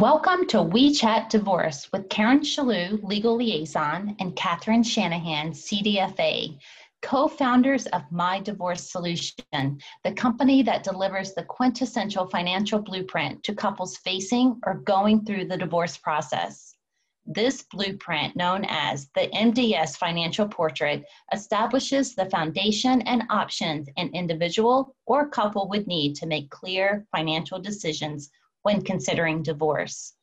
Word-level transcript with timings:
Welcome 0.00 0.46
to 0.46 0.62
We 0.62 0.94
Chat 0.94 1.28
Divorce 1.28 1.90
with 1.92 2.08
Karen 2.08 2.40
Shalou, 2.40 3.02
Legal 3.02 3.36
Liaison, 3.36 4.16
and 4.18 4.34
Catherine 4.34 4.82
Shanahan, 4.82 5.50
CDFA, 5.50 6.58
co 7.02 7.28
founders 7.28 7.84
of 7.88 8.10
My 8.10 8.40
Divorce 8.40 8.90
Solution, 8.90 9.78
the 10.02 10.12
company 10.16 10.62
that 10.62 10.84
delivers 10.84 11.34
the 11.34 11.42
quintessential 11.42 12.26
financial 12.28 12.78
blueprint 12.78 13.42
to 13.42 13.54
couples 13.54 13.98
facing 13.98 14.58
or 14.64 14.76
going 14.76 15.26
through 15.26 15.44
the 15.48 15.58
divorce 15.58 15.98
process. 15.98 16.76
This 17.26 17.64
blueprint, 17.70 18.34
known 18.34 18.64
as 18.70 19.10
the 19.14 19.28
MDS 19.34 19.98
Financial 19.98 20.48
Portrait, 20.48 21.04
establishes 21.34 22.14
the 22.14 22.30
foundation 22.30 23.02
and 23.02 23.24
options 23.28 23.86
an 23.98 24.08
individual 24.14 24.96
or 25.04 25.28
couple 25.28 25.68
would 25.68 25.86
need 25.86 26.14
to 26.14 26.26
make 26.26 26.48
clear 26.48 27.06
financial 27.14 27.58
decisions 27.58 28.30
when 28.62 28.82
considering 28.82 29.42
divorce. 29.42 30.14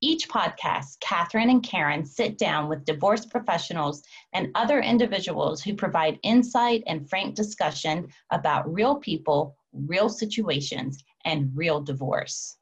Each 0.00 0.28
podcast, 0.28 1.00
Catherine 1.00 1.50
and 1.50 1.62
Karen 1.62 2.04
sit 2.04 2.36
down 2.36 2.68
with 2.68 2.84
divorce 2.84 3.24
professionals 3.24 4.02
and 4.32 4.50
other 4.54 4.80
individuals 4.80 5.62
who 5.62 5.74
provide 5.74 6.18
insight 6.22 6.82
and 6.86 7.08
frank 7.08 7.34
discussion 7.34 8.08
about 8.30 8.70
real 8.72 8.96
people, 8.96 9.56
real 9.72 10.08
situations, 10.08 11.02
and 11.24 11.50
real 11.54 11.80
divorce. 11.80 12.58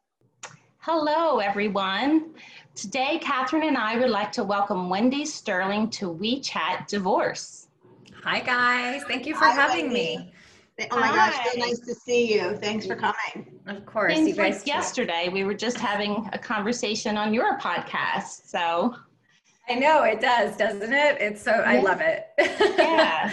Hello, 0.79 1.38
everyone. 1.38 2.35
Today, 2.74 3.19
Catherine 3.21 3.65
and 3.65 3.77
I 3.77 3.99
would 3.99 4.10
like 4.10 4.33
to 4.33 4.45
welcome 4.45 4.88
Wendy 4.88 5.24
Sterling 5.24 5.90
to 5.90 6.09
We 6.09 6.40
Chat 6.40 6.88
Divorce. 6.88 7.68
Hi, 8.23 8.40
guys. 8.40 9.02
Thank 9.05 9.27
you 9.27 9.35
for 9.35 9.45
Hi, 9.45 9.52
having 9.52 9.87
Wendy. 9.87 10.16
me. 10.16 10.33
Oh 10.80 10.98
my 10.98 11.06
Hi. 11.06 11.30
gosh, 11.30 11.52
so 11.52 11.59
nice 11.60 11.78
to 11.80 11.95
see 11.95 12.34
you. 12.34 12.56
Thanks 12.56 12.87
for 12.87 12.96
coming. 12.96 13.60
Of 13.66 13.84
course. 13.84 14.15
Things 14.15 14.28
you 14.28 14.34
guys 14.34 14.59
like 14.59 14.66
yesterday, 14.66 15.28
we 15.30 15.45
were 15.45 15.54
just 15.54 15.78
having 15.78 16.28
a 16.32 16.38
conversation 16.38 17.16
on 17.16 17.34
your 17.34 17.59
podcast. 17.59 18.48
So 18.48 18.95
I 19.68 19.74
know 19.74 20.02
it 20.02 20.20
does, 20.20 20.56
doesn't 20.56 20.93
it? 20.93 21.20
It's 21.20 21.43
so, 21.43 21.52
I 21.52 21.80
love 21.80 22.00
it. 22.00 22.26
yeah. 22.78 23.30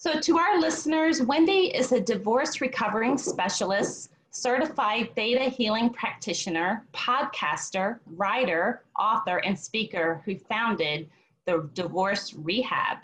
So, 0.00 0.20
to 0.20 0.38
our 0.38 0.60
listeners, 0.60 1.22
Wendy 1.22 1.74
is 1.74 1.90
a 1.90 2.00
divorce 2.00 2.60
recovering 2.60 3.18
specialist, 3.18 4.10
certified 4.30 5.10
theta 5.16 5.50
healing 5.50 5.90
practitioner, 5.90 6.86
podcaster, 6.92 7.98
writer, 8.06 8.84
author, 8.96 9.38
and 9.38 9.58
speaker 9.58 10.22
who 10.24 10.36
founded 10.36 11.10
the 11.46 11.68
Divorce 11.74 12.32
Rehab. 12.34 12.98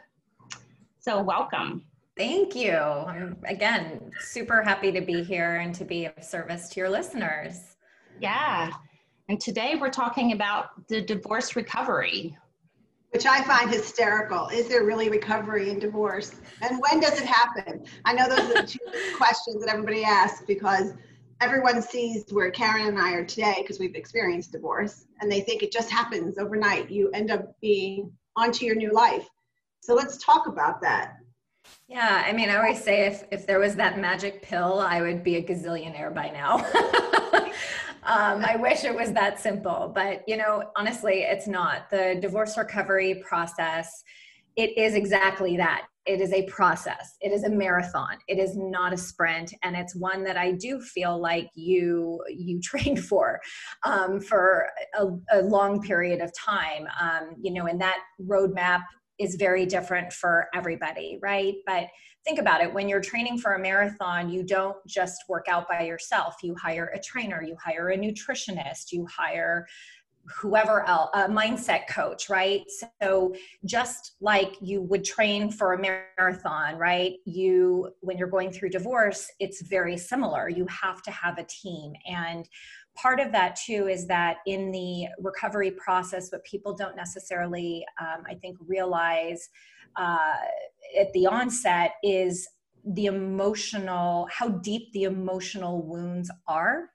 So, 1.01 1.21
welcome. 1.21 1.85
Thank 2.17 2.55
you. 2.55 2.77
I'm 2.77 3.37
again 3.45 4.13
super 4.21 4.63
happy 4.63 4.93
to 4.93 5.01
be 5.01 5.25
here 5.25 5.57
and 5.57 5.75
to 5.75 5.85
be 5.85 6.07
of 6.07 6.23
service 6.23 6.69
to 6.71 6.81
your 6.81 6.89
listeners. 6.89 7.77
Yeah. 8.21 8.71
And 9.29 9.41
today 9.41 9.75
we're 9.81 9.91
talking 9.91 10.33
about 10.33 10.87
the 10.89 11.01
divorce 11.01 11.57
recovery. 11.57 12.37
Which 13.11 13.27
I 13.27 13.43
find 13.43 13.71
hysterical. 13.71 14.49
Is 14.49 14.69
there 14.69 14.85
really 14.85 15.09
recovery 15.09 15.71
in 15.71 15.81
divorce? 15.81 16.41
And 16.63 16.81
when 16.81 17.01
does 17.01 17.21
it 17.21 17.27
happen? 17.27 17.85
I 18.05 18.13
know 18.13 18.29
those 18.29 18.51
are 18.51 18.63
the 18.63 18.67
two 18.67 18.79
questions 19.17 19.65
that 19.65 19.73
everybody 19.73 20.05
asks 20.05 20.45
because 20.47 20.95
everyone 21.41 21.83
sees 21.83 22.27
where 22.31 22.51
Karen 22.51 22.87
and 22.87 22.99
I 22.99 23.13
are 23.13 23.25
today 23.25 23.57
because 23.61 23.81
we've 23.81 23.95
experienced 23.97 24.53
divorce 24.53 25.07
and 25.21 25.31
they 25.31 25.41
think 25.41 25.63
it 25.63 25.73
just 25.73 25.91
happens 25.91 26.39
overnight. 26.39 26.91
You 26.91 27.11
end 27.11 27.33
up 27.33 27.61
being 27.61 28.13
onto 28.37 28.67
your 28.67 28.77
new 28.77 28.93
life. 28.93 29.29
So 29.81 29.95
let's 29.95 30.17
talk 30.19 30.47
about 30.47 30.81
that. 30.83 31.17
Yeah, 31.89 32.25
I 32.27 32.33
mean, 32.33 32.49
I 32.51 32.57
always 32.57 32.83
say 32.83 33.07
if 33.07 33.25
if 33.31 33.47
there 33.47 33.59
was 33.59 33.75
that 33.77 33.99
magic 33.99 34.43
pill, 34.43 34.81
I 34.81 35.03
would 35.03 35.23
be 35.23 35.37
a 35.37 35.43
gazillionaire 35.43 36.15
by 36.15 36.31
now. 36.31 36.57
um, 38.05 38.45
I 38.45 38.57
wish 38.57 38.85
it 38.85 38.95
was 38.95 39.13
that 39.13 39.39
simple, 39.39 39.93
but 39.95 40.23
you 40.27 40.37
know, 40.37 40.71
honestly, 40.77 41.21
it's 41.23 41.47
not. 41.47 41.91
The 41.91 42.19
divorce 42.21 42.57
recovery 42.57 43.23
process, 43.27 44.03
it 44.57 44.77
is 44.79 44.95
exactly 44.95 45.57
that. 45.59 45.87
It 46.07 46.21
is 46.21 46.33
a 46.33 46.43
process. 46.45 47.17
It 47.21 47.33
is 47.33 47.45
a 47.45 47.51
marathon. 47.51 48.19
It 48.29 48.39
is 48.39 48.57
not 48.57 48.93
a 48.93 48.97
sprint, 48.97 49.55
and 49.63 49.75
it's 49.75 49.95
one 49.95 50.23
that 50.25 50.37
I 50.37 50.53
do 50.53 50.81
feel 50.81 51.19
like 51.19 51.49
you 51.55 52.21
you 52.29 52.61
trained 52.63 53.05
for 53.05 53.41
um, 53.85 54.21
for 54.21 54.69
a, 54.99 55.07
a, 55.33 55.41
long 55.43 55.83
period 55.83 56.21
of 56.21 56.33
time. 56.35 56.87
Um, 57.01 57.37
you 57.41 57.53
know, 57.53 57.67
and 57.67 57.81
that 57.81 57.99
roadmap 58.21 58.83
is 59.19 59.37
very 59.37 59.67
different 59.67 60.13
for 60.13 60.49
everybody, 60.55 61.19
right? 61.23 61.55
But 61.67 61.89
think 62.25 62.39
about 62.39 62.63
it 62.63 62.73
when 62.73 62.89
you're 62.89 63.01
training 63.01 63.39
for 63.39 63.55
a 63.55 63.59
marathon, 63.59 64.29
you 64.31 64.43
don't 64.43 64.77
just 64.87 65.25
work 65.29 65.47
out 65.49 65.69
by 65.69 65.83
yourself. 65.83 66.37
You 66.43 66.55
hire 66.57 66.91
a 66.95 67.01
trainer, 67.01 67.43
you 67.43 67.57
hire 67.63 67.91
a 67.91 67.97
nutritionist, 67.97 68.93
you 68.93 69.07
hire 69.07 69.67
whoever 70.41 70.87
else, 70.89 71.11
a 71.15 71.29
mindset 71.29 71.87
coach, 71.87 72.31
right? 72.31 72.63
So 73.03 73.35
just 73.67 74.13
like 74.21 74.55
you 74.61 74.81
would 74.83 75.05
train 75.05 75.51
for 75.51 75.75
a 75.75 75.79
marathon, 75.79 76.77
right? 76.77 77.15
You, 77.27 77.91
when 78.01 78.17
you're 78.17 78.29
going 78.29 78.51
through 78.51 78.71
divorce, 78.71 79.31
it's 79.39 79.61
very 79.63 79.99
similar. 79.99 80.49
You 80.49 80.67
have 80.67 81.03
to 81.03 81.11
have 81.11 81.39
a 81.39 81.45
team. 81.45 81.93
And 82.07 82.49
part 82.95 83.21
of 83.21 83.33
that 83.33 83.57
too 83.57 83.89
is 83.89 84.07
that 84.07 84.39
in 84.47 84.71
the 84.71 85.07
recovery 85.21 85.71
process, 85.73 86.31
what 86.31 86.45
people 86.45 86.75
don't 86.75 86.97
necessarily, 86.97 87.85
um, 88.01 88.25
I 88.29 88.35
think, 88.35 88.57
realize 88.67 89.49
uh, 89.97 90.37
at 90.99 91.13
the 91.13 91.27
onset 91.27 91.93
is 92.03 92.49
the 92.85 93.07
emotional, 93.07 94.29
how 94.31 94.49
deep 94.49 94.93
the 94.93 95.05
emotional 95.05 95.83
wounds 95.83 96.31
are. 96.47 96.91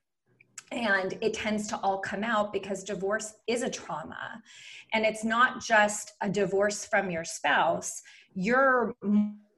And 0.72 1.18
it 1.22 1.34
tends 1.34 1.68
to 1.70 1.78
all 1.78 2.00
come 2.00 2.24
out 2.24 2.54
because 2.54 2.84
divorce 2.84 3.34
is 3.48 3.64
a 3.64 3.70
trauma. 3.70 4.42
And 4.94 5.04
it's 5.04 5.24
not 5.24 5.64
just 5.64 6.14
a 6.22 6.30
divorce 6.30 6.86
from 6.86 7.10
your 7.10 7.24
spouse, 7.24 8.02
you're 8.36 8.94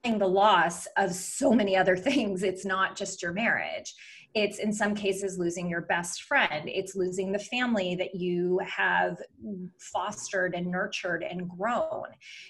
the 0.03 0.27
loss 0.27 0.87
of 0.97 1.11
so 1.13 1.51
many 1.51 1.75
other 1.75 1.97
things. 1.97 2.43
It's 2.43 2.65
not 2.65 2.95
just 2.95 3.21
your 3.21 3.33
marriage 3.33 3.93
it's 4.33 4.59
in 4.59 4.71
some 4.71 4.95
cases 4.95 5.37
losing 5.37 5.69
your 5.69 5.81
best 5.81 6.23
friend 6.23 6.67
it's 6.67 6.95
losing 6.95 7.31
the 7.31 7.39
family 7.39 7.95
that 7.95 8.15
you 8.15 8.59
have 8.59 9.17
fostered 9.79 10.55
and 10.55 10.67
nurtured 10.67 11.23
and 11.23 11.49
grown 11.49 12.05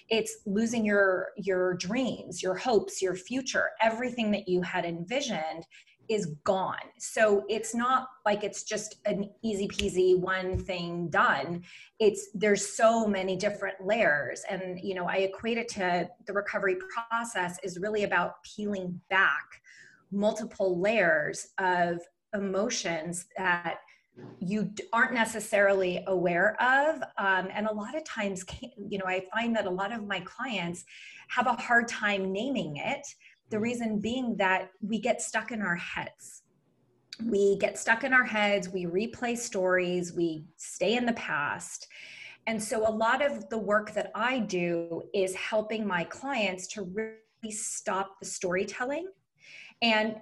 it's 0.08 0.38
losing 0.46 0.84
your 0.84 1.28
your 1.36 1.74
dreams 1.74 2.42
your 2.42 2.54
hopes 2.54 3.02
your 3.02 3.14
future 3.14 3.70
everything 3.80 4.30
that 4.30 4.48
you 4.48 4.62
had 4.62 4.84
envisioned 4.84 5.64
is 6.08 6.26
gone. 6.44 6.90
So 6.98 7.44
it's 7.48 7.74
not 7.74 8.08
like 8.24 8.44
it's 8.44 8.64
just 8.64 8.96
an 9.06 9.30
easy 9.42 9.68
peasy 9.68 10.18
one 10.18 10.58
thing 10.58 11.08
done. 11.08 11.62
It's 11.98 12.28
there's 12.34 12.74
so 12.74 13.06
many 13.06 13.36
different 13.36 13.76
layers. 13.84 14.42
And 14.48 14.78
you 14.82 14.94
know, 14.94 15.06
I 15.06 15.18
equate 15.18 15.58
it 15.58 15.68
to 15.70 16.08
the 16.26 16.32
recovery 16.32 16.76
process 17.10 17.58
is 17.62 17.78
really 17.78 18.04
about 18.04 18.42
peeling 18.44 19.00
back 19.10 19.61
multiple 20.12 20.80
layers 20.80 21.48
of 21.58 21.98
emotions 22.34 23.26
that 23.36 23.78
you 24.40 24.70
aren't 24.92 25.14
necessarily 25.14 26.04
aware 26.06 26.54
of 26.62 27.02
um, 27.16 27.48
and 27.54 27.66
a 27.66 27.72
lot 27.72 27.96
of 27.96 28.04
times 28.04 28.44
you 28.60 28.98
know 28.98 29.06
i 29.06 29.24
find 29.32 29.56
that 29.56 29.64
a 29.64 29.70
lot 29.70 29.90
of 29.90 30.06
my 30.06 30.20
clients 30.20 30.84
have 31.34 31.46
a 31.46 31.54
hard 31.54 31.88
time 31.88 32.30
naming 32.30 32.76
it. 32.76 33.06
The 33.48 33.58
reason 33.58 34.00
being 34.00 34.36
that 34.36 34.68
we 34.82 34.98
get 34.98 35.22
stuck 35.22 35.50
in 35.50 35.62
our 35.62 35.76
heads. 35.76 36.42
We 37.24 37.56
get 37.58 37.78
stuck 37.78 38.04
in 38.04 38.12
our 38.12 38.24
heads 38.24 38.68
we 38.68 38.86
replay 38.86 39.36
stories 39.36 40.12
we 40.12 40.44
stay 40.56 40.96
in 40.96 41.06
the 41.06 41.12
past. 41.14 41.86
And 42.46 42.60
so 42.60 42.88
a 42.88 42.90
lot 42.90 43.22
of 43.22 43.48
the 43.48 43.58
work 43.58 43.92
that 43.94 44.10
i 44.14 44.40
do 44.40 45.02
is 45.14 45.34
helping 45.34 45.86
my 45.86 46.04
clients 46.04 46.66
to 46.68 46.82
really 46.82 47.50
stop 47.50 48.18
the 48.20 48.26
storytelling 48.26 49.06
and 49.82 50.16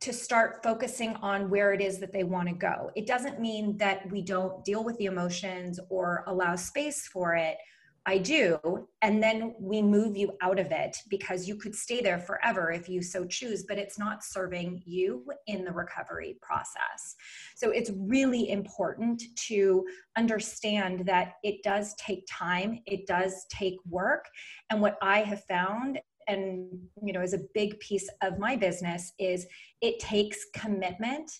to 0.00 0.12
start 0.12 0.62
focusing 0.62 1.14
on 1.16 1.50
where 1.50 1.72
it 1.72 1.80
is 1.80 1.98
that 1.98 2.12
they 2.12 2.24
want 2.24 2.48
to 2.48 2.54
go. 2.54 2.90
It 2.94 3.06
doesn't 3.06 3.40
mean 3.40 3.76
that 3.78 4.10
we 4.10 4.22
don't 4.22 4.64
deal 4.64 4.82
with 4.82 4.96
the 4.98 5.06
emotions 5.06 5.78
or 5.90 6.24
allow 6.26 6.56
space 6.56 7.06
for 7.06 7.34
it. 7.34 7.58
I 8.06 8.16
do. 8.16 8.58
And 9.02 9.22
then 9.22 9.54
we 9.60 9.82
move 9.82 10.16
you 10.16 10.32
out 10.40 10.58
of 10.58 10.72
it 10.72 10.96
because 11.10 11.46
you 11.46 11.56
could 11.56 11.74
stay 11.74 12.00
there 12.00 12.18
forever 12.18 12.72
if 12.72 12.88
you 12.88 13.02
so 13.02 13.26
choose, 13.26 13.64
but 13.68 13.76
it's 13.76 13.98
not 13.98 14.24
serving 14.24 14.82
you 14.86 15.24
in 15.46 15.64
the 15.64 15.72
recovery 15.72 16.38
process. 16.40 17.14
So 17.56 17.70
it's 17.70 17.90
really 17.94 18.50
important 18.50 19.22
to 19.48 19.84
understand 20.16 21.06
that 21.06 21.34
it 21.42 21.62
does 21.62 21.94
take 21.96 22.24
time, 22.26 22.80
it 22.86 23.06
does 23.06 23.44
take 23.50 23.76
work. 23.86 24.24
And 24.70 24.80
what 24.80 24.96
I 25.02 25.20
have 25.20 25.44
found 25.44 26.00
and 26.30 26.66
you 27.02 27.12
know 27.12 27.20
is 27.20 27.34
a 27.34 27.40
big 27.54 27.78
piece 27.80 28.08
of 28.22 28.38
my 28.38 28.56
business 28.56 29.12
is 29.18 29.46
it 29.80 29.98
takes 29.98 30.46
commitment 30.54 31.30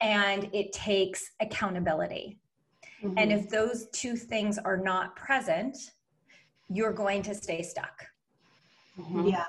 and 0.00 0.48
it 0.52 0.72
takes 0.72 1.30
accountability 1.40 2.38
mm-hmm. 3.02 3.16
and 3.18 3.32
if 3.32 3.48
those 3.48 3.88
two 3.92 4.16
things 4.16 4.58
are 4.58 4.76
not 4.76 5.16
present 5.16 5.76
you're 6.68 6.92
going 6.92 7.22
to 7.22 7.34
stay 7.34 7.62
stuck 7.62 8.06
mm-hmm. 8.98 9.26
yeah 9.28 9.44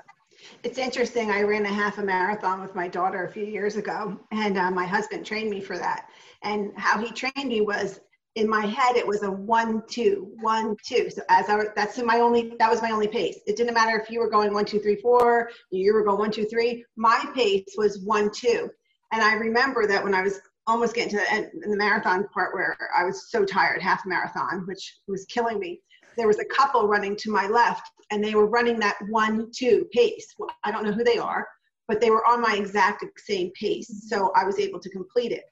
It's 0.64 0.78
interesting. 0.78 1.32
I 1.32 1.42
ran 1.42 1.66
a 1.66 1.74
half 1.74 1.98
a 1.98 2.04
marathon 2.04 2.62
with 2.62 2.76
my 2.76 2.88
daughter 2.88 3.26
a 3.26 3.32
few 3.32 3.46
years 3.46 3.78
ago, 3.78 4.20
and 4.32 4.58
uh, 4.58 4.70
my 4.70 4.86
husband 4.86 5.26
trained 5.26 5.50
me 5.50 5.62
for 5.62 5.78
that. 5.78 6.10
And 6.44 6.72
how 6.76 7.04
he 7.04 7.12
trained 7.12 7.50
me 7.50 7.62
was 7.62 8.00
in 8.36 8.50
my 8.50 8.66
head, 8.66 8.98
it 8.98 9.08
was 9.08 9.24
a 9.24 9.32
one, 9.32 9.82
two, 9.88 10.32
one, 10.42 10.76
two. 10.86 11.10
So 11.10 11.22
as 11.30 11.50
I 11.50 11.66
that's 11.76 11.98
my 12.00 12.20
only, 12.20 12.54
that 12.60 12.70
was 12.70 12.82
my 12.82 12.92
only 12.92 13.08
pace. 13.08 13.40
It 13.48 13.56
didn't 13.56 13.74
matter 13.74 13.98
if 13.98 14.10
you 14.10 14.20
were 14.20 14.30
going 14.30 14.54
one, 14.54 14.66
two, 14.66 14.80
three, 14.80 14.98
four, 14.98 15.50
you 15.72 15.94
were 15.94 16.04
going 16.04 16.20
one, 16.20 16.32
two, 16.32 16.46
three. 16.46 16.86
My 16.98 17.26
pace 17.34 17.64
was 17.78 18.02
one, 18.02 18.30
two. 18.32 18.70
And 19.14 19.24
I 19.24 19.36
remember 19.36 19.88
that 19.88 20.04
when 20.04 20.14
I 20.14 20.22
was 20.22 20.42
almost 20.68 20.96
getting 20.96 21.12
to 21.12 21.18
the 21.18 21.32
end 21.32 21.50
in 21.64 21.72
the 21.72 21.78
marathon 21.78 22.28
part 22.34 22.54
where 22.54 22.76
I 22.96 23.06
was 23.06 23.30
so 23.30 23.46
tired, 23.46 23.82
half 23.82 24.06
marathon, 24.06 24.66
which 24.68 24.98
was 25.08 25.26
killing 25.26 25.60
me. 25.60 25.82
There 26.18 26.28
was 26.28 26.40
a 26.40 26.46
couple 26.46 26.88
running 26.88 27.16
to 27.18 27.32
my 27.32 27.48
left 27.48 27.90
and 28.12 28.24
they 28.24 28.36
were 28.36 28.48
running 28.48 28.80
that 28.80 28.98
one, 29.10 29.50
two 29.56 29.88
pace. 29.94 30.34
Well, 30.38 30.50
I 30.64 30.72
don't 30.72 30.84
know 30.84 30.92
who 30.92 31.04
they 31.04 31.18
are, 31.18 31.48
but 31.88 32.02
they 32.02 32.10
were 32.10 32.26
on 32.26 32.42
my 32.42 32.56
exact 32.56 33.06
same 33.18 33.52
pace. 33.60 34.08
So 34.10 34.32
I 34.36 34.44
was 34.44 34.60
able 34.60 34.80
to 34.80 34.90
complete 34.90 35.32
it. 35.32 35.46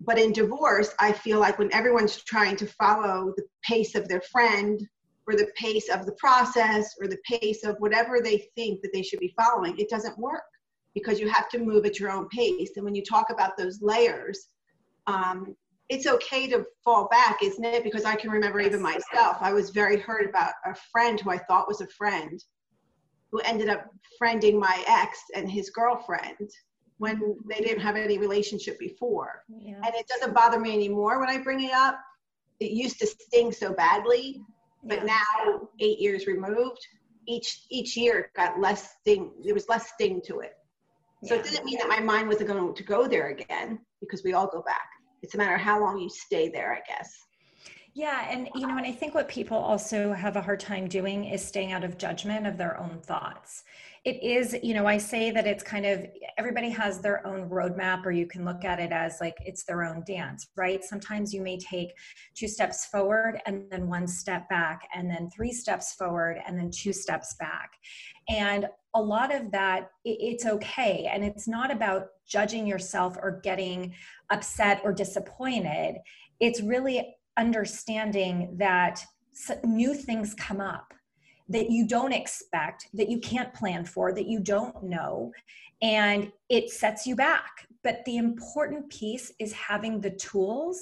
But 0.00 0.18
in 0.18 0.32
divorce, 0.32 0.94
I 0.98 1.12
feel 1.12 1.40
like 1.40 1.58
when 1.58 1.72
everyone's 1.72 2.22
trying 2.24 2.56
to 2.56 2.66
follow 2.66 3.32
the 3.36 3.44
pace 3.64 3.94
of 3.94 4.08
their 4.08 4.20
friend 4.20 4.80
or 5.26 5.34
the 5.34 5.48
pace 5.56 5.88
of 5.88 6.06
the 6.06 6.12
process 6.12 6.94
or 7.00 7.08
the 7.08 7.18
pace 7.28 7.64
of 7.64 7.76
whatever 7.78 8.20
they 8.20 8.48
think 8.54 8.82
that 8.82 8.92
they 8.92 9.02
should 9.02 9.20
be 9.20 9.34
following, 9.36 9.76
it 9.78 9.88
doesn't 9.88 10.18
work 10.18 10.44
because 10.94 11.18
you 11.18 11.28
have 11.28 11.48
to 11.50 11.58
move 11.58 11.84
at 11.84 11.98
your 11.98 12.10
own 12.10 12.28
pace. 12.28 12.70
And 12.76 12.84
when 12.84 12.94
you 12.94 13.02
talk 13.02 13.30
about 13.30 13.56
those 13.56 13.82
layers, 13.82 14.48
um, 15.06 15.56
it's 15.88 16.06
okay 16.06 16.46
to 16.48 16.64
fall 16.84 17.08
back, 17.08 17.42
isn't 17.42 17.64
it? 17.64 17.84
Because 17.84 18.04
I 18.04 18.16
can 18.16 18.30
remember 18.30 18.60
even 18.60 18.82
myself, 18.82 19.38
I 19.40 19.52
was 19.52 19.70
very 19.70 19.98
hurt 19.98 20.28
about 20.28 20.52
a 20.64 20.74
friend 20.92 21.20
who 21.20 21.30
I 21.30 21.38
thought 21.38 21.68
was 21.68 21.80
a 21.80 21.86
friend 21.88 22.42
who 23.30 23.40
ended 23.40 23.68
up 23.68 23.86
friending 24.20 24.58
my 24.58 24.84
ex 24.86 25.18
and 25.34 25.50
his 25.50 25.70
girlfriend 25.70 26.50
when 26.98 27.36
they 27.48 27.60
didn't 27.60 27.80
have 27.80 27.96
any 27.96 28.18
relationship 28.18 28.78
before. 28.78 29.44
Yeah. 29.48 29.74
And 29.76 29.94
it 29.94 30.08
doesn't 30.08 30.34
bother 30.34 30.58
me 30.58 30.72
anymore 30.72 31.20
when 31.20 31.28
I 31.28 31.38
bring 31.38 31.62
it 31.62 31.72
up. 31.72 31.98
It 32.60 32.70
used 32.70 32.98
to 33.00 33.06
sting 33.06 33.52
so 33.52 33.74
badly, 33.74 34.42
but 34.82 35.00
yeah. 35.00 35.18
now 35.18 35.68
eight 35.80 35.98
years 35.98 36.26
removed, 36.26 36.80
each 37.26 37.64
each 37.70 37.96
year 37.96 38.30
got 38.34 38.60
less 38.60 38.94
sting. 39.00 39.32
There 39.44 39.54
was 39.54 39.68
less 39.68 39.90
sting 39.92 40.22
to 40.26 40.40
it. 40.40 40.54
So 41.24 41.34
yeah. 41.34 41.40
it 41.40 41.44
didn't 41.44 41.64
mean 41.64 41.78
that 41.78 41.88
my 41.88 42.00
mind 42.00 42.28
wasn't 42.28 42.48
going 42.48 42.74
to 42.74 42.82
go 42.82 43.06
there 43.06 43.28
again 43.28 43.80
because 44.00 44.22
we 44.24 44.32
all 44.32 44.46
go 44.46 44.62
back. 44.62 44.88
It's 45.22 45.34
a 45.34 45.38
matter 45.38 45.54
of 45.54 45.60
how 45.60 45.80
long 45.80 45.98
you 45.98 46.08
stay 46.08 46.48
there, 46.48 46.72
I 46.74 46.80
guess. 46.86 47.12
Yeah, 47.96 48.28
and 48.30 48.50
you 48.54 48.66
know, 48.66 48.76
and 48.76 48.86
I 48.86 48.92
think 48.92 49.14
what 49.14 49.26
people 49.26 49.56
also 49.56 50.12
have 50.12 50.36
a 50.36 50.42
hard 50.42 50.60
time 50.60 50.86
doing 50.86 51.24
is 51.24 51.42
staying 51.42 51.72
out 51.72 51.82
of 51.82 51.96
judgment 51.96 52.46
of 52.46 52.58
their 52.58 52.78
own 52.78 53.00
thoughts. 53.00 53.64
It 54.04 54.22
is, 54.22 54.54
you 54.62 54.74
know, 54.74 54.86
I 54.86 54.98
say 54.98 55.30
that 55.30 55.46
it's 55.46 55.62
kind 55.62 55.86
of 55.86 56.06
everybody 56.36 56.68
has 56.68 57.00
their 57.00 57.26
own 57.26 57.48
roadmap, 57.48 58.04
or 58.04 58.10
you 58.10 58.26
can 58.26 58.44
look 58.44 58.66
at 58.66 58.80
it 58.80 58.92
as 58.92 59.16
like 59.18 59.38
it's 59.46 59.64
their 59.64 59.82
own 59.82 60.04
dance, 60.06 60.46
right? 60.58 60.84
Sometimes 60.84 61.32
you 61.32 61.40
may 61.40 61.56
take 61.56 61.94
two 62.34 62.48
steps 62.48 62.84
forward 62.84 63.40
and 63.46 63.64
then 63.70 63.88
one 63.88 64.06
step 64.06 64.46
back, 64.50 64.86
and 64.94 65.10
then 65.10 65.30
three 65.34 65.52
steps 65.52 65.94
forward 65.94 66.36
and 66.46 66.58
then 66.58 66.70
two 66.70 66.92
steps 66.92 67.34
back. 67.40 67.70
And 68.28 68.66
a 68.94 69.00
lot 69.00 69.34
of 69.34 69.50
that, 69.52 69.88
it's 70.04 70.44
okay. 70.44 71.08
And 71.10 71.24
it's 71.24 71.48
not 71.48 71.70
about 71.70 72.08
judging 72.28 72.66
yourself 72.66 73.16
or 73.22 73.40
getting 73.42 73.94
upset 74.28 74.82
or 74.84 74.92
disappointed. 74.92 75.96
It's 76.40 76.60
really 76.60 77.16
understanding 77.36 78.56
that 78.58 79.04
new 79.64 79.94
things 79.94 80.34
come 80.34 80.60
up 80.60 80.94
that 81.48 81.70
you 81.70 81.86
don't 81.86 82.12
expect, 82.12 82.88
that 82.94 83.08
you 83.08 83.20
can't 83.20 83.54
plan 83.54 83.84
for, 83.84 84.12
that 84.12 84.26
you 84.26 84.40
don't 84.40 84.82
know, 84.82 85.32
and 85.82 86.32
it 86.48 86.70
sets 86.70 87.06
you 87.06 87.14
back. 87.14 87.66
But 87.84 88.04
the 88.04 88.16
important 88.16 88.90
piece 88.90 89.32
is 89.38 89.52
having 89.52 90.00
the 90.00 90.10
tools 90.10 90.80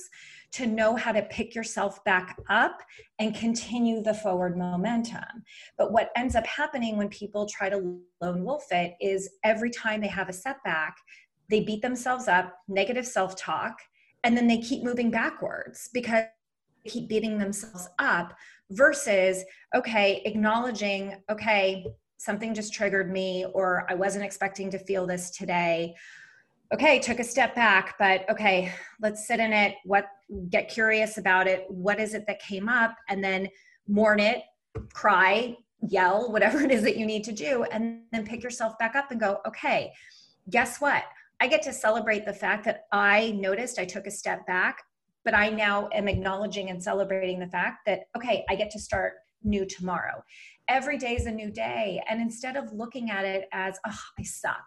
to 0.53 0.67
know 0.67 0.95
how 0.95 1.13
to 1.13 1.23
pick 1.23 1.55
yourself 1.55 2.03
back 2.05 2.39
up 2.49 2.81
and 3.19 3.35
continue 3.35 4.03
the 4.03 4.15
forward 4.15 4.57
momentum. 4.57 5.43
But 5.77 5.93
what 5.93 6.11
ends 6.17 6.37
up 6.37 6.47
happening 6.47 6.97
when 6.97 7.09
people 7.09 7.47
try 7.47 7.69
to 7.69 7.99
lone 8.23 8.45
wolf 8.45 8.67
it 8.71 8.95
is 9.01 9.29
every 9.43 9.71
time 9.71 10.01
they 10.01 10.07
have 10.07 10.29
a 10.29 10.33
setback, 10.33 10.97
they 11.51 11.61
beat 11.61 11.83
themselves 11.83 12.29
up, 12.29 12.55
negative 12.69 13.07
self 13.07 13.37
talk, 13.37 13.77
and 14.23 14.35
then 14.37 14.47
they 14.47 14.59
keep 14.59 14.83
moving 14.83 15.11
backwards 15.11 15.91
because 15.93 16.25
keep 16.87 17.09
beating 17.09 17.39
themselves 17.39 17.89
up 17.99 18.35
versus 18.71 19.45
okay 19.75 20.23
acknowledging 20.25 21.15
okay 21.31 21.87
something 22.17 22.55
just 22.55 22.73
triggered 22.73 23.11
me 23.11 23.45
or 23.53 23.87
i 23.91 23.95
wasn't 23.95 24.25
expecting 24.25 24.71
to 24.71 24.79
feel 24.79 25.07
this 25.07 25.31
today. 25.31 25.95
Okay 26.73 26.99
took 26.99 27.21
a 27.21 27.25
step 27.25 27.55
back 27.55 27.95
but 27.99 28.29
okay 28.29 28.73
let's 29.01 29.27
sit 29.27 29.39
in 29.39 29.53
it 29.53 29.77
what 29.85 30.07
get 30.49 30.69
curious 30.69 31.19
about 31.19 31.47
it. 31.47 31.67
What 31.69 32.01
is 32.01 32.15
it 32.15 32.27
that 32.27 32.41
came 32.41 32.69
up? 32.69 32.97
And 33.09 33.23
then 33.23 33.49
mourn 33.87 34.19
it 34.19 34.43
cry 34.93 35.57
yell 35.89 36.33
whatever 36.33 36.63
it 36.63 36.71
is 36.71 36.83
that 36.83 36.97
you 36.97 37.07
need 37.07 37.23
to 37.25 37.33
do 37.33 37.65
and 37.65 38.01
then 38.11 38.25
pick 38.25 38.43
yourself 38.43 38.79
back 38.79 38.97
up 38.97 39.11
and 39.11 39.21
go 39.21 39.41
okay 39.47 39.93
guess 40.51 40.81
what? 40.81 41.05
I 41.41 41.47
get 41.47 41.63
to 41.63 41.73
celebrate 41.73 42.25
the 42.25 42.33
fact 42.33 42.65
that 42.65 42.85
i 42.91 43.33
noticed 43.33 43.79
i 43.79 43.85
took 43.85 44.07
a 44.07 44.11
step 44.11 44.47
back 44.47 44.83
but 45.25 45.35
I 45.35 45.49
now 45.49 45.89
am 45.93 46.09
acknowledging 46.09 46.71
and 46.71 46.83
celebrating 46.83 47.39
the 47.39 47.49
fact 47.49 47.87
that, 47.87 48.01
okay, 48.17 48.45
I 48.49 48.55
get 48.55 48.71
to 48.73 48.79
start 48.79 49.15
new 49.43 49.67
tomorrow. 49.67 50.23
Every 50.69 50.97
day 50.97 51.15
is 51.15 51.27
a 51.27 51.31
new 51.31 51.51
day. 51.51 52.03
And 52.09 52.21
instead 52.21 52.57
of 52.57 52.73
looking 52.73 53.11
at 53.11 53.27
it 53.27 53.47
as, 53.53 53.79
oh, 53.87 53.99
I 54.19 54.23
suck. 54.23 54.65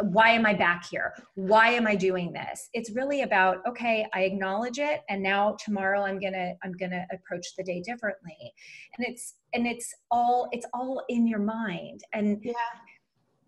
Why 0.00 0.30
am 0.30 0.46
I 0.46 0.54
back 0.54 0.86
here? 0.90 1.12
Why 1.34 1.68
am 1.68 1.86
I 1.86 1.94
doing 1.94 2.32
this? 2.32 2.70
It's 2.72 2.90
really 2.92 3.20
about, 3.22 3.58
okay, 3.68 4.06
I 4.14 4.22
acknowledge 4.22 4.78
it. 4.78 5.02
And 5.10 5.22
now 5.22 5.56
tomorrow 5.62 6.02
I'm 6.02 6.18
going 6.18 6.32
to, 6.32 6.54
I'm 6.64 6.72
going 6.72 6.92
to 6.92 7.06
approach 7.12 7.46
the 7.58 7.64
day 7.64 7.82
differently. 7.82 8.54
And 8.96 9.06
it's, 9.06 9.34
and 9.52 9.66
it's 9.66 9.94
all, 10.10 10.48
it's 10.52 10.66
all 10.72 11.02
in 11.10 11.26
your 11.26 11.40
mind. 11.40 12.00
And 12.14 12.38
yeah. 12.42 12.52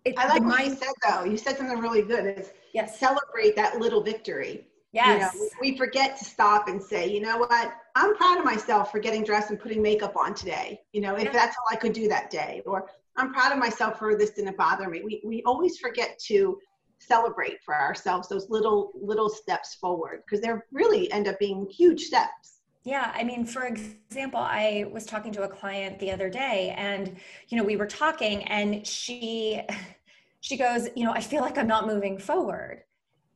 It, 0.04 0.14
I 0.18 0.28
like 0.28 0.40
what 0.40 0.58
mind- 0.58 0.70
you 0.70 0.76
said 0.76 0.94
though. 1.08 1.24
You 1.24 1.38
said 1.38 1.56
something 1.56 1.78
really 1.78 2.02
good. 2.02 2.38
Is 2.38 2.50
yes. 2.74 3.00
celebrate 3.00 3.56
that 3.56 3.78
little 3.78 4.02
victory 4.02 4.66
Yes. 4.92 5.34
You 5.34 5.40
know, 5.40 5.48
we 5.60 5.76
forget 5.76 6.16
to 6.18 6.24
stop 6.24 6.68
and 6.68 6.82
say, 6.82 7.12
you 7.12 7.20
know 7.20 7.38
what? 7.38 7.72
I'm 7.94 8.16
proud 8.16 8.38
of 8.38 8.44
myself 8.44 8.90
for 8.90 8.98
getting 8.98 9.22
dressed 9.22 9.50
and 9.50 9.60
putting 9.60 9.82
makeup 9.82 10.16
on 10.16 10.34
today. 10.34 10.80
You 10.92 11.02
know, 11.02 11.16
if 11.16 11.24
yeah. 11.24 11.32
that's 11.32 11.56
all 11.56 11.66
I 11.70 11.76
could 11.76 11.92
do 11.92 12.08
that 12.08 12.30
day. 12.30 12.62
Or 12.64 12.88
I'm 13.16 13.32
proud 13.32 13.52
of 13.52 13.58
myself 13.58 13.98
for 13.98 14.16
this 14.16 14.30
didn't 14.30 14.56
bother 14.56 14.88
me. 14.88 15.02
We, 15.04 15.20
we 15.24 15.42
always 15.44 15.78
forget 15.78 16.18
to 16.26 16.58
celebrate 17.00 17.62
for 17.64 17.76
ourselves 17.76 18.28
those 18.28 18.50
little 18.50 18.90
little 19.00 19.28
steps 19.28 19.74
forward 19.74 20.22
because 20.24 20.40
they 20.40 20.50
really 20.72 21.10
end 21.12 21.28
up 21.28 21.38
being 21.38 21.68
huge 21.68 22.02
steps. 22.04 22.60
Yeah, 22.84 23.12
I 23.14 23.22
mean, 23.22 23.44
for 23.44 23.66
example, 23.66 24.40
I 24.40 24.86
was 24.90 25.04
talking 25.04 25.30
to 25.32 25.42
a 25.42 25.48
client 25.48 25.98
the 26.00 26.10
other 26.10 26.30
day 26.30 26.74
and 26.76 27.16
you 27.48 27.58
know, 27.58 27.62
we 27.62 27.76
were 27.76 27.86
talking 27.86 28.44
and 28.44 28.86
she 28.86 29.60
she 30.40 30.56
goes, 30.56 30.88
you 30.96 31.04
know, 31.04 31.12
I 31.12 31.20
feel 31.20 31.42
like 31.42 31.58
I'm 31.58 31.68
not 31.68 31.86
moving 31.86 32.18
forward 32.18 32.82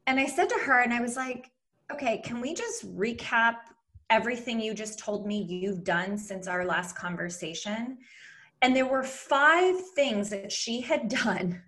and 0.07 0.19
I 0.19 0.27
said 0.27 0.49
to 0.49 0.59
her, 0.65 0.81
and 0.81 0.93
I 0.93 1.01
was 1.01 1.17
like, 1.17 1.51
okay, 1.93 2.19
can 2.25 2.41
we 2.41 2.55
just 2.55 2.97
recap 2.97 3.57
everything 4.11 4.61
you 4.61 4.75
just 4.75 4.99
told 4.99 5.27
me 5.27 5.43
you've 5.43 5.85
done 5.85 6.19
since 6.19 6.47
our 6.47 6.65
last 6.65 6.97
conversation? 6.97 7.99
And 8.61 8.77
there 8.77 8.87
were 8.87 9.03
five 9.03 9.75
things 9.95 10.31
that 10.31 10.53
she 10.53 10.81
had 10.81 11.09
done 11.25 11.63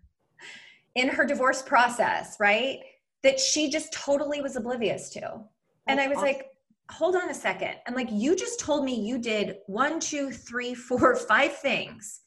in 0.95 1.09
her 1.09 1.25
divorce 1.25 1.63
process, 1.63 2.37
right? 2.39 2.81
That 3.23 3.41
she 3.41 3.69
just 3.69 3.93
totally 3.93 4.41
was 4.41 4.57
oblivious 4.57 5.11
to. 5.11 5.41
And 5.87 6.01
I 6.01 6.09
was 6.09 6.19
like, 6.19 6.51
hold 6.91 7.17
on 7.17 7.31
a 7.31 7.35
second. 7.35 7.77
I'm 7.87 7.95
like, 7.95 8.09
you 8.11 8.37
just 8.37 8.61
told 8.61 8.85
me 8.85 9.01
you 9.01 9.19
did 9.19 9.57
one, 9.67 10.01
two, 10.01 10.31
three, 10.31 10.75
four, 10.75 11.17
five 11.29 11.57
things. 11.59 12.21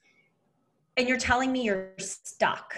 And 0.98 1.08
you're 1.08 1.20
telling 1.20 1.52
me 1.52 1.64
you're 1.64 1.94
stuck. 2.00 2.76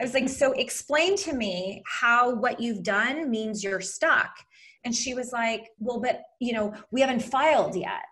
I 0.00 0.04
was 0.04 0.14
like, 0.14 0.28
so 0.28 0.52
explain 0.52 1.16
to 1.18 1.32
me 1.32 1.82
how 1.86 2.34
what 2.34 2.60
you've 2.60 2.82
done 2.82 3.30
means 3.30 3.64
you're 3.64 3.80
stuck. 3.80 4.30
And 4.84 4.94
she 4.94 5.14
was 5.14 5.32
like, 5.32 5.70
well, 5.78 6.00
but 6.00 6.22
you 6.40 6.52
know, 6.52 6.72
we 6.90 7.00
haven't 7.00 7.22
filed 7.22 7.74
yet. 7.74 8.04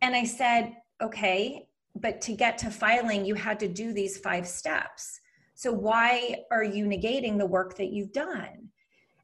And 0.00 0.14
I 0.14 0.24
said, 0.24 0.76
okay, 1.02 1.66
but 1.94 2.20
to 2.22 2.32
get 2.32 2.56
to 2.58 2.70
filing, 2.70 3.24
you 3.24 3.34
had 3.34 3.60
to 3.60 3.68
do 3.68 3.92
these 3.92 4.16
five 4.18 4.46
steps. 4.46 5.20
So 5.54 5.72
why 5.72 6.36
are 6.50 6.64
you 6.64 6.86
negating 6.86 7.36
the 7.36 7.46
work 7.46 7.76
that 7.76 7.92
you've 7.92 8.12
done? 8.12 8.70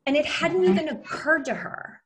And 0.05 0.17
it 0.17 0.27
hadn't 0.27 0.63
mm-hmm. 0.63 0.79
even 0.79 0.89
occurred 0.91 1.47
to 1.47 1.55
her. 1.55 2.03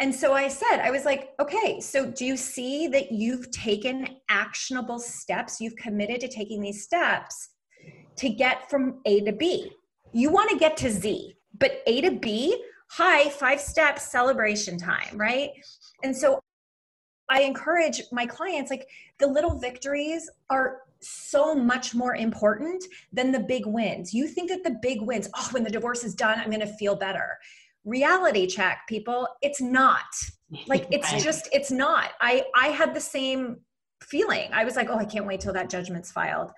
And 0.00 0.12
so 0.12 0.32
I 0.32 0.48
said, 0.48 0.80
I 0.80 0.90
was 0.90 1.04
like, 1.04 1.30
okay, 1.40 1.78
so 1.78 2.10
do 2.10 2.24
you 2.24 2.36
see 2.36 2.88
that 2.88 3.12
you've 3.12 3.52
taken 3.52 4.16
actionable 4.28 4.98
steps? 4.98 5.60
You've 5.60 5.76
committed 5.76 6.20
to 6.22 6.28
taking 6.28 6.60
these 6.60 6.82
steps 6.82 7.51
to 8.16 8.28
get 8.28 8.68
from 8.70 9.00
A 9.04 9.20
to 9.22 9.32
B. 9.32 9.72
You 10.12 10.30
want 10.30 10.50
to 10.50 10.56
get 10.56 10.76
to 10.78 10.90
Z, 10.90 11.36
but 11.58 11.82
A 11.86 12.00
to 12.02 12.12
B, 12.12 12.62
hi, 12.90 13.30
five 13.30 13.60
steps 13.60 14.10
celebration 14.10 14.78
time, 14.78 15.16
right? 15.16 15.50
And 16.02 16.16
so 16.16 16.40
I 17.28 17.42
encourage 17.42 18.02
my 18.12 18.26
clients 18.26 18.70
like 18.70 18.86
the 19.18 19.26
little 19.26 19.58
victories 19.58 20.28
are 20.50 20.80
so 21.00 21.54
much 21.54 21.94
more 21.94 22.14
important 22.14 22.84
than 23.12 23.32
the 23.32 23.40
big 23.40 23.66
wins. 23.66 24.12
You 24.12 24.28
think 24.28 24.50
that 24.50 24.62
the 24.64 24.76
big 24.82 25.00
wins, 25.00 25.28
oh, 25.34 25.48
when 25.52 25.64
the 25.64 25.70
divorce 25.70 26.04
is 26.04 26.14
done, 26.14 26.38
I'm 26.38 26.50
going 26.50 26.60
to 26.60 26.74
feel 26.74 26.94
better. 26.94 27.38
Reality 27.84 28.46
check, 28.46 28.82
people, 28.88 29.26
it's 29.40 29.60
not. 29.60 30.04
Like 30.66 30.86
it's 30.90 31.10
just 31.24 31.48
it's 31.52 31.70
not. 31.70 32.10
I 32.20 32.44
I 32.54 32.68
had 32.68 32.94
the 32.94 33.00
same 33.00 33.58
feeling. 34.02 34.50
I 34.52 34.64
was 34.64 34.76
like, 34.76 34.88
"Oh, 34.90 34.98
I 34.98 35.04
can't 35.04 35.26
wait 35.26 35.40
till 35.40 35.52
that 35.54 35.70
judgment's 35.70 36.12
filed." 36.12 36.52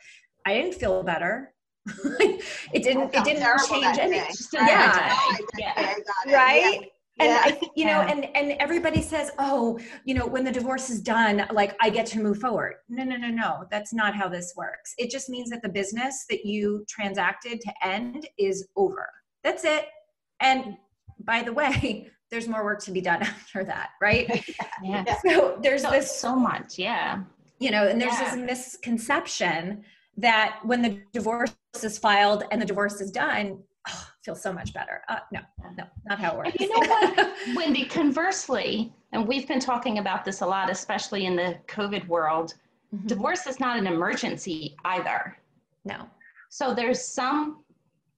I 0.46 0.54
didn't 0.54 0.74
feel 0.74 1.02
better. 1.02 1.52
it 1.86 2.82
didn't 2.82 3.14
it 3.14 3.24
didn't 3.24 3.60
change 3.68 3.98
anything. 3.98 4.34
Yeah. 4.54 5.16
yeah. 5.58 5.94
Right? 6.26 6.80
Yeah 6.80 6.88
and 7.20 7.28
yeah. 7.28 7.42
I, 7.44 7.60
you 7.76 7.84
know, 7.84 8.00
and 8.00 8.24
and 8.34 8.52
everybody 8.58 9.00
says, 9.00 9.30
"Oh, 9.38 9.78
you 10.04 10.14
know, 10.14 10.26
when 10.26 10.42
the 10.44 10.50
divorce 10.50 10.90
is 10.90 11.00
done, 11.00 11.46
like 11.52 11.76
I 11.80 11.88
get 11.88 12.06
to 12.06 12.20
move 12.20 12.38
forward." 12.38 12.74
No, 12.88 13.04
no, 13.04 13.16
no, 13.16 13.28
no. 13.28 13.66
That's 13.70 13.92
not 13.92 14.16
how 14.16 14.28
this 14.28 14.54
works. 14.56 14.94
It 14.98 15.10
just 15.10 15.28
means 15.28 15.50
that 15.50 15.62
the 15.62 15.68
business 15.68 16.24
that 16.28 16.44
you 16.44 16.84
transacted 16.88 17.60
to 17.60 17.72
end 17.86 18.26
is 18.36 18.66
over. 18.76 19.08
That's 19.44 19.64
it. 19.64 19.86
And 20.40 20.76
by 21.20 21.42
the 21.42 21.52
way, 21.52 22.08
there's 22.32 22.48
more 22.48 22.64
work 22.64 22.82
to 22.82 22.90
be 22.90 23.00
done 23.00 23.22
after 23.22 23.62
that, 23.64 23.90
right? 24.02 24.44
yeah. 24.82 25.04
So 25.24 25.58
there's 25.62 25.82
so, 25.82 25.90
this 25.90 26.10
so 26.10 26.34
much, 26.34 26.78
yeah. 26.78 27.22
You 27.60 27.70
know, 27.70 27.86
and 27.86 28.00
there's 28.00 28.14
yeah. 28.14 28.34
this 28.34 28.44
misconception 28.44 29.84
that 30.16 30.60
when 30.64 30.82
the 30.82 31.00
divorce 31.12 31.54
is 31.82 31.98
filed 31.98 32.44
and 32.50 32.60
the 32.60 32.66
divorce 32.66 33.00
is 33.00 33.10
done, 33.10 33.58
oh, 33.88 34.08
feel 34.24 34.34
so 34.34 34.52
much 34.52 34.72
better. 34.72 35.02
Uh, 35.08 35.18
no, 35.32 35.40
no, 35.76 35.84
not 36.06 36.18
how 36.18 36.32
it 36.32 36.38
works. 36.38 36.60
you 36.60 36.68
know 36.68 36.88
what, 36.88 37.34
Wendy, 37.56 37.84
conversely, 37.84 38.92
and 39.12 39.26
we've 39.26 39.48
been 39.48 39.60
talking 39.60 39.98
about 39.98 40.24
this 40.24 40.40
a 40.40 40.46
lot, 40.46 40.70
especially 40.70 41.26
in 41.26 41.36
the 41.36 41.58
COVID 41.68 42.06
world, 42.08 42.54
mm-hmm. 42.94 43.06
divorce 43.06 43.46
is 43.46 43.60
not 43.60 43.78
an 43.78 43.86
emergency 43.86 44.76
either. 44.84 45.36
No. 45.84 46.08
So 46.50 46.74
there's 46.74 47.04
some 47.04 47.64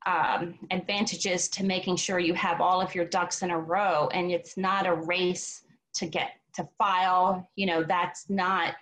um, 0.06 0.58
advantages 0.70 1.48
to 1.48 1.64
making 1.64 1.96
sure 1.96 2.18
you 2.18 2.34
have 2.34 2.60
all 2.60 2.80
of 2.80 2.94
your 2.94 3.04
ducks 3.04 3.42
in 3.42 3.50
a 3.50 3.58
row 3.58 4.08
and 4.12 4.30
it's 4.30 4.56
not 4.56 4.86
a 4.86 4.94
race 4.94 5.64
to 5.94 6.06
get 6.06 6.30
to 6.54 6.68
file. 6.78 7.48
You 7.56 7.66
know, 7.66 7.82
that's 7.82 8.30
not 8.30 8.74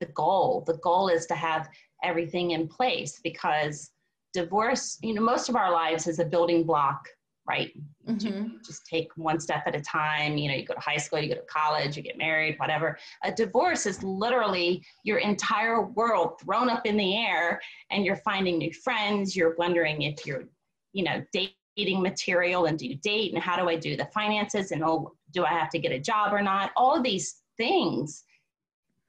the 0.00 0.06
goal. 0.06 0.62
The 0.66 0.78
goal 0.78 1.08
is 1.08 1.26
to 1.26 1.34
have 1.34 1.68
everything 2.02 2.52
in 2.52 2.68
place 2.68 3.20
because 3.22 3.90
divorce, 4.32 4.98
you 5.02 5.14
know, 5.14 5.22
most 5.22 5.48
of 5.48 5.56
our 5.56 5.72
lives 5.72 6.06
is 6.06 6.18
a 6.18 6.24
building 6.24 6.64
block, 6.64 7.08
right? 7.48 7.72
Mm-hmm. 8.06 8.56
Just 8.64 8.86
take 8.86 9.08
one 9.16 9.40
step 9.40 9.62
at 9.66 9.74
a 9.74 9.80
time. 9.80 10.36
You 10.36 10.48
know, 10.48 10.54
you 10.54 10.64
go 10.64 10.74
to 10.74 10.80
high 10.80 10.96
school, 10.98 11.18
you 11.18 11.28
go 11.28 11.34
to 11.34 11.46
college, 11.46 11.96
you 11.96 12.02
get 12.02 12.18
married, 12.18 12.56
whatever. 12.58 12.98
A 13.24 13.32
divorce 13.32 13.86
is 13.86 14.02
literally 14.02 14.82
your 15.04 15.18
entire 15.18 15.82
world 15.82 16.40
thrown 16.40 16.68
up 16.68 16.86
in 16.86 16.96
the 16.96 17.16
air, 17.16 17.60
and 17.90 18.04
you're 18.04 18.16
finding 18.16 18.58
new 18.58 18.72
friends. 18.72 19.34
You're 19.34 19.56
wondering 19.56 20.02
if 20.02 20.26
you're, 20.26 20.44
you 20.92 21.04
know, 21.04 21.24
dating 21.32 22.02
material 22.02 22.66
and 22.66 22.78
do 22.78 22.86
you 22.86 22.96
date 22.96 23.32
and 23.32 23.42
how 23.42 23.56
do 23.56 23.68
I 23.68 23.76
do 23.76 23.96
the 23.96 24.06
finances 24.06 24.72
and 24.72 24.82
oh, 24.84 25.12
do 25.32 25.44
I 25.44 25.50
have 25.50 25.70
to 25.70 25.78
get 25.78 25.92
a 25.92 25.98
job 25.98 26.32
or 26.32 26.42
not? 26.42 26.70
All 26.76 26.96
of 26.96 27.02
these 27.02 27.42
things. 27.56 28.24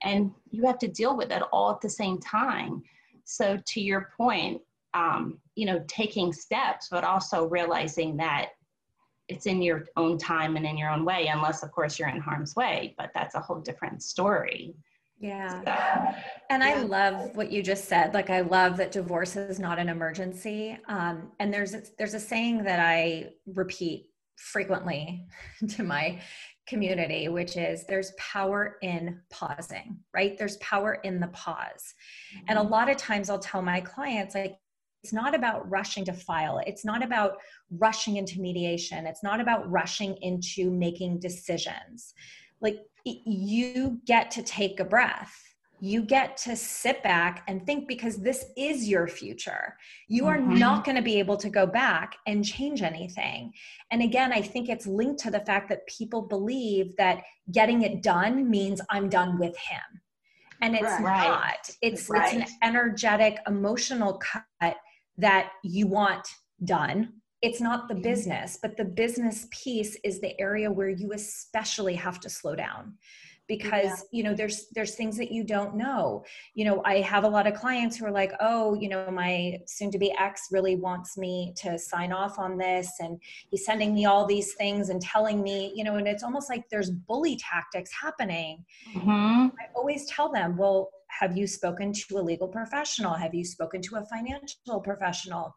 And 0.04 0.32
you 0.52 0.66
have 0.66 0.80
to 0.80 0.88
deal 0.88 1.16
with 1.16 1.32
it 1.32 1.44
all 1.52 1.72
at 1.72 1.82
the 1.82 1.90
same 1.90 2.20
time. 2.20 2.84
So, 3.26 3.60
to 3.64 3.82
your 3.82 4.10
point, 4.18 4.62
um, 4.94 5.40
you 5.56 5.66
know, 5.66 5.84
taking 5.88 6.34
steps, 6.34 6.88
but 6.90 7.04
also 7.04 7.46
realizing 7.46 8.18
that 8.18 8.52
it's 9.28 9.46
in 9.46 9.62
your 9.62 9.86
own 9.96 10.18
time 10.18 10.56
and 10.56 10.66
in 10.66 10.78
your 10.78 10.90
own 10.90 11.06
way, 11.06 11.28
unless, 11.28 11.62
of 11.62 11.72
course, 11.72 12.00
you're 12.00 12.10
in 12.10 12.20
harm's 12.20 12.56
way. 12.56 12.96
But 12.98 13.12
that's 13.14 13.36
a 13.36 13.40
whole 13.40 13.60
different 13.60 14.02
story. 14.02 14.74
Yeah. 15.20 15.64
So, 15.64 16.22
and 16.50 16.64
I 16.64 16.82
love 16.82 17.36
what 17.36 17.52
you 17.52 17.62
just 17.62 17.86
said. 17.86 18.14
Like, 18.14 18.30
I 18.30 18.42
love 18.42 18.78
that 18.78 18.92
divorce 18.92 19.36
is 19.36 19.60
not 19.60 19.78
an 19.78 19.90
emergency. 19.90 20.78
Um, 20.88 21.32
and 21.40 21.54
there's 21.54 21.74
a, 21.74 21.84
there's 21.98 22.14
a 22.14 22.20
saying 22.20 22.64
that 22.64 22.80
I 22.80 23.32
repeat 23.46 24.08
frequently 24.40 25.28
to 25.70 25.84
my 25.84 26.20
community, 26.68 27.28
which 27.30 27.58
is 27.58 27.86
there's 27.86 28.14
power 28.18 28.78
in 28.82 29.20
pausing, 29.32 29.98
right? 30.14 30.38
There's 30.38 30.58
power 30.58 31.00
in 31.04 31.20
the 31.20 31.28
pause. 31.30 31.94
Mm-hmm. 32.36 32.46
And 32.50 32.60
a 32.60 32.62
mm-hmm. 32.62 32.72
lot 32.72 32.90
of 32.90 32.98
times 32.98 33.30
I'll 33.30 33.40
tell 33.40 33.62
my 33.62 33.82
clients, 33.82 34.36
like, 34.36 34.58
it's 35.04 35.14
not 35.14 35.34
about 35.34 35.70
rushing 35.70 36.04
to 36.06 36.14
file 36.14 36.62
it's 36.66 36.84
not 36.84 37.02
about 37.04 37.38
rushing 37.72 38.18
into 38.18 38.42
mediation 38.42 39.06
it's 39.06 39.24
not 39.24 39.40
about 39.40 39.70
rushing 39.72 40.18
into 40.22 40.70
making 40.72 41.20
decisions 41.20 42.14
like 42.60 42.80
you 43.06 44.02
get 44.06 44.30
to 44.30 44.44
take 44.44 44.80
a 44.80 44.86
breath 44.86 45.49
you 45.82 46.02
get 46.02 46.36
to 46.38 46.56
sit 46.56 47.02
back 47.04 47.44
and 47.48 47.66
think 47.66 47.88
because 47.88 48.18
this 48.18 48.46
is 48.58 48.88
your 48.88 49.08
future. 49.08 49.76
You 50.08 50.28
are 50.28 50.38
mm-hmm. 50.38 50.58
not 50.58 50.84
going 50.84 50.98
to 50.98 51.02
be 51.02 51.20
able 51.20 51.38
to 51.38 51.50
go 51.50 51.66
back 51.66 52.18
and 52.28 52.44
change 52.44 52.82
anything. 52.82 53.54
And 53.92 54.02
again, 54.02 54.34
I 54.34 54.42
think 54.42 54.70
it's 54.70 54.88
linked 54.88 55.22
to 55.22 55.32
the 55.32 55.40
fact 55.42 55.70
that 55.70 55.88
people 55.88 56.22
believe 56.22 56.96
that 56.98 57.22
getting 57.52 57.84
it 57.84 58.04
done 58.04 58.50
means 58.50 58.82
I'm 58.90 59.10
done 59.10 59.40
with 59.40 59.58
him. 59.58 60.02
And 60.62 60.76
it's 60.76 60.84
right. 60.84 61.28
not. 61.28 61.70
It's 61.82 62.10
right. 62.10 62.34
it's 62.34 62.52
an 62.52 62.58
energetic 62.62 63.38
emotional 63.48 64.20
cut 64.20 64.76
that 65.18 65.52
you 65.64 65.88
want 65.88 66.28
done. 66.66 67.14
It's 67.42 67.62
not 67.62 67.88
the 67.88 67.94
mm-hmm. 67.94 68.04
business, 68.04 68.60
but 68.62 68.76
the 68.76 68.84
business 68.84 69.48
piece 69.52 69.98
is 70.04 70.20
the 70.20 70.40
area 70.42 70.70
where 70.70 70.90
you 70.90 71.14
especially 71.14 71.96
have 71.96 72.20
to 72.20 72.30
slow 72.30 72.56
down 72.56 72.96
because 73.50 73.84
yeah. 73.84 73.96
you 74.12 74.24
know 74.24 74.34
there's 74.34 74.68
there's 74.74 74.96
things 74.96 75.18
that 75.18 75.32
you 75.32 75.44
don't 75.44 75.76
know 75.76 76.24
you 76.54 76.64
know 76.64 76.82
i 76.86 77.02
have 77.02 77.26
a 77.26 77.28
lot 77.28 77.46
of 77.46 77.54
clients 77.54 77.98
who 77.98 78.06
are 78.06 78.12
like 78.12 78.32
oh 78.40 78.74
you 78.76 78.88
know 78.88 79.12
my 79.12 79.60
soon 79.66 79.92
to 79.92 79.98
be 79.98 80.14
ex 80.18 80.48
really 80.52 80.78
wants 80.78 81.18
me 81.18 81.54
to 81.58 81.78
sign 81.78 82.14
off 82.14 82.40
on 82.40 82.58
this 82.58 82.94
and 83.02 83.20
he's 83.50 83.66
sending 83.66 83.94
me 83.94 84.06
all 84.06 84.26
these 84.26 84.54
things 84.54 84.90
and 84.90 85.02
telling 85.02 85.44
me 85.44 85.74
you 85.76 85.84
know 85.84 85.96
and 85.96 86.08
it's 86.08 86.24
almost 86.24 86.50
like 86.50 86.64
there's 86.70 86.92
bully 86.92 87.36
tactics 87.36 87.92
happening 88.02 88.64
mm-hmm. 88.96 89.10
i 89.10 89.66
always 89.76 90.06
tell 90.06 90.32
them 90.32 90.56
well 90.56 90.90
have 91.10 91.36
you 91.36 91.48
spoken 91.48 91.92
to 91.92 92.18
a 92.18 92.22
legal 92.22 92.48
professional? 92.48 93.14
Have 93.14 93.34
you 93.34 93.44
spoken 93.44 93.82
to 93.82 93.98
a 93.98 94.06
financial 94.06 94.80
professional? 94.80 95.56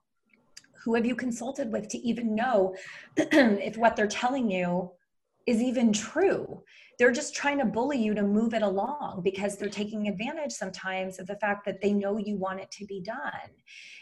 Who 0.84 0.94
have 0.94 1.06
you 1.06 1.14
consulted 1.14 1.70
with 1.70 1.88
to 1.88 1.98
even 1.98 2.34
know 2.34 2.74
if 3.16 3.76
what 3.76 3.94
they're 3.94 4.08
telling 4.08 4.50
you 4.50 4.90
is 5.46 5.62
even 5.62 5.92
true? 5.92 6.62
They're 7.02 7.10
just 7.10 7.34
trying 7.34 7.58
to 7.58 7.64
bully 7.64 7.98
you 7.98 8.14
to 8.14 8.22
move 8.22 8.54
it 8.54 8.62
along 8.62 9.22
because 9.24 9.56
they're 9.56 9.68
taking 9.68 10.06
advantage 10.06 10.52
sometimes 10.52 11.18
of 11.18 11.26
the 11.26 11.34
fact 11.36 11.66
that 11.66 11.80
they 11.80 11.92
know 11.92 12.16
you 12.16 12.36
want 12.36 12.60
it 12.60 12.70
to 12.70 12.86
be 12.86 13.00
done. 13.00 13.18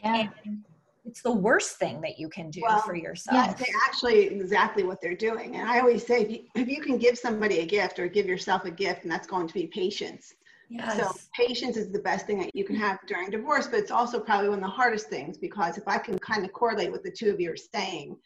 Yeah. 0.05 0.29
And 0.45 0.59
it's 1.07 1.23
the 1.23 1.33
worst 1.33 1.79
thing 1.79 2.03
that 2.03 2.19
you 2.19 2.29
can 2.29 2.51
do 2.51 2.61
well, 2.63 2.83
for 2.83 2.95
yourself. 2.95 3.35
Yeah, 3.35 3.55
they 3.55 3.73
actually 3.89 4.27
exactly 4.27 4.83
what 4.83 5.01
they're 5.01 5.17
doing. 5.17 5.57
And 5.57 5.67
I 5.67 5.81
always 5.81 6.07
say 6.07 6.21
if 6.21 6.31
you, 6.31 6.41
if 6.55 6.69
you 6.69 6.83
can 6.83 6.99
give 6.99 7.17
somebody 7.17 7.61
a 7.61 7.67
gift 7.67 7.99
or 7.99 8.07
give 8.07 8.27
yourself 8.27 8.67
a 8.67 8.71
gift, 8.71 9.05
and 9.05 9.11
that's 9.11 9.27
going 9.27 9.49
to 9.49 9.55
be 9.55 9.67
patience 9.69 10.35
Yes. 10.71 10.99
So 10.99 11.13
patience 11.37 11.77
is 11.77 11.91
the 11.91 11.99
best 11.99 12.27
thing 12.27 12.39
that 12.39 12.55
you 12.55 12.65
can 12.65 12.77
have 12.77 13.01
during 13.09 13.29
divorce, 13.29 13.67
but 13.67 13.81
it's 13.81 13.91
also 13.91 14.21
probably 14.21 14.51
one 14.51 14.59
of 14.59 14.65
the 14.65 14.71
hardest 14.71 15.09
things 15.09 15.37
because 15.37 15.77
if 15.77 15.89
I 15.89 15.99
can 15.99 16.17
kind 16.21 16.45
of 16.45 16.53
correlate 16.53 16.93
what 16.93 17.03
the 17.03 17.11
two 17.11 17.29
of 17.31 17.41
you 17.41 17.53
are 17.53 17.57
saying 17.57 18.17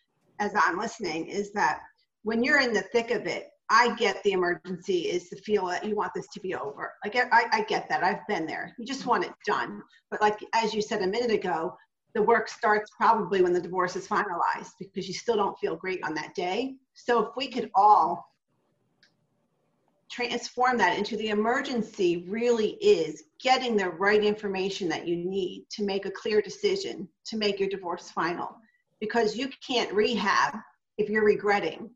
as 0.41 0.53
I'm 0.55 0.79
listening, 0.79 1.29
is 1.29 1.53
that 1.53 1.81
when 2.23 2.45
you're 2.45 2.61
in 2.61 2.75
the 2.75 2.83
thick 2.83 3.11
of 3.13 3.27
it, 3.27 3.49
I 3.71 3.95
get 3.97 4.23
the 4.23 4.33
emergency 4.33 5.11
is 5.11 5.29
to 5.31 5.37
feel 5.37 5.67
that 5.67 5.85
you 5.85 5.97
want 5.97 6.13
this 6.15 6.27
to 6.35 6.41
be 6.41 6.55
over. 6.55 6.93
Like 7.05 7.17
I, 7.17 7.47
I 7.51 7.63
get 7.63 7.89
that. 7.89 8.05
I've 8.05 8.27
been 8.29 8.47
there. 8.47 8.75
You 8.79 8.85
just 8.85 9.07
want 9.07 9.25
it 9.25 9.33
done. 9.47 9.83
But 10.11 10.21
like 10.21 10.39
as 10.55 10.75
you 10.75 10.83
said 10.83 11.03
a 11.03 11.07
minute 11.07 11.31
ago, 11.31 11.77
the 12.15 12.23
work 12.23 12.49
starts 12.49 12.91
probably 12.97 13.43
when 13.43 13.53
the 13.53 13.61
divorce 13.61 13.97
is 13.97 14.07
finalized 14.07 14.73
because 14.79 15.09
you 15.09 15.15
still 15.15 15.37
don't 15.37 15.59
feel 15.59 15.77
great 15.77 16.01
on 16.05 16.15
that 16.15 16.35
day. 16.35 16.77
So 16.93 17.27
if 17.27 17.37
we 17.37 17.49
could 17.49 17.71
all 17.75 18.25
transform 20.11 20.79
that 20.79 20.97
into 20.97 21.17
the 21.17 21.31
emergency 21.31 22.25
really 22.29 22.73
is 22.75 23.25
getting 23.43 23.77
the 23.77 23.89
right 23.89 24.23
information 24.23 24.89
that 24.89 25.09
you 25.09 25.17
need 25.17 25.67
to 25.71 25.83
make 25.83 26.07
a 26.07 26.11
clear 26.11 26.41
decision 26.41 27.09
to 27.25 27.37
make 27.37 27.59
your 27.59 27.69
divorce 27.69 28.11
final 28.11 28.55
because 29.01 29.37
you 29.37 29.49
can't 29.67 29.93
rehab 29.93 30.55
if 30.99 31.09
you're 31.09 31.25
regretting 31.25 31.91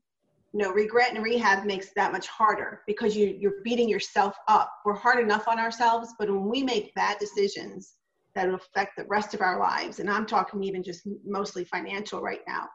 know 0.59 0.71
regret 0.73 1.15
and 1.15 1.23
rehab 1.23 1.65
makes 1.65 1.93
that 1.95 2.12
much 2.12 2.27
harder 2.27 2.83
because 2.87 3.17
you, 3.17 3.37
you're 3.38 3.62
beating 3.65 3.88
yourself 3.88 4.35
up. 4.49 4.73
We're 4.85 4.95
hard 4.95 5.23
enough 5.23 5.49
on 5.49 5.59
ourselves 5.59 6.15
but 6.19 6.31
when 6.31 6.49
we 6.49 6.62
make 6.62 6.95
bad 6.95 7.19
decisions 7.19 7.95
that 8.35 8.49
affect 8.49 8.97
the 8.97 9.05
rest 9.05 9.35
of 9.35 9.41
our 9.41 9.59
lives 9.59 9.99
and 9.99 10.09
i'm 10.09 10.27
talking 10.27 10.62
even 10.62 10.83
just 10.83 11.09
mostly 11.25 11.65
financial 11.65 12.21
right 12.21 12.43
now 12.47 12.69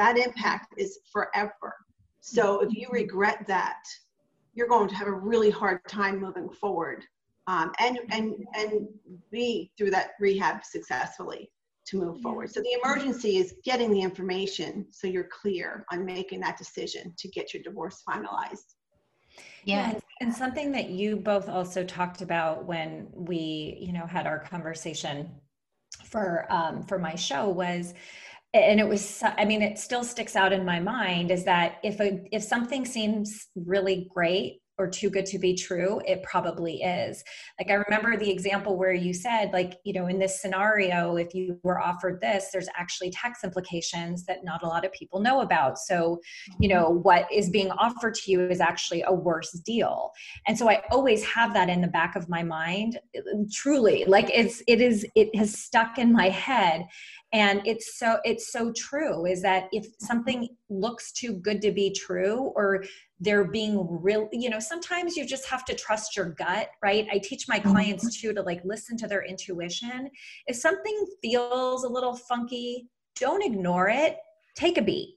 that 0.00 0.16
impact 0.16 0.74
is 0.78 1.00
forever. 1.12 1.74
So 2.20 2.60
if 2.60 2.72
you 2.72 2.88
regret 2.90 3.46
that 3.46 3.82
you're 4.54 4.66
going 4.68 4.88
to 4.88 4.94
have 4.94 5.08
a 5.08 5.12
really 5.12 5.50
hard 5.50 5.86
time 5.88 6.18
moving 6.18 6.48
forward 6.48 7.04
um, 7.46 7.72
and 7.78 7.98
and 8.10 8.34
and 8.54 8.88
be 9.30 9.70
through 9.76 9.90
that 9.90 10.12
rehab 10.18 10.64
successfully 10.64 11.50
to 11.90 11.98
move 11.98 12.20
forward. 12.20 12.50
So 12.52 12.60
the 12.60 12.78
emergency 12.82 13.36
is 13.36 13.54
getting 13.64 13.90
the 13.90 14.00
information 14.00 14.86
so 14.90 15.06
you're 15.06 15.28
clear 15.30 15.84
on 15.92 16.04
making 16.04 16.40
that 16.40 16.56
decision 16.56 17.14
to 17.18 17.28
get 17.28 17.52
your 17.52 17.62
divorce 17.62 18.02
finalized. 18.08 18.74
Yeah. 19.64 19.90
And, 19.90 20.02
and 20.20 20.34
something 20.34 20.72
that 20.72 20.90
you 20.90 21.16
both 21.16 21.48
also 21.48 21.84
talked 21.84 22.22
about 22.22 22.64
when 22.64 23.08
we, 23.12 23.76
you 23.80 23.92
know, 23.92 24.06
had 24.06 24.26
our 24.26 24.38
conversation 24.38 25.30
for 26.04 26.46
um, 26.50 26.82
for 26.82 26.98
my 26.98 27.14
show 27.14 27.48
was 27.48 27.94
and 28.52 28.80
it 28.80 28.88
was 28.88 29.22
i 29.38 29.44
mean 29.44 29.62
it 29.62 29.78
still 29.78 30.02
sticks 30.02 30.34
out 30.34 30.52
in 30.52 30.64
my 30.64 30.80
mind 30.80 31.30
is 31.30 31.44
that 31.44 31.78
if 31.84 32.00
a 32.00 32.26
if 32.32 32.42
something 32.42 32.84
seems 32.84 33.46
really 33.54 34.08
great 34.12 34.60
or 34.80 34.88
too 34.88 35.10
good 35.10 35.26
to 35.26 35.38
be 35.38 35.54
true 35.54 36.00
it 36.06 36.22
probably 36.22 36.82
is. 36.82 37.22
Like 37.58 37.70
i 37.70 37.74
remember 37.74 38.16
the 38.16 38.30
example 38.30 38.78
where 38.78 38.94
you 38.94 39.12
said 39.12 39.52
like 39.52 39.74
you 39.84 39.92
know 39.92 40.06
in 40.06 40.18
this 40.18 40.40
scenario 40.40 41.16
if 41.16 41.34
you 41.34 41.58
were 41.62 41.80
offered 41.80 42.20
this 42.20 42.48
there's 42.52 42.68
actually 42.76 43.10
tax 43.10 43.44
implications 43.44 44.24
that 44.24 44.44
not 44.44 44.62
a 44.62 44.66
lot 44.66 44.84
of 44.84 44.92
people 44.92 45.20
know 45.20 45.42
about. 45.42 45.78
So 45.78 46.20
you 46.58 46.68
know 46.68 46.86
mm-hmm. 46.86 47.02
what 47.02 47.30
is 47.30 47.50
being 47.50 47.70
offered 47.72 48.14
to 48.14 48.30
you 48.30 48.48
is 48.48 48.60
actually 48.60 49.02
a 49.06 49.12
worse 49.12 49.52
deal. 49.64 50.10
And 50.46 50.56
so 50.56 50.68
i 50.68 50.82
always 50.90 51.22
have 51.24 51.52
that 51.54 51.68
in 51.68 51.80
the 51.80 51.88
back 51.88 52.16
of 52.16 52.28
my 52.28 52.42
mind. 52.42 52.98
Truly 53.52 54.04
like 54.06 54.30
it's 54.32 54.62
it 54.66 54.80
is 54.80 55.06
it 55.14 55.34
has 55.36 55.52
stuck 55.52 55.98
in 55.98 56.12
my 56.12 56.30
head. 56.30 56.86
And 57.32 57.62
it's 57.64 57.98
so 57.98 58.18
it's 58.24 58.50
so 58.50 58.72
true 58.72 59.24
is 59.24 59.42
that 59.42 59.68
if 59.72 59.86
something 60.00 60.48
looks 60.68 61.12
too 61.12 61.34
good 61.34 61.62
to 61.62 61.70
be 61.70 61.92
true 61.92 62.52
or 62.56 62.84
they're 63.20 63.44
being 63.44 63.86
real 64.02 64.28
you 64.32 64.48
know 64.48 64.58
sometimes 64.58 65.16
you 65.16 65.26
just 65.26 65.46
have 65.46 65.64
to 65.64 65.74
trust 65.74 66.16
your 66.16 66.30
gut 66.30 66.70
right 66.82 67.06
i 67.12 67.18
teach 67.18 67.46
my 67.48 67.58
mm-hmm. 67.58 67.70
clients 67.70 68.20
too 68.20 68.32
to 68.32 68.42
like 68.42 68.60
listen 68.64 68.96
to 68.96 69.06
their 69.06 69.24
intuition 69.24 70.10
if 70.46 70.56
something 70.56 71.06
feels 71.22 71.84
a 71.84 71.88
little 71.88 72.16
funky 72.16 72.88
don't 73.18 73.44
ignore 73.44 73.88
it 73.88 74.16
take 74.56 74.78
a 74.78 74.82
beat 74.82 75.16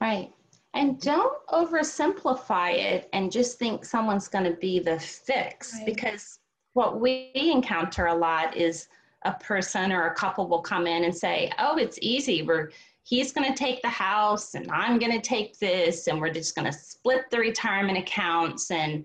right 0.00 0.32
and 0.74 1.00
don't 1.00 1.34
oversimplify 1.48 2.74
it 2.74 3.08
and 3.12 3.30
just 3.30 3.58
think 3.58 3.84
someone's 3.84 4.28
going 4.28 4.44
to 4.44 4.56
be 4.58 4.80
the 4.80 4.98
fix 4.98 5.74
right. 5.74 5.86
because 5.86 6.40
what 6.72 7.00
we 7.00 7.30
encounter 7.34 8.06
a 8.06 8.14
lot 8.14 8.56
is 8.56 8.88
a 9.24 9.32
person 9.34 9.92
or 9.92 10.08
a 10.08 10.14
couple 10.14 10.48
will 10.48 10.60
come 10.60 10.86
in 10.86 11.04
and 11.04 11.16
say, 11.16 11.50
"Oh, 11.58 11.76
it's 11.78 11.98
easy. 12.02 12.42
We're 12.42 12.70
he's 13.04 13.32
going 13.32 13.50
to 13.50 13.56
take 13.56 13.80
the 13.82 13.88
house 13.88 14.54
and 14.54 14.70
I'm 14.70 14.98
going 14.98 15.12
to 15.12 15.20
take 15.20 15.58
this 15.58 16.08
and 16.08 16.20
we're 16.20 16.32
just 16.32 16.54
going 16.54 16.70
to 16.70 16.76
split 16.76 17.30
the 17.30 17.38
retirement 17.38 17.98
accounts 17.98 18.70
and 18.70 19.04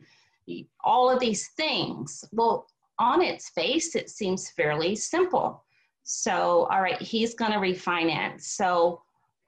all 0.83 1.09
of 1.09 1.19
these 1.19 1.49
things." 1.49 2.25
Well, 2.31 2.67
on 2.97 3.21
its 3.21 3.49
face, 3.49 3.95
it 3.95 4.09
seems 4.09 4.49
fairly 4.49 4.95
simple. 4.95 5.63
So, 6.03 6.67
all 6.71 6.81
right, 6.81 7.01
he's 7.01 7.33
going 7.33 7.51
to 7.51 7.59
refinance. 7.59 8.41
So, 8.41 9.01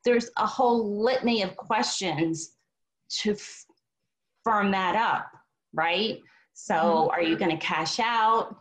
there's 0.03 0.29
a 0.37 0.47
whole 0.47 1.03
litany 1.03 1.43
of 1.43 1.55
questions 1.55 2.55
to 3.09 3.31
f- 3.33 3.65
firm 4.43 4.71
that 4.71 4.95
up, 4.95 5.31
right? 5.73 6.19
So, 6.53 6.75
mm-hmm. 6.75 7.09
are 7.11 7.21
you 7.21 7.37
going 7.37 7.51
to 7.51 7.65
cash 7.65 7.99
out? 7.99 8.60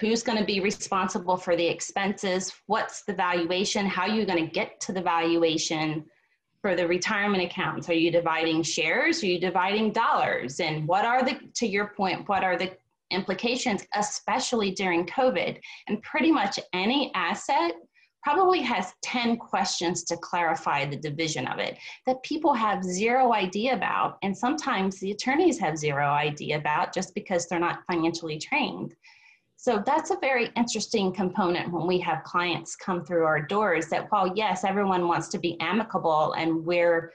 Who's 0.00 0.22
going 0.22 0.38
to 0.38 0.44
be 0.44 0.60
responsible 0.60 1.36
for 1.36 1.56
the 1.56 1.66
expenses 1.66 2.52
what's 2.66 3.04
the 3.04 3.14
valuation 3.14 3.86
how 3.86 4.02
are 4.02 4.08
you 4.08 4.26
going 4.26 4.44
to 4.44 4.52
get 4.52 4.78
to 4.80 4.92
the 4.92 5.00
valuation 5.00 6.04
for 6.60 6.74
the 6.74 6.86
retirement 6.86 7.42
accounts 7.42 7.88
are 7.88 7.94
you 7.94 8.10
dividing 8.10 8.62
shares? 8.62 9.22
Are 9.22 9.26
you 9.26 9.40
dividing 9.40 9.92
dollars? 9.92 10.60
And 10.60 10.86
what 10.86 11.04
are 11.04 11.24
the 11.24 11.38
to 11.54 11.66
your 11.66 11.88
point 11.96 12.28
what 12.28 12.44
are 12.44 12.56
the 12.56 12.72
implications 13.10 13.86
especially 13.94 14.72
during 14.72 15.06
covid? 15.06 15.58
And 15.86 16.02
pretty 16.02 16.32
much 16.32 16.58
any 16.72 17.12
asset 17.14 17.72
probably 18.22 18.60
has 18.60 18.92
10 19.02 19.36
questions 19.36 20.02
to 20.02 20.16
clarify 20.16 20.84
the 20.84 20.96
division 20.96 21.46
of 21.46 21.58
it 21.58 21.78
that 22.04 22.22
people 22.24 22.52
have 22.52 22.82
zero 22.82 23.32
idea 23.32 23.72
about 23.72 24.18
and 24.22 24.36
sometimes 24.36 24.98
the 24.98 25.12
attorneys 25.12 25.58
have 25.58 25.78
zero 25.78 26.08
idea 26.08 26.58
about 26.58 26.92
just 26.92 27.14
because 27.14 27.46
they're 27.46 27.60
not 27.60 27.84
financially 27.86 28.36
trained 28.36 28.94
so 29.60 29.82
that's 29.84 30.12
a 30.12 30.16
very 30.20 30.50
interesting 30.54 31.12
component 31.12 31.72
when 31.72 31.84
we 31.84 31.98
have 31.98 32.22
clients 32.22 32.76
come 32.76 33.04
through 33.04 33.24
our 33.24 33.42
doors 33.42 33.88
that 33.88 34.06
while 34.12 34.32
yes, 34.36 34.62
everyone 34.62 35.08
wants 35.08 35.26
to 35.30 35.38
be 35.38 35.60
amicable 35.60 36.32
and 36.34 36.64
we're 36.64 37.12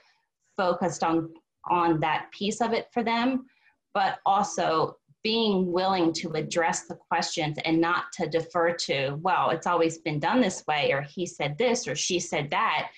focused 0.57 1.05
on 1.05 1.29
on 1.69 2.01
that 2.01 2.25
piece 2.37 2.59
of 2.59 2.73
it 2.73 2.87
for 2.91 3.01
them, 3.01 3.45
but 3.93 4.19
also 4.25 4.97
being 5.23 5.71
willing 5.71 6.11
to 6.11 6.33
address 6.33 6.85
the 6.85 6.95
questions 6.95 7.57
and 7.63 7.79
not 7.79 8.11
to 8.11 8.27
defer 8.27 8.73
to, 8.73 9.17
well, 9.21 9.51
it's 9.51 9.65
always 9.65 9.99
been 9.99 10.19
done 10.19 10.41
this 10.41 10.65
way, 10.67 10.91
or 10.91 11.01
he 11.01 11.25
said 11.25 11.57
this, 11.57 11.87
or 11.87 11.95
she 11.95 12.19
said 12.19 12.49
that, 12.51 12.89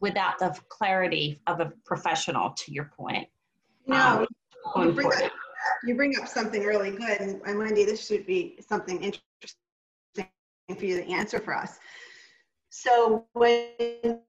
without 0.00 0.38
the 0.38 0.54
clarity 0.68 1.40
of 1.46 1.60
a 1.60 1.72
professional, 1.86 2.50
to 2.50 2.70
your 2.70 2.92
point. 2.94 3.26
No, 3.86 4.26
um, 4.74 4.88
you, 4.88 4.92
bring 4.92 5.10
up, 5.22 5.32
you 5.84 5.94
bring 5.94 6.14
up 6.20 6.28
something 6.28 6.62
really 6.62 6.90
good, 6.90 7.20
and, 7.20 7.40
and 7.46 7.58
Wendy, 7.58 7.84
this 7.84 8.06
should 8.06 8.26
be 8.26 8.58
something 8.66 8.96
interesting 8.96 9.22
for 10.76 10.84
you 10.84 10.96
to 10.96 11.10
answer 11.10 11.38
for 11.38 11.54
us. 11.56 11.78
So 12.70 13.26
when 13.34 14.20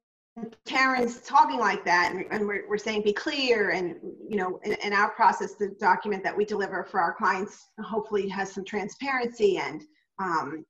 Karen's 0.66 1.22
talking 1.22 1.60
like 1.60 1.86
that, 1.86 2.14
and, 2.32 2.48
we're, 2.48 2.68
we're 2.68 2.78
saying 2.78 3.04
be 3.04 3.14
clear, 3.14 3.70
and 3.70 3.96
you 4.28 4.36
know, 4.36 4.60
in, 4.64 4.74
in, 4.84 4.94
our 4.94 5.12
process, 5.12 5.54
the 5.54 5.70
document 5.80 6.24
that 6.24 6.36
we 6.36 6.44
deliver 6.44 6.84
for 6.84 7.00
our 7.00 7.14
clients 7.14 7.70
hopefully 7.80 8.28
has 8.30 8.52
some 8.52 8.66
transparency, 8.66 9.58
and 9.58 9.84
um, 10.20 10.66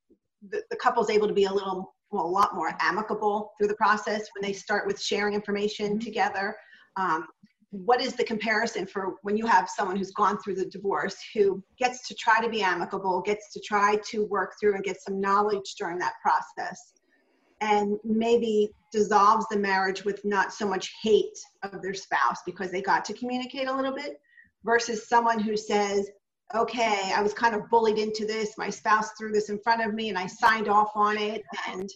the, 0.49 0.61
the 0.69 0.75
couple's 0.75 1.09
able 1.09 1.27
to 1.27 1.33
be 1.33 1.45
a 1.45 1.51
little, 1.51 1.95
well, 2.11 2.25
a 2.25 2.27
lot 2.27 2.55
more 2.55 2.75
amicable 2.81 3.53
through 3.57 3.69
the 3.69 3.75
process 3.75 4.27
when 4.35 4.47
they 4.47 4.53
start 4.53 4.85
with 4.85 5.01
sharing 5.01 5.33
information 5.33 5.91
mm-hmm. 5.91 5.99
together. 5.99 6.55
Um, 6.97 7.27
what 7.73 7.99
is 7.99 8.13
the 8.13 8.23
comparison 8.23 8.85
for 8.85 9.15
when 9.23 9.35
you 9.35 9.47
have 9.47 9.67
someone 9.67 9.97
who's 9.97 10.11
gone 10.11 10.37
through 10.37 10.53
the 10.53 10.65
divorce 10.67 11.17
who 11.33 11.63
gets 11.79 12.07
to 12.07 12.13
try 12.13 12.39
to 12.39 12.47
be 12.47 12.61
amicable, 12.61 13.19
gets 13.21 13.51
to 13.51 13.59
try 13.59 13.97
to 14.11 14.25
work 14.25 14.53
through 14.59 14.75
and 14.75 14.83
get 14.83 15.01
some 15.01 15.19
knowledge 15.19 15.73
during 15.79 15.97
that 15.97 16.13
process, 16.21 16.93
and 17.61 17.97
maybe 18.03 18.69
dissolves 18.91 19.47
the 19.49 19.57
marriage 19.57 20.05
with 20.05 20.23
not 20.23 20.53
so 20.53 20.67
much 20.67 20.93
hate 21.01 21.39
of 21.63 21.81
their 21.81 21.95
spouse 21.95 22.43
because 22.45 22.69
they 22.69 22.81
got 22.81 23.03
to 23.03 23.13
communicate 23.13 23.67
a 23.67 23.75
little 23.75 23.95
bit, 23.95 24.19
versus 24.63 25.09
someone 25.09 25.39
who 25.39 25.57
says, 25.57 26.09
okay, 26.53 27.11
I 27.15 27.23
was 27.23 27.33
kind 27.33 27.55
of 27.55 27.67
bullied 27.71 27.97
into 27.97 28.27
this. 28.27 28.55
My 28.57 28.69
spouse 28.69 29.09
threw 29.17 29.31
this 29.31 29.49
in 29.49 29.57
front 29.59 29.83
of 29.83 29.95
me 29.95 30.09
and 30.09 30.17
I 30.17 30.27
signed 30.27 30.67
off 30.67 30.91
on 30.93 31.17
it. 31.17 31.41
And 31.67 31.89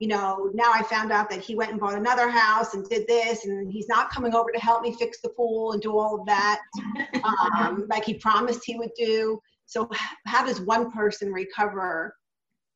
you 0.00 0.08
know, 0.08 0.50
now 0.54 0.72
I 0.72 0.82
found 0.82 1.12
out 1.12 1.28
that 1.28 1.40
he 1.40 1.54
went 1.54 1.72
and 1.72 1.78
bought 1.78 1.94
another 1.94 2.30
house 2.30 2.72
and 2.72 2.88
did 2.88 3.06
this, 3.06 3.44
and 3.44 3.70
he's 3.70 3.86
not 3.86 4.10
coming 4.10 4.34
over 4.34 4.50
to 4.50 4.58
help 4.58 4.82
me 4.82 4.94
fix 4.94 5.20
the 5.20 5.28
pool 5.28 5.72
and 5.72 5.82
do 5.82 5.98
all 5.98 6.18
of 6.18 6.26
that, 6.26 6.60
um, 7.58 7.86
like 7.90 8.06
he 8.06 8.14
promised 8.14 8.62
he 8.64 8.76
would 8.76 8.92
do. 8.96 9.38
So, 9.66 9.88
how 10.26 10.44
does 10.44 10.62
one 10.62 10.90
person 10.90 11.30
recover 11.30 12.16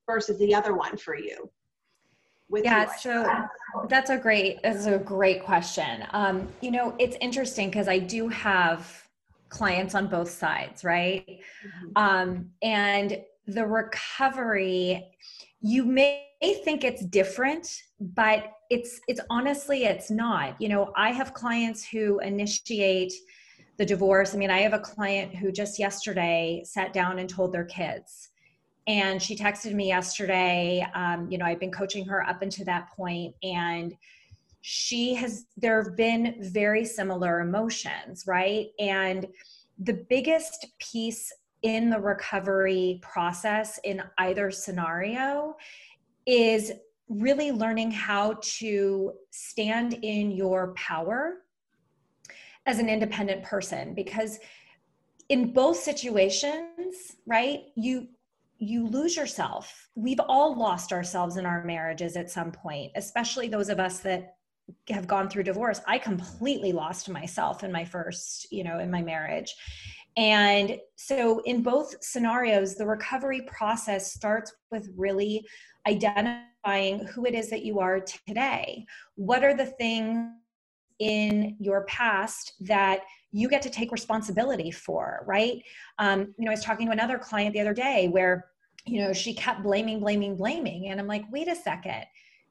versus 0.07 0.39
the 0.39 0.55
other 0.55 0.77
one 0.77 0.99
for 0.99 1.17
you? 1.17 1.51
yeah, 2.63 2.93
so 2.95 3.27
that's 3.89 4.11
a 4.11 4.19
great 4.19 4.63
that's 4.63 4.85
a 4.85 4.99
great 4.99 5.43
question. 5.43 6.07
Um, 6.11 6.47
you 6.61 6.71
know, 6.71 6.95
it's 6.99 7.17
interesting 7.23 7.71
because 7.71 7.89
I 7.89 7.99
do 7.99 8.29
have 8.29 9.03
clients 9.49 9.95
on 9.95 10.09
both 10.09 10.31
sides, 10.31 10.85
right? 10.85 11.25
Mm-hmm. 11.27 11.89
Um, 11.97 12.51
and 12.63 13.19
the 13.47 13.67
recovery, 13.67 15.11
you 15.63 15.87
may 15.87 16.27
think 16.53 16.85
it's 16.85 17.05
different 17.07 17.83
but 18.01 18.53
it's 18.71 19.01
it's 19.09 19.21
honestly 19.31 19.85
it's 19.85 20.11
not. 20.11 20.61
You 20.61 20.69
know 20.69 20.93
i 20.97 21.11
have 21.11 21.35
clients 21.35 21.87
who 21.87 22.19
initiate 22.21 23.13
the 23.77 23.85
divorce. 23.85 24.35
I 24.35 24.39
mean 24.39 24.51
i 24.51 24.61
have 24.61 24.73
a 24.73 24.79
client 24.79 25.35
who 25.35 25.51
just 25.53 25.79
yesterday 25.79 26.63
sat 26.65 26.93
down 26.93 27.19
and 27.19 27.29
told 27.29 27.53
their 27.53 27.65
kids. 27.65 28.31
And 28.87 29.21
she 29.23 29.35
texted 29.35 29.73
me 29.75 29.89
yesterday 29.89 30.87
um, 30.95 31.31
you 31.31 31.39
know 31.39 31.47
i've 31.47 31.61
been 31.61 31.73
coaching 31.73 32.07
her 32.07 32.27
up 32.29 32.43
into 32.43 32.65
that 32.65 32.91
point 32.97 33.35
and 33.43 33.95
she 34.61 35.15
has 35.15 35.47
there 35.57 35.83
have 35.83 35.97
been 35.97 36.37
very 36.41 36.85
similar 36.85 37.41
emotions 37.41 38.25
right? 38.27 38.69
And 38.79 39.27
the 39.79 40.05
biggest 40.09 40.67
piece 40.79 41.33
in 41.63 41.89
the 41.89 41.99
recovery 41.99 43.01
process 43.03 43.81
in 43.85 44.03
either 44.19 44.51
scenario 44.51 45.57
is 46.27 46.73
really 47.09 47.53
learning 47.53 47.91
how 47.91 48.39
to 48.41 49.13
stand 49.31 49.95
in 50.03 50.31
your 50.31 50.73
power 50.75 51.43
as 52.67 52.79
an 52.79 52.89
independent 52.89 53.43
person 53.43 53.95
because 53.95 54.39
in 55.29 55.53
both 55.53 55.77
situations 55.77 57.17
right 57.27 57.65
you 57.77 58.09
you 58.61 58.87
lose 58.87 59.17
yourself. 59.17 59.89
We've 59.97 60.21
all 60.21 60.57
lost 60.57 60.93
ourselves 60.93 61.37
in 61.37 61.45
our 61.45 61.65
marriages 61.65 62.17
at 62.17 62.31
some 62.31 62.53
point 62.53 62.93
especially 62.95 63.49
those 63.49 63.69
of 63.69 63.79
us 63.79 64.01
that 64.01 64.37
have 64.89 65.07
gone 65.07 65.29
through 65.29 65.43
divorce. 65.43 65.83
I 65.87 65.99
completely 65.99 66.73
lost 66.73 67.11
myself 67.11 67.65
in 67.65 67.71
my 67.71 67.85
first 67.85 68.51
you 68.51 68.65
know 68.65 68.79
in 68.79 68.91
my 68.91 69.03
marriage 69.03 69.55
and 70.17 70.79
so 70.97 71.41
in 71.41 71.63
both 71.63 72.03
scenarios 72.03 72.77
the 72.77 72.87
recovery 72.87 73.43
process 73.43 74.13
starts 74.13 74.55
with 74.71 74.89
really 74.97 75.45
identifying 75.87 77.07
who 77.07 77.27
it 77.27 77.35
is 77.35 77.51
that 77.51 77.65
you 77.65 77.81
are 77.81 78.01
today. 78.01 78.87
What 79.17 79.45
are 79.45 79.55
the 79.55 79.67
things 79.67 80.31
in 81.01 81.57
your 81.59 81.85
past 81.85 82.55
that 82.61 83.01
you 83.33 83.49
get 83.49 83.63
to 83.63 83.71
take 83.71 83.91
responsibility 83.91 84.71
for, 84.71 85.25
right? 85.27 85.61
Um, 85.99 86.35
you 86.39 86.45
know, 86.45 86.51
I 86.51 86.55
was 86.55 86.65
talking 86.65 86.87
to 86.87 86.93
another 86.93 87.19
client 87.19 87.53
the 87.53 87.61
other 87.61 87.75
day 87.75 88.09
where, 88.09 88.47
you 88.87 89.01
know, 89.01 89.13
she 89.13 89.35
kept 89.35 89.63
blaming, 89.63 89.99
blaming, 89.99 90.37
blaming. 90.37 90.89
And 90.89 91.01
I'm 91.01 91.09
like, 91.09 91.25
wait 91.33 91.49
a 91.49 91.57
second. 91.57 92.05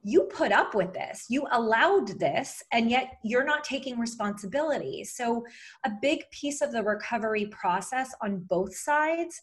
You 0.04 0.24
put 0.24 0.52
up 0.52 0.76
with 0.76 0.94
this, 0.94 1.26
you 1.30 1.48
allowed 1.52 2.20
this, 2.20 2.64
and 2.72 2.90
yet 2.90 3.18
you're 3.24 3.46
not 3.46 3.64
taking 3.64 3.98
responsibility. 3.98 5.04
So, 5.04 5.46
a 5.86 5.92
big 6.02 6.30
piece 6.32 6.62
of 6.62 6.72
the 6.72 6.84
recovery 6.84 7.46
process 7.48 8.14
on 8.22 8.40
both 8.50 8.76
sides 8.76 9.42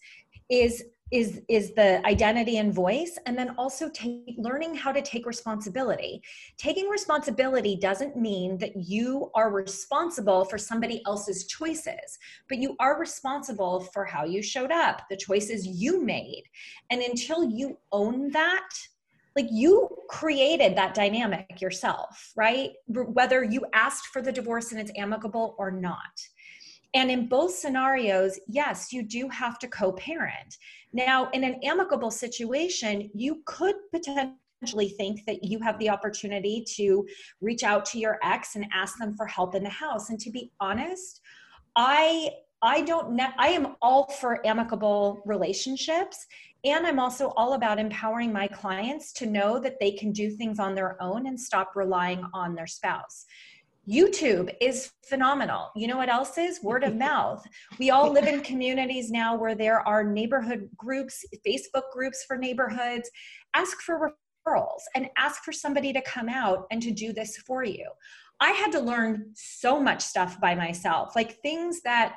is 0.50 0.84
is 1.10 1.40
is 1.48 1.72
the 1.74 2.04
identity 2.06 2.58
and 2.58 2.72
voice 2.72 3.18
and 3.26 3.36
then 3.36 3.54
also 3.58 3.88
take, 3.90 4.34
learning 4.38 4.74
how 4.74 4.92
to 4.92 5.02
take 5.02 5.26
responsibility 5.26 6.22
taking 6.56 6.88
responsibility 6.88 7.76
doesn't 7.76 8.16
mean 8.16 8.56
that 8.58 8.76
you 8.76 9.30
are 9.34 9.50
responsible 9.50 10.44
for 10.44 10.56
somebody 10.58 11.02
else's 11.06 11.46
choices 11.46 12.18
but 12.48 12.58
you 12.58 12.76
are 12.78 12.98
responsible 12.98 13.80
for 13.92 14.04
how 14.04 14.24
you 14.24 14.40
showed 14.42 14.70
up 14.70 15.02
the 15.10 15.16
choices 15.16 15.66
you 15.66 16.00
made 16.02 16.44
and 16.90 17.02
until 17.02 17.44
you 17.50 17.76
own 17.90 18.30
that 18.30 18.68
like 19.36 19.46
you 19.50 19.88
created 20.08 20.76
that 20.76 20.94
dynamic 20.94 21.60
yourself 21.60 22.32
right? 22.36 22.70
Whether 22.88 23.44
you 23.44 23.64
asked 23.72 24.06
for 24.06 24.22
the 24.22 24.32
divorce 24.32 24.72
and 24.72 24.80
it's 24.80 24.92
amicable 24.96 25.54
or 25.58 25.70
not. 25.70 25.98
And 26.94 27.10
in 27.10 27.28
both 27.28 27.54
scenarios 27.54 28.38
yes 28.48 28.92
you 28.92 29.02
do 29.02 29.28
have 29.28 29.58
to 29.60 29.68
co-parent. 29.68 30.56
Now, 30.92 31.30
in 31.30 31.44
an 31.44 31.60
amicable 31.62 32.10
situation, 32.10 33.10
you 33.14 33.42
could 33.46 33.76
potentially 33.92 34.90
think 34.90 35.24
that 35.26 35.44
you 35.44 35.60
have 35.60 35.78
the 35.78 35.88
opportunity 35.88 36.64
to 36.76 37.06
reach 37.40 37.62
out 37.62 37.84
to 37.86 37.98
your 37.98 38.18
ex 38.22 38.56
and 38.56 38.66
ask 38.74 38.98
them 38.98 39.16
for 39.16 39.26
help 39.26 39.54
in 39.54 39.62
the 39.62 39.70
house. 39.70 40.10
And 40.10 40.18
to 40.20 40.30
be 40.30 40.52
honest, 40.60 41.20
I 41.76 42.30
I 42.62 42.82
don't 42.82 43.12
ne- 43.12 43.34
I 43.38 43.48
am 43.48 43.76
all 43.80 44.06
for 44.20 44.44
amicable 44.46 45.22
relationships 45.24 46.26
and 46.64 46.86
I'm 46.86 46.98
also 46.98 47.28
all 47.36 47.54
about 47.54 47.78
empowering 47.78 48.32
my 48.32 48.46
clients 48.46 49.12
to 49.14 49.26
know 49.26 49.58
that 49.60 49.80
they 49.80 49.92
can 49.92 50.12
do 50.12 50.30
things 50.30 50.58
on 50.58 50.74
their 50.74 51.00
own 51.02 51.26
and 51.26 51.40
stop 51.40 51.72
relying 51.74 52.22
on 52.34 52.54
their 52.54 52.66
spouse. 52.66 53.24
YouTube 53.88 54.54
is 54.60 54.92
phenomenal. 55.04 55.70
You 55.74 55.88
know 55.88 55.96
what 55.96 56.10
else 56.10 56.36
is? 56.38 56.62
Word 56.62 56.84
of 56.84 56.96
mouth. 57.08 57.44
We 57.78 57.90
all 57.90 58.12
live 58.12 58.26
in 58.26 58.42
communities 58.42 59.10
now 59.10 59.36
where 59.36 59.54
there 59.54 59.86
are 59.86 60.04
neighborhood 60.04 60.68
groups, 60.76 61.24
Facebook 61.46 61.90
groups 61.92 62.24
for 62.26 62.36
neighborhoods. 62.36 63.10
Ask 63.54 63.80
for 63.80 64.12
referrals 64.46 64.82
and 64.94 65.08
ask 65.16 65.42
for 65.42 65.52
somebody 65.52 65.92
to 65.92 66.02
come 66.02 66.28
out 66.28 66.66
and 66.70 66.82
to 66.82 66.90
do 66.90 67.12
this 67.12 67.38
for 67.38 67.64
you. 67.64 67.88
I 68.38 68.50
had 68.50 68.72
to 68.72 68.80
learn 68.80 69.32
so 69.34 69.80
much 69.80 70.02
stuff 70.02 70.40
by 70.40 70.54
myself, 70.54 71.14
like 71.14 71.40
things 71.42 71.82
that, 71.82 72.16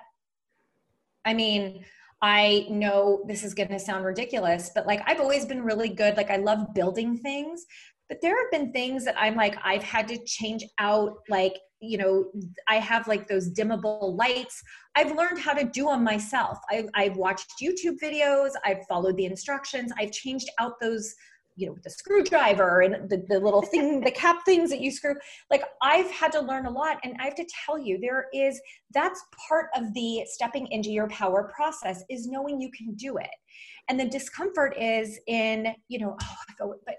I 1.25 1.33
mean, 1.33 1.83
I 2.23 2.65
know 2.69 3.23
this 3.27 3.43
is 3.43 3.53
going 3.53 3.69
to 3.69 3.77
sound 3.77 4.05
ridiculous, 4.05 4.71
but 4.73 4.87
like 4.87 5.01
I've 5.05 5.19
always 5.19 5.45
been 5.45 5.61
really 5.61 5.89
good. 5.89 6.17
Like 6.17 6.31
I 6.31 6.37
love 6.37 6.73
building 6.73 7.17
things, 7.17 7.65
but 8.09 8.21
there 8.21 8.37
have 8.37 8.51
been 8.51 8.71
things 8.71 9.05
that 9.05 9.15
i'm 9.19 9.35
like 9.35 9.55
i've 9.63 9.83
had 9.83 10.07
to 10.07 10.17
change 10.25 10.63
out 10.77 11.17
like 11.29 11.57
you 11.79 11.97
know 11.97 12.25
i 12.67 12.75
have 12.75 13.07
like 13.07 13.27
those 13.27 13.51
dimmable 13.51 14.17
lights 14.17 14.61
i've 14.95 15.15
learned 15.15 15.39
how 15.39 15.53
to 15.53 15.65
do 15.65 15.85
them 15.85 16.03
myself 16.03 16.57
I've, 16.69 16.89
I've 16.93 17.17
watched 17.17 17.53
youtube 17.61 17.97
videos 18.01 18.51
i've 18.65 18.85
followed 18.87 19.17
the 19.17 19.25
instructions 19.25 19.91
i've 19.97 20.11
changed 20.11 20.49
out 20.59 20.73
those 20.79 21.13
you 21.55 21.67
know 21.67 21.73
with 21.73 21.83
the 21.83 21.89
screwdriver 21.89 22.81
and 22.81 23.09
the, 23.09 23.23
the 23.27 23.39
little 23.39 23.61
thing 23.61 24.01
the 24.01 24.11
cap 24.23 24.37
things 24.45 24.69
that 24.69 24.81
you 24.81 24.91
screw 24.91 25.15
like 25.51 25.63
i've 25.81 26.09
had 26.11 26.31
to 26.31 26.39
learn 26.39 26.65
a 26.65 26.71
lot. 26.71 26.97
And 27.03 27.15
i 27.19 27.25
have 27.25 27.35
to 27.35 27.45
tell 27.65 27.77
you 27.77 27.99
there 27.99 28.27
is 28.33 28.59
that's 28.93 29.23
part 29.47 29.67
of 29.75 29.93
the 29.93 30.23
stepping 30.25 30.67
into 30.67 30.91
your 30.91 31.07
power 31.09 31.51
process 31.55 32.03
is 32.09 32.27
knowing 32.27 32.61
you 32.61 32.69
can 32.71 32.93
do 32.95 33.17
it. 33.17 33.29
And 33.89 33.99
the 33.99 34.05
discomfort 34.05 34.75
is 34.79 35.19
in 35.27 35.67
you 35.87 35.99
know 35.99 36.17
oh, 36.61 36.75
but 36.85 36.95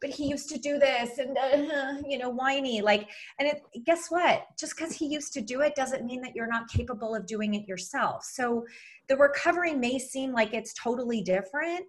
but 0.00 0.10
he 0.10 0.26
used 0.26 0.48
to 0.48 0.58
do 0.58 0.78
this 0.78 1.18
and 1.18 1.36
uh, 1.36 2.00
you 2.08 2.18
know 2.18 2.30
whiny 2.30 2.80
like 2.80 3.08
and 3.38 3.48
it 3.48 3.62
guess 3.84 4.06
what? 4.08 4.46
Just 4.58 4.76
because 4.76 4.94
he 4.94 5.06
used 5.06 5.32
to 5.34 5.40
do 5.40 5.60
it 5.60 5.74
doesn't 5.74 6.04
mean 6.04 6.22
that 6.22 6.34
you're 6.34 6.46
not 6.46 6.68
capable 6.68 7.14
of 7.14 7.26
doing 7.26 7.54
it 7.54 7.66
yourself. 7.66 8.24
So 8.24 8.64
the 9.08 9.16
recovery 9.16 9.74
may 9.74 9.98
seem 9.98 10.32
like 10.32 10.54
it's 10.54 10.74
totally 10.74 11.20
different 11.22 11.84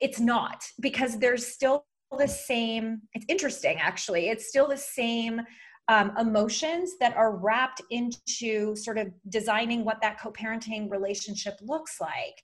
it's 0.00 0.20
not 0.20 0.64
because 0.80 1.18
there's 1.18 1.46
still 1.46 1.84
the 2.18 2.28
same 2.28 3.00
it's 3.14 3.26
interesting 3.28 3.78
actually 3.80 4.28
it's 4.28 4.48
still 4.48 4.68
the 4.68 4.76
same 4.76 5.40
um, 5.88 6.12
emotions 6.18 6.92
that 6.98 7.14
are 7.14 7.36
wrapped 7.36 7.82
into 7.90 8.74
sort 8.74 8.96
of 8.96 9.08
designing 9.28 9.84
what 9.84 10.00
that 10.00 10.18
co-parenting 10.18 10.90
relationship 10.90 11.58
looks 11.60 12.00
like 12.00 12.40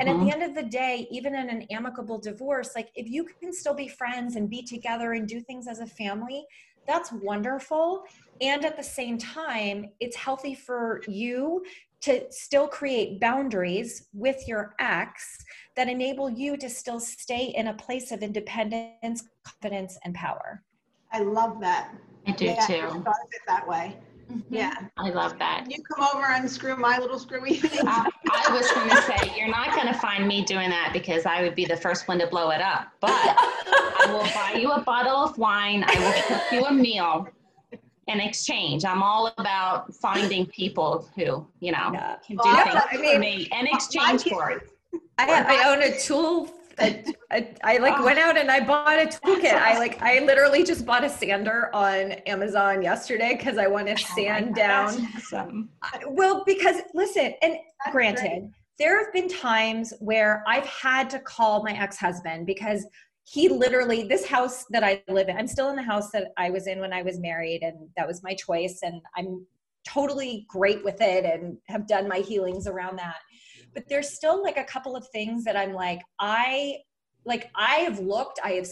and 0.00 0.08
at 0.08 0.12
the 0.12 0.18
mm-hmm. 0.18 0.28
end 0.30 0.42
of 0.42 0.54
the 0.54 0.62
day, 0.62 1.06
even 1.10 1.34
in 1.34 1.48
an 1.48 1.62
amicable 1.70 2.18
divorce, 2.18 2.72
like 2.74 2.90
if 2.94 3.08
you 3.08 3.24
can 3.24 3.52
still 3.52 3.74
be 3.74 3.88
friends 3.88 4.36
and 4.36 4.50
be 4.50 4.62
together 4.62 5.12
and 5.12 5.26
do 5.26 5.40
things 5.40 5.66
as 5.68 5.80
a 5.80 5.86
family, 5.86 6.44
that's 6.86 7.12
wonderful. 7.12 8.04
And 8.40 8.64
at 8.64 8.76
the 8.76 8.82
same 8.82 9.18
time, 9.18 9.90
it's 10.00 10.16
healthy 10.16 10.54
for 10.54 11.00
you 11.08 11.64
to 12.06 12.24
still 12.30 12.68
create 12.68 13.18
boundaries 13.20 14.06
with 14.14 14.46
your 14.46 14.76
ex 14.78 15.44
that 15.74 15.88
enable 15.88 16.30
you 16.30 16.56
to 16.56 16.70
still 16.70 17.00
stay 17.00 17.46
in 17.56 17.66
a 17.66 17.74
place 17.74 18.12
of 18.12 18.22
independence, 18.22 19.24
confidence, 19.42 19.98
and 20.04 20.14
power. 20.14 20.62
I 21.10 21.18
love 21.20 21.60
that. 21.62 21.92
I 22.28 22.30
do 22.30 22.44
yeah, 22.44 22.64
too. 22.64 22.74
I 22.74 22.88
thought 22.90 23.08
of 23.08 23.30
it 23.32 23.42
that 23.48 23.66
way. 23.66 23.96
Mm-hmm. 24.30 24.54
Yeah. 24.54 24.74
I 24.96 25.10
love 25.10 25.36
that. 25.40 25.66
You 25.68 25.82
come 25.82 26.06
over 26.14 26.26
and 26.26 26.48
screw 26.48 26.76
my 26.76 26.98
little 26.98 27.18
screwy 27.18 27.54
thing. 27.54 27.86
Uh, 27.86 28.04
I 28.30 28.52
was 28.52 28.70
going 28.70 28.88
to 28.88 29.02
say, 29.02 29.36
you're 29.36 29.48
not 29.48 29.74
going 29.74 29.88
to 29.88 29.94
find 29.94 30.28
me 30.28 30.44
doing 30.44 30.70
that 30.70 30.90
because 30.92 31.26
I 31.26 31.42
would 31.42 31.56
be 31.56 31.64
the 31.64 31.76
first 31.76 32.06
one 32.06 32.20
to 32.20 32.28
blow 32.28 32.50
it 32.50 32.60
up. 32.60 32.88
But 33.00 33.10
I 33.10 34.06
will 34.12 34.28
buy 34.32 34.60
you 34.60 34.70
a 34.70 34.80
bottle 34.80 35.16
of 35.16 35.36
wine. 35.38 35.84
I 35.86 35.98
will 35.98 36.22
cook 36.22 36.52
you 36.52 36.64
a 36.66 36.72
meal 36.72 37.28
in 38.06 38.20
exchange. 38.20 38.84
I'm 38.84 39.02
all 39.02 39.32
about 39.38 39.94
finding 39.94 40.46
people 40.46 41.08
who, 41.16 41.46
you 41.60 41.72
know, 41.72 41.90
yeah. 41.92 42.16
can 42.26 42.36
do 42.36 42.42
well, 42.44 42.64
things 42.64 42.82
I 42.90 42.96
mean, 42.96 43.14
for 43.14 43.18
me 43.18 43.48
in 43.52 43.66
exchange 43.66 44.24
for 44.24 44.50
it. 44.50 44.70
I, 45.18 45.62
I 45.62 45.72
own 45.72 45.82
a 45.82 45.98
tool 45.98 46.50
I, 46.78 47.04
I, 47.30 47.54
I, 47.64 47.78
like 47.78 47.98
went 48.04 48.18
out 48.18 48.36
and 48.36 48.50
I 48.50 48.60
bought 48.60 48.98
a 48.98 49.06
toolkit. 49.06 49.52
I 49.52 49.78
like 49.78 50.00
I 50.02 50.20
literally 50.20 50.62
just 50.62 50.84
bought 50.84 51.04
a 51.04 51.08
sander 51.08 51.74
on 51.74 52.12
Amazon 52.26 52.82
yesterday 52.82 53.34
because 53.36 53.56
I 53.56 53.66
want 53.66 53.86
to 53.86 53.94
oh 53.94 54.14
sand 54.14 54.48
oh 54.50 54.54
down. 54.54 55.08
Awesome. 55.16 55.70
Well, 56.06 56.44
because 56.44 56.82
listen, 56.92 57.32
and 57.42 57.54
That's 57.54 57.92
granted, 57.92 58.40
great. 58.40 58.50
there 58.78 59.02
have 59.02 59.12
been 59.12 59.28
times 59.28 59.94
where 60.00 60.44
I've 60.46 60.66
had 60.66 61.08
to 61.10 61.18
call 61.20 61.62
my 61.62 61.72
ex-husband 61.72 62.46
because 62.46 62.86
he 63.28 63.48
literally 63.48 64.06
this 64.06 64.26
house 64.26 64.64
that 64.70 64.84
I 64.84 65.02
live 65.08 65.28
in. 65.28 65.36
I'm 65.36 65.48
still 65.48 65.70
in 65.70 65.76
the 65.76 65.82
house 65.82 66.10
that 66.12 66.32
I 66.36 66.50
was 66.50 66.66
in 66.66 66.80
when 66.80 66.92
I 66.92 67.02
was 67.02 67.18
married, 67.18 67.62
and 67.62 67.88
that 67.96 68.06
was 68.06 68.22
my 68.22 68.34
choice, 68.34 68.80
and 68.82 69.00
I'm 69.16 69.46
totally 69.86 70.46
great 70.48 70.82
with 70.84 71.00
it 71.00 71.24
and 71.24 71.56
have 71.68 71.86
done 71.86 72.08
my 72.08 72.18
healings 72.18 72.66
around 72.66 72.98
that 72.98 73.18
but 73.76 73.84
there's 73.90 74.08
still 74.08 74.42
like 74.42 74.56
a 74.56 74.64
couple 74.64 74.96
of 74.96 75.06
things 75.08 75.44
that 75.44 75.54
I'm 75.54 75.74
like, 75.74 76.00
I 76.18 76.78
like 77.26 77.50
I 77.54 77.76
have 77.76 77.98
looked, 78.00 78.40
I 78.42 78.52
have 78.52 78.66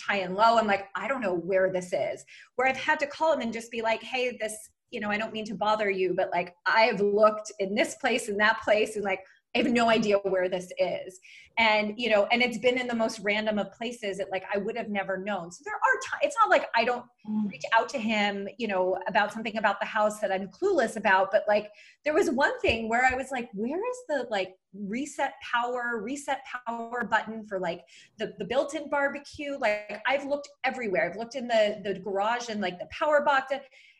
high 0.00 0.18
and 0.18 0.34
low. 0.34 0.58
I'm 0.58 0.66
like, 0.66 0.88
I 0.96 1.06
don't 1.06 1.22
know 1.22 1.34
where 1.34 1.72
this 1.72 1.92
is. 1.92 2.24
Where 2.56 2.66
I've 2.66 2.76
had 2.76 2.98
to 3.00 3.06
call 3.06 3.32
him 3.32 3.40
and 3.40 3.52
just 3.52 3.70
be 3.70 3.82
like, 3.82 4.02
hey, 4.02 4.36
this, 4.40 4.56
you 4.90 4.98
know, 4.98 5.10
I 5.10 5.16
don't 5.16 5.32
mean 5.32 5.44
to 5.44 5.54
bother 5.54 5.90
you, 5.90 6.12
but 6.14 6.30
like 6.32 6.54
I've 6.66 7.00
looked 7.00 7.52
in 7.60 7.74
this 7.74 7.94
place 8.00 8.28
and 8.28 8.38
that 8.40 8.60
place 8.62 8.96
and 8.96 9.04
like 9.04 9.20
I 9.54 9.58
have 9.58 9.68
no 9.68 9.88
idea 9.88 10.18
where 10.18 10.48
this 10.48 10.70
is. 10.78 11.18
And, 11.58 11.94
you 11.96 12.10
know, 12.10 12.28
and 12.30 12.42
it's 12.42 12.58
been 12.58 12.78
in 12.78 12.86
the 12.86 12.94
most 12.94 13.18
random 13.20 13.58
of 13.58 13.72
places 13.72 14.18
that 14.18 14.30
like 14.30 14.44
I 14.52 14.58
would 14.58 14.76
have 14.76 14.90
never 14.90 15.16
known. 15.16 15.50
So 15.50 15.62
there 15.64 15.74
are 15.74 16.00
times, 16.08 16.20
it's 16.22 16.36
not 16.40 16.50
like 16.50 16.68
I 16.76 16.84
don't 16.84 17.04
mm. 17.28 17.50
reach 17.50 17.64
out 17.76 17.88
to 17.90 17.98
him, 17.98 18.46
you 18.58 18.68
know, 18.68 18.96
about 19.08 19.32
something 19.32 19.56
about 19.56 19.80
the 19.80 19.86
house 19.86 20.20
that 20.20 20.30
I'm 20.30 20.48
clueless 20.48 20.96
about, 20.96 21.30
but 21.32 21.42
like 21.48 21.70
there 22.04 22.14
was 22.14 22.30
one 22.30 22.58
thing 22.60 22.88
where 22.88 23.04
I 23.10 23.16
was 23.16 23.30
like, 23.32 23.48
where 23.54 23.78
is 23.78 23.98
the 24.08 24.26
like 24.30 24.54
reset 24.72 25.32
power, 25.42 26.00
reset 26.00 26.42
power 26.66 27.08
button 27.10 27.44
for 27.48 27.58
like 27.58 27.80
the, 28.18 28.34
the 28.38 28.44
built-in 28.44 28.88
barbecue? 28.88 29.56
Like 29.58 30.00
I've 30.06 30.26
looked 30.26 30.48
everywhere. 30.62 31.10
I've 31.10 31.18
looked 31.18 31.34
in 31.34 31.48
the, 31.48 31.80
the 31.82 31.98
garage 31.98 32.50
and 32.50 32.60
like 32.60 32.78
the 32.78 32.88
power 32.92 33.22
box 33.24 33.52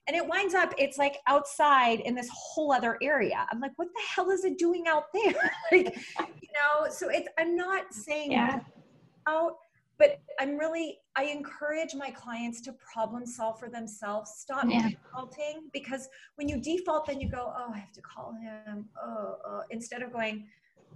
and 0.08 0.16
it 0.16 0.26
winds 0.26 0.54
up 0.54 0.74
it's 0.78 0.98
like 0.98 1.18
outside 1.28 2.00
in 2.00 2.14
this 2.14 2.28
whole 2.32 2.72
other 2.72 2.98
area 3.02 3.46
i'm 3.52 3.60
like 3.60 3.72
what 3.76 3.88
the 3.88 4.02
hell 4.14 4.30
is 4.30 4.44
it 4.44 4.58
doing 4.58 4.84
out 4.88 5.04
there 5.14 5.52
like 5.70 5.94
you 6.40 6.48
know 6.54 6.90
so 6.90 7.08
it's 7.10 7.28
i'm 7.38 7.54
not 7.54 7.92
saying 7.92 8.32
yeah. 8.32 8.60
out 9.28 9.52
but 9.98 10.20
i'm 10.40 10.56
really 10.56 10.98
i 11.16 11.24
encourage 11.24 11.94
my 11.94 12.10
clients 12.10 12.60
to 12.60 12.72
problem 12.92 13.26
solve 13.26 13.58
for 13.58 13.68
themselves 13.68 14.32
stop 14.38 14.64
yeah. 14.68 14.88
defaulting 14.88 15.68
because 15.72 16.08
when 16.36 16.48
you 16.48 16.60
default 16.60 17.06
then 17.06 17.20
you 17.20 17.28
go 17.28 17.52
oh 17.56 17.70
i 17.72 17.78
have 17.78 17.92
to 17.92 18.00
call 18.00 18.32
him 18.32 18.88
oh, 19.02 19.36
oh. 19.46 19.60
instead 19.70 20.02
of 20.02 20.12
going 20.12 20.46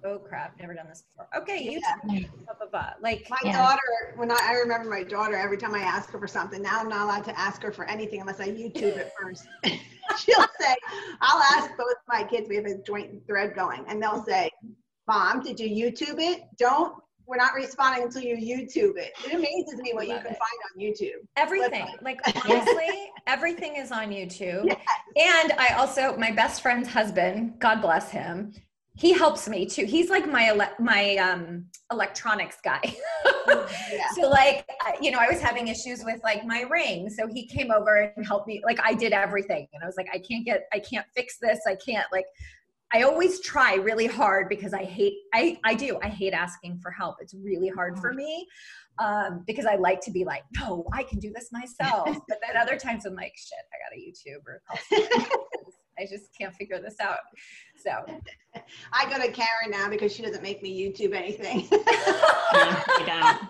oh 0.05 0.19
crap, 0.19 0.59
never 0.61 0.75
done 0.75 0.87
this 0.89 1.03
before. 1.03 1.29
Okay, 1.43 1.63
you 1.63 1.81
Yeah. 1.81 2.21
blah, 2.47 2.55
blah, 2.59 2.69
blah. 2.71 2.91
like 3.01 3.27
My 3.31 3.37
Yeah. 3.45 3.53
daughter, 3.53 4.15
when 4.17 4.31
I, 4.31 4.39
I 4.49 4.53
remember 4.55 4.89
my 4.91 5.03
daughter, 5.03 5.37
every 5.37 5.57
time 5.57 5.75
I 5.75 5.81
ask 5.81 6.11
her 6.11 6.19
for 6.19 6.27
something, 6.29 6.61
now 6.63 6.81
I'm 6.81 6.89
not 6.89 7.03
allowed 7.05 7.25
to 7.25 7.39
ask 7.39 7.63
her 7.63 7.73
for 7.73 7.85
anything 7.87 8.21
unless 8.21 8.41
I 8.41 8.49
YouTube 8.49 8.97
it 8.97 9.11
first. 9.21 9.47
She'll 10.19 10.47
say, 10.61 10.75
I'll 11.21 11.43
ask 11.57 11.71
both 11.77 11.95
my 12.09 12.25
kids, 12.25 12.49
we 12.49 12.57
have 12.57 12.67
a 12.67 12.79
joint 12.83 13.27
thread 13.27 13.55
going, 13.55 13.85
and 13.89 14.03
they'll 14.03 14.25
say, 14.25 14.51
Mom, 15.09 15.43
did 15.43 15.59
you 15.59 15.69
YouTube 15.69 16.19
it? 16.21 16.43
Don't, 16.59 16.95
we're 17.27 17.37
not 17.37 17.55
responding 17.55 18.05
until 18.05 18.23
you 18.23 18.37
YouTube 18.37 18.97
it. 18.99 19.13
It 19.25 19.33
amazes 19.35 19.81
me 19.81 19.93
what 19.95 20.07
you 20.09 20.17
can 20.19 20.27
it. 20.27 20.39
find 20.39 20.61
on 20.75 20.81
YouTube. 20.81 21.27
everything 21.37 21.87
like 22.03 22.21
honestly 22.45 23.11
everything 23.27 23.77
is 23.77 23.91
on 23.93 24.09
youtube 24.11 24.65
Yes. 24.67 24.79
and 25.17 25.53
i 25.59 25.69
also 25.79 26.17
my 26.19 26.31
best 26.31 26.61
friend's 26.63 26.89
husband 26.89 27.55
god 27.59 27.81
bless 27.81 28.11
him 28.11 28.53
he 28.95 29.13
helps 29.13 29.49
me 29.49 29.65
too. 29.65 29.85
He's 29.87 30.11
like 30.11 30.31
my 30.31 30.47
ele- 30.49 30.75
my 30.79 31.17
um 31.17 31.67
electronics 31.91 32.59
guy. 32.63 32.81
Yeah. 33.93 34.07
so 34.15 34.29
like 34.29 34.69
you 35.01 35.11
know 35.11 35.19
i 35.19 35.29
was 35.29 35.41
having 35.41 35.69
issues 35.69 36.03
with 36.05 36.21
like 36.23 36.45
my 36.45 36.63
ring. 36.63 37.11
So 37.11 37.27
he 37.27 37.47
came 37.47 37.71
over 37.71 38.13
and 38.17 38.27
helped 38.27 38.47
me 38.47 38.63
like 38.65 38.79
i 38.83 38.95
did 38.95 39.13
everything. 39.13 39.67
And 39.73 39.83
i 39.83 39.87
was 39.87 39.97
like 39.97 40.09
i 40.13 40.19
can't 40.19 40.45
get 40.45 40.67
i 40.73 40.79
can't 40.79 41.07
fix 41.15 41.39
this. 41.41 41.61
I 41.67 41.77
can't 41.77 42.07
like 42.13 42.25
i 42.93 43.03
always 43.03 43.41
try 43.41 43.75
really 43.75 44.07
hard 44.07 44.49
because 44.49 44.73
i 44.73 44.85
hate 44.85 45.15
i 45.35 45.59
i 45.65 45.75
do. 45.75 45.99
I 46.03 46.09
hate 46.09 46.33
asking 46.33 46.81
for 46.83 46.91
help. 46.91 47.17
It's 47.21 47.35
really 47.35 47.69
hard 47.69 47.99
for 47.99 48.13
me 48.13 48.47
um 48.99 49.43
because 49.47 49.65
i 49.65 49.75
like 49.77 50.01
to 50.03 50.11
be 50.11 50.25
like 50.25 50.43
no 50.61 50.85
i 50.93 51.03
can 51.03 51.19
do 51.19 51.33
this 51.35 51.49
myself. 51.53 52.09
But 52.29 52.39
then 52.47 52.57
other 52.57 52.77
times 52.77 53.07
i'm 53.07 53.15
like 53.15 53.35
shit 53.37 53.65
i 53.73 53.77
got 53.83 53.97
a 53.97 54.01
youtube 54.01 54.43
or. 54.47 54.63
i 55.99 56.07
just 56.07 56.37
can't 56.37 56.55
figure 56.55 56.81
this 56.81 57.01
out 57.01 57.19
so 57.77 57.91
I 58.93 59.11
go 59.11 59.17
to 59.17 59.33
Karen 59.33 59.71
now 59.71 59.89
because 59.89 60.15
she 60.15 60.23
doesn't 60.23 60.43
make 60.43 60.63
me 60.63 60.79
YouTube 60.79 61.15
anything. 61.15 61.67
No, 61.71 62.83
we 62.99 63.07
don't. 63.07 63.49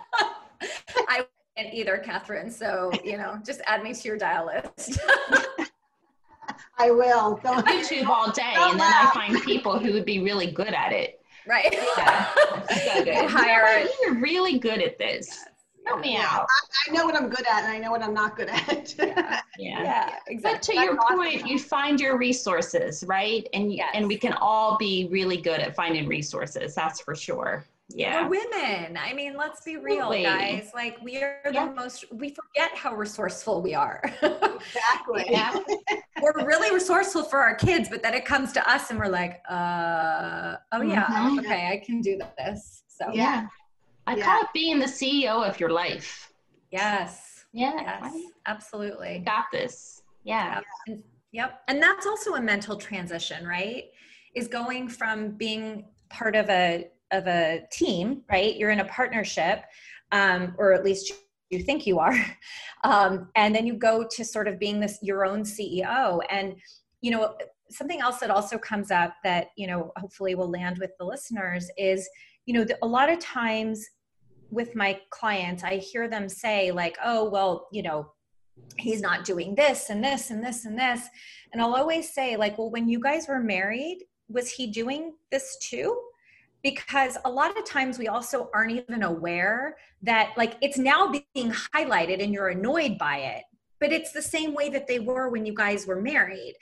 I 1.09 1.26
can't 1.57 1.74
either, 1.74 1.98
Catherine. 1.98 2.50
So, 2.50 2.92
you 3.05 3.16
know, 3.16 3.38
just 3.44 3.61
add 3.66 3.83
me 3.83 3.92
to 3.94 4.09
your 4.09 4.16
dial 4.16 4.46
list. 4.46 5.00
I 6.78 6.90
will. 6.90 7.40
Don't- 7.42 7.66
YouTube 7.66 8.07
all 8.09 8.31
day, 8.31 8.55
and 8.57 8.78
then 8.78 8.92
I 8.92 9.11
find 9.12 9.42
people 9.42 9.78
who 9.78 9.92
would 9.92 10.05
be 10.07 10.20
really 10.22 10.50
good 10.50 10.72
at 10.72 10.92
it. 10.92 11.20
right? 11.46 11.72
Yeah. 11.98 12.28
So 12.68 13.05
good. 13.05 13.28
Hire 13.28 13.87
You're 14.02 14.20
really 14.20 14.59
good 14.59 14.81
at 14.81 14.98
this. 14.98 15.44
Help 15.87 16.01
me 16.01 16.16
out. 16.16 16.47
I 16.88 16.92
know 16.92 17.05
what 17.05 17.14
I'm 17.16 17.29
good 17.29 17.45
at 17.47 17.64
and 17.64 17.73
I 17.73 17.79
know 17.79 17.90
what 17.90 18.03
I'm 18.03 18.14
not 18.14 18.37
good 18.37 18.49
at. 18.49 18.95
Yeah. 18.99 19.40
Yeah. 19.59 19.83
Yeah, 19.85 20.11
But 20.11 20.33
exactly. 20.33 20.77
to 20.77 20.81
your 20.83 20.99
awesome. 21.01 21.16
point, 21.18 21.47
you 21.47 21.59
find 21.59 22.01
your 22.01 22.16
resources, 22.16 23.05
right? 23.07 23.47
And 23.53 23.73
Yes. 23.73 23.90
and 23.95 24.07
we 24.09 24.16
can 24.16 24.33
all 24.35 24.77
be 24.79 25.09
really 25.11 25.37
good 25.37 25.61
at 25.61 25.75
finding 25.77 26.07
resources. 26.09 26.75
That's 26.75 27.01
for 27.01 27.14
sure. 27.14 27.64
Yeah. 27.95 28.23
We're 28.27 28.40
women. 28.51 28.97
I 28.97 29.12
mean, 29.12 29.37
let's 29.37 29.62
be 29.62 29.77
real, 29.77 30.12
Absolutely. 30.12 30.23
guys. 30.23 30.71
Like, 30.75 30.99
we 31.03 31.18
are 31.23 31.40
the 31.45 31.66
most, 31.77 32.11
we 32.12 32.31
forget 32.31 32.75
how 32.75 32.95
resourceful 32.95 33.61
we 33.61 33.75
are. 33.75 34.01
exactly. 34.23 35.27
Yeah. 35.29 35.59
we're 36.23 36.47
really 36.47 36.73
resourceful 36.73 37.25
for 37.25 37.38
our 37.40 37.55
kids, 37.55 37.90
but 37.90 38.03
then 38.03 38.14
it 38.14 38.25
comes 38.25 38.53
to 38.53 38.71
us 38.71 38.88
and 38.90 38.99
we're 38.99 39.09
like, 39.09 39.42
uh, 39.51 40.57
oh, 40.73 40.81
yeah, 40.81 41.05
Mhm. 41.07 41.40
okay, 41.40 41.68
I 41.71 41.85
can 41.85 42.01
do 42.01 42.18
this. 42.38 42.85
So, 42.88 43.11
Yeah. 43.12 43.47
I 44.07 44.17
Yeah. 44.17 44.25
call 44.25 44.41
it 44.43 44.49
being 44.53 44.79
the 44.79 44.87
CEO 44.88 45.43
of 45.49 45.61
your 45.61 45.71
life. 45.71 46.33
yes, 46.71 47.45
Yeah. 47.53 47.73
yes, 47.75 48.03
right? 48.03 48.27
absolutely. 48.47 49.19
Got 49.27 49.45
this. 49.53 50.03
Yeah. 50.25 50.55
Yep. 50.55 50.65
And, 50.87 51.03
yep. 51.33 51.61
And 51.69 51.83
that's 51.83 52.07
also 52.07 52.35
a 52.35 52.41
mental 52.41 52.77
transition, 52.77 53.47
right? 53.47 53.91
Is 54.35 54.49
going 54.49 54.88
from 54.88 55.33
being 55.33 55.88
part 56.09 56.35
of 56.37 56.49
a 56.49 56.88
of 57.11 57.27
a 57.27 57.67
team, 57.71 58.23
right? 58.31 58.57
You're 58.57 58.71
in 58.71 58.81
a 58.81 58.87
partnership, 58.87 59.65
um, 60.12 60.55
or 60.57 60.73
at 60.73 60.83
least 60.83 61.12
you 61.51 61.62
think 61.62 61.87
you 61.87 61.99
are, 61.99 62.15
um, 62.85 63.29
and 63.37 63.55
then 63.55 63.67
you 63.67 63.75
go 63.75 64.07
to 64.11 64.25
sort 64.25 64.49
of 64.49 64.59
being 64.59 64.81
this 64.81 64.99
your 65.03 65.27
own 65.27 65.43
CEO. 65.43 66.21
And 66.31 66.57
you 67.03 67.11
know, 67.11 67.37
something 67.71 68.01
else 68.01 68.19
that 68.21 68.31
also 68.31 68.57
comes 68.57 68.91
up 68.91 69.12
that 69.25 69.49
you 69.59 69.67
know 69.67 69.93
hopefully 69.99 70.35
will 70.35 70.51
land 70.51 70.79
with 70.79 70.93
the 70.99 71.05
listeners 71.05 71.71
is 71.77 72.09
you 72.46 72.55
know 72.55 72.66
a 72.83 72.87
lot 72.87 73.11
of 73.11 73.18
times 73.18 73.85
with 74.50 74.74
my 74.74 75.00
clients 75.11 75.64
i 75.64 75.76
hear 75.76 76.09
them 76.09 76.28
say 76.28 76.70
like 76.70 76.96
oh 77.05 77.28
well 77.28 77.68
you 77.72 77.83
know 77.83 78.12
he's 78.78 79.00
not 79.00 79.24
doing 79.24 79.55
this 79.55 79.90
and 79.90 80.02
this 80.02 80.31
and 80.31 80.44
this 80.44 80.64
and 80.64 80.78
this. 80.78 81.09
And 81.52 81.61
i'll 81.61 81.74
always 81.74 82.12
say 82.12 82.37
like 82.37 82.59
well 82.59 82.70
when 82.70 82.88
you 82.88 83.00
guys 83.00 83.28
were 83.28 83.40
married 83.40 84.05
was 84.28 84.50
he 84.50 84.66
doing 84.68 85.12
this 85.31 85.59
too? 85.61 86.00
Because 86.62 87.18
a 87.24 87.31
lot 87.31 87.59
of 87.59 87.66
times 87.66 87.98
we 87.98 88.09
also 88.09 88.48
aren't 88.55 88.70
even 88.70 89.02
aware 89.02 89.76
that 90.02 90.33
like 90.37 90.57
it's 90.62 90.78
now 90.78 91.11
being 91.35 91.52
highlighted 91.52 92.22
and 92.22 92.33
you're 92.33 92.48
annoyed 92.48 92.98
by 92.98 93.18
it 93.18 93.44
but 93.81 93.92
it's 93.92 94.12
the 94.12 94.22
same 94.22 94.55
way 94.55 94.70
that 94.70 94.87
they 94.87 95.00
were 95.00 95.28
when 95.28 95.44
you 95.44 95.52
guys 95.52 95.88
were 95.88 96.00
married. 96.00 96.55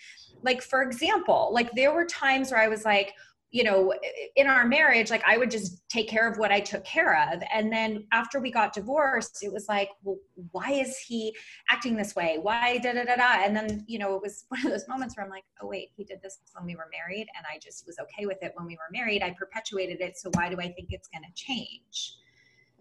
Like 0.42 0.62
for 0.62 0.82
example 0.82 1.50
like 1.52 1.70
there 1.72 1.92
were 1.92 2.06
times 2.06 2.50
where 2.50 2.60
i 2.60 2.68
was 2.68 2.84
like 2.84 3.12
you 3.50 3.64
know 3.64 3.92
in 4.36 4.46
our 4.46 4.64
marriage 4.66 5.10
like 5.10 5.22
i 5.26 5.36
would 5.36 5.50
just 5.50 5.88
take 5.88 6.08
care 6.08 6.28
of 6.28 6.38
what 6.38 6.52
i 6.52 6.60
took 6.60 6.84
care 6.84 7.20
of. 7.32 7.42
And 7.52 7.72
then 7.72 8.06
after 8.12 8.40
we 8.40 8.50
got 8.50 8.72
divorced 8.72 9.42
it 9.42 9.52
was 9.52 9.66
like 9.68 9.90
well 10.02 10.18
why 10.52 10.72
is 10.72 10.96
he 10.98 11.34
acting 11.70 11.96
this 11.96 12.14
way? 12.14 12.38
Why 12.40 12.78
da 12.78 12.92
da 12.92 13.04
da 13.04 13.16
da? 13.16 13.44
And 13.44 13.54
then 13.56 13.84
you 13.86 13.98
know 13.98 14.14
it 14.14 14.22
was 14.22 14.44
one 14.48 14.64
of 14.64 14.70
those 14.70 14.88
moments 14.88 15.16
where 15.16 15.24
i'm 15.24 15.30
like 15.30 15.44
oh 15.62 15.66
wait 15.66 15.90
he 15.96 16.04
did 16.04 16.20
this 16.22 16.38
when 16.54 16.64
we 16.66 16.76
were 16.76 16.88
married 16.92 17.26
and 17.36 17.44
i 17.52 17.58
just 17.58 17.86
was 17.86 17.96
okay 17.98 18.26
with 18.26 18.38
it 18.42 18.52
when 18.54 18.66
we 18.66 18.74
were 18.76 18.90
married. 18.92 19.22
I 19.22 19.30
perpetuated 19.30 20.00
it. 20.00 20.16
So 20.18 20.30
why 20.34 20.48
do 20.48 20.56
i 20.56 20.70
think 20.72 20.88
it's 20.90 21.08
going 21.08 21.24
to 21.24 21.34
change? 21.34 22.16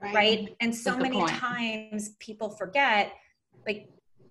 Right. 0.01 0.55
And 0.61 0.73
so 0.73 0.97
many 0.97 1.17
point. 1.17 1.31
times 1.31 2.11
people 2.19 2.49
forget 2.49 3.11
like 3.65 3.89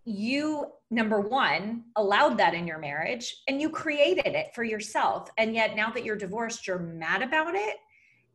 you 0.09 0.67
number 0.91 1.21
one 1.21 1.85
allowed 1.97 2.39
that 2.39 2.55
in 2.55 2.67
your 2.67 2.79
marriage 2.79 3.43
and 3.47 3.61
you 3.61 3.69
created 3.69 4.27
it 4.27 4.49
for 4.55 4.65
yourself 4.65 5.29
and 5.37 5.55
yet 5.55 5.77
now 5.77 5.91
that 5.91 6.05
you're 6.05 6.17
divorced 6.17 6.67
you're 6.67 6.79
mad 6.79 7.21
about 7.23 7.55
it, 7.55 7.77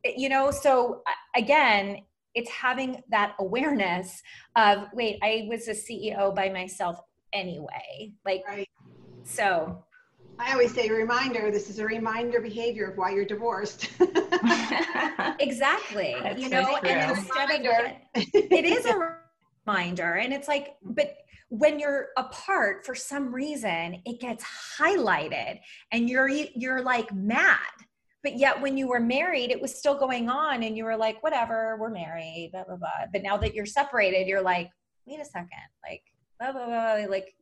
It- 0.04 0.16
you 0.18 0.28
know 0.28 0.50
so 0.50 1.02
uh, 1.06 1.12
again 1.36 1.98
it's 2.34 2.50
having 2.50 3.02
that 3.10 3.34
awareness 3.40 4.22
of 4.56 4.86
wait 4.92 5.18
i 5.22 5.46
was 5.48 5.66
a 5.68 5.72
ceo 5.72 6.34
by 6.34 6.48
myself 6.48 6.98
anyway 7.32 8.12
like 8.24 8.42
Right. 8.46 8.68
so 9.24 9.84
I 10.36 10.50
always 10.52 10.74
say 10.74 10.88
reminder, 10.90 11.52
this 11.52 11.70
is 11.70 11.78
a 11.78 11.84
reminder 11.86 12.40
behavior 12.40 12.90
of 12.90 12.98
why 12.98 13.10
you're 13.12 13.24
divorced. 13.24 13.88
exactly 15.38 16.16
That's 16.22 16.40
you 16.40 16.48
know 16.48 16.64
true. 16.64 16.88
and 16.90 17.10
instead 17.16 17.50
of 17.50 17.60
Reminder. 17.60 17.96
it 18.14 18.64
is 18.64 18.84
a 18.86 19.16
reminder 19.66 20.14
and 20.14 20.32
it's 20.32 20.48
like 20.48 20.76
but 20.82 21.16
when 21.58 21.78
you're 21.78 22.08
apart 22.16 22.84
for 22.84 22.96
some 22.96 23.32
reason 23.32 24.02
it 24.04 24.20
gets 24.20 24.44
highlighted 24.76 25.60
and 25.92 26.10
you're 26.10 26.28
you're 26.28 26.82
like 26.82 27.12
mad. 27.14 27.58
But 28.24 28.38
yet 28.38 28.60
when 28.60 28.76
you 28.76 28.88
were 28.88 28.98
married 28.98 29.52
it 29.52 29.60
was 29.60 29.72
still 29.72 29.96
going 29.96 30.28
on 30.28 30.64
and 30.64 30.76
you 30.76 30.84
were 30.84 30.96
like 30.96 31.22
whatever 31.22 31.76
we're 31.78 31.90
married 31.90 32.50
blah 32.52 32.64
blah 32.64 32.76
blah. 32.76 33.06
But 33.12 33.22
now 33.22 33.36
that 33.36 33.54
you're 33.54 33.66
separated 33.66 34.26
you're 34.26 34.42
like 34.42 34.68
wait 35.06 35.20
a 35.20 35.24
second 35.24 35.68
like 35.88 36.02
blah 36.40 36.50
blah 36.50 36.66
blah 36.66 37.06
like 37.08 37.34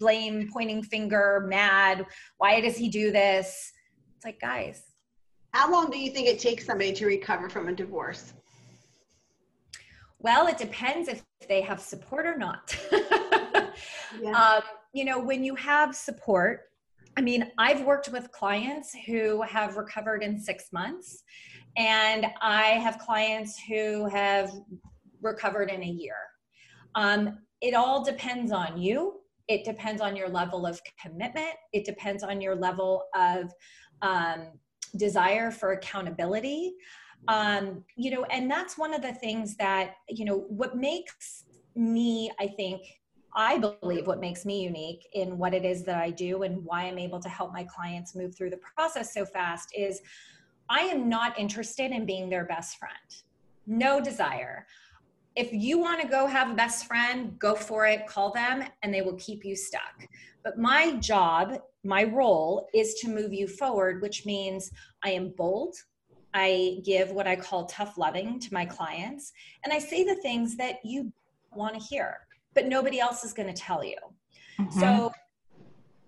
blame 0.00 0.50
pointing 0.52 0.82
finger 0.82 1.46
mad. 1.48 2.04
Why 2.38 2.60
does 2.60 2.76
he 2.76 2.88
do 2.88 3.12
this? 3.12 3.72
It's 4.16 4.24
like 4.24 4.40
guys. 4.40 4.82
How 5.52 5.70
long 5.70 5.88
do 5.88 5.98
you 5.98 6.10
think 6.10 6.26
it 6.26 6.40
takes 6.40 6.66
somebody 6.66 6.92
to 6.94 7.06
recover 7.06 7.48
from 7.48 7.68
a 7.68 7.72
divorce? 7.72 8.32
Well, 10.18 10.48
it 10.48 10.58
depends 10.58 11.08
if 11.08 11.22
they 11.46 11.60
have 11.60 11.80
support 11.80 12.26
or 12.26 12.36
not. 12.36 12.76
Yeah. 14.22 14.30
um, 14.32 14.62
you 14.92 15.04
know, 15.04 15.18
when 15.18 15.42
you 15.44 15.54
have 15.56 15.94
support, 15.94 16.62
I 17.16 17.20
mean, 17.20 17.50
I've 17.58 17.82
worked 17.82 18.08
with 18.08 18.30
clients 18.30 18.94
who 19.06 19.42
have 19.42 19.76
recovered 19.76 20.22
in 20.22 20.38
six 20.38 20.72
months, 20.72 21.24
and 21.76 22.26
I 22.40 22.62
have 22.84 22.98
clients 22.98 23.58
who 23.68 24.08
have 24.08 24.50
recovered 25.20 25.70
in 25.70 25.82
a 25.82 25.86
year. 25.86 26.16
Um, 26.94 27.38
it 27.60 27.74
all 27.74 28.04
depends 28.04 28.52
on 28.52 28.80
you. 28.80 29.20
It 29.48 29.64
depends 29.64 30.00
on 30.00 30.16
your 30.16 30.28
level 30.28 30.66
of 30.66 30.80
commitment. 31.00 31.54
It 31.72 31.84
depends 31.84 32.22
on 32.22 32.40
your 32.40 32.54
level 32.54 33.04
of 33.14 33.52
um, 34.02 34.52
desire 34.96 35.50
for 35.50 35.72
accountability 35.72 36.74
um, 37.28 37.84
you 37.96 38.10
know, 38.10 38.24
and 38.24 38.50
that's 38.50 38.76
one 38.76 38.92
of 38.92 39.02
the 39.02 39.12
things 39.14 39.56
that, 39.56 39.94
you 40.08 40.24
know, 40.24 40.44
what 40.48 40.76
makes 40.76 41.44
me, 41.76 42.30
I 42.40 42.48
think, 42.48 42.82
I 43.34 43.58
believe 43.58 44.06
what 44.06 44.20
makes 44.20 44.44
me 44.44 44.62
unique 44.62 45.08
in 45.14 45.38
what 45.38 45.54
it 45.54 45.64
is 45.64 45.84
that 45.84 45.96
I 45.96 46.10
do 46.10 46.42
and 46.42 46.64
why 46.64 46.82
I'm 46.82 46.98
able 46.98 47.20
to 47.20 47.28
help 47.28 47.52
my 47.52 47.64
clients 47.64 48.14
move 48.14 48.34
through 48.34 48.50
the 48.50 48.58
process 48.58 49.14
so 49.14 49.24
fast 49.24 49.70
is 49.76 50.02
I 50.68 50.80
am 50.80 51.08
not 51.08 51.38
interested 51.38 51.92
in 51.92 52.04
being 52.04 52.28
their 52.28 52.44
best 52.44 52.78
friend. 52.78 52.94
No 53.66 54.00
desire. 54.00 54.66
If 55.34 55.50
you 55.52 55.78
want 55.78 56.02
to 56.02 56.08
go 56.08 56.26
have 56.26 56.50
a 56.50 56.54
best 56.54 56.86
friend, 56.86 57.38
go 57.38 57.54
for 57.54 57.86
it, 57.86 58.06
call 58.06 58.32
them, 58.32 58.64
and 58.82 58.92
they 58.92 59.00
will 59.00 59.16
keep 59.16 59.44
you 59.44 59.56
stuck. 59.56 60.06
But 60.44 60.58
my 60.58 60.96
job, 60.96 61.58
my 61.84 62.04
role 62.04 62.68
is 62.74 62.94
to 62.94 63.08
move 63.08 63.32
you 63.32 63.46
forward, 63.46 64.02
which 64.02 64.26
means 64.26 64.70
I 65.02 65.10
am 65.10 65.30
bold, 65.30 65.74
I 66.34 66.80
give 66.84 67.12
what 67.12 67.26
I 67.26 67.36
call 67.36 67.66
tough 67.66 67.96
loving 67.96 68.40
to 68.40 68.52
my 68.52 68.64
clients, 68.64 69.32
and 69.64 69.72
I 69.72 69.78
say 69.78 70.04
the 70.04 70.16
things 70.16 70.56
that 70.56 70.76
you 70.84 71.12
want 71.54 71.74
to 71.74 71.80
hear, 71.80 72.20
but 72.54 72.66
nobody 72.66 73.00
else 73.00 73.24
is 73.24 73.32
going 73.32 73.52
to 73.52 73.60
tell 73.60 73.84
you. 73.84 73.96
Mm-hmm. 74.58 74.80
So 74.80 75.12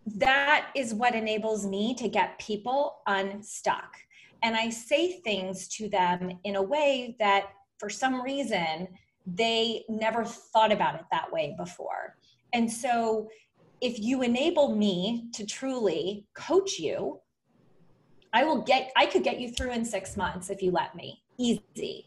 that 0.07 0.69
is 0.75 0.95
what 0.95 1.15
enables 1.15 1.67
me 1.67 1.95
to 1.95 2.09
get 2.09 2.39
people 2.39 2.99
unstuck. 3.07 3.97
And 4.43 4.57
I 4.57 4.69
say 4.69 5.21
things 5.21 5.69
to 5.69 5.89
them 5.89 6.39
in 6.45 6.57
a 6.57 6.63
way 6.63 7.17
that, 7.19 7.47
for 7.79 7.89
some 7.89 8.21
reason, 8.23 8.89
they 9.27 9.85
never 9.89 10.25
thought 10.25 10.71
about 10.71 10.97
it 10.97 11.07
that 11.11 11.33
way 11.33 11.55
before. 11.57 12.17
And 12.53 12.71
so, 12.71 13.29
if 13.81 13.99
you 13.99 14.23
enable 14.23 14.75
me 14.77 15.29
to 15.35 15.45
truly 15.45 16.27
coach 16.35 16.79
you, 16.79 17.21
I 18.33 18.45
will 18.45 18.63
get, 18.63 18.93
I 18.97 19.07
could 19.07 19.25
get 19.25 19.41
you 19.41 19.51
through 19.51 19.73
in 19.73 19.85
six 19.85 20.17
months 20.17 20.51
if 20.51 20.63
you 20.63 20.71
let 20.71 20.95
me. 20.95 21.23
Easy. 21.39 22.07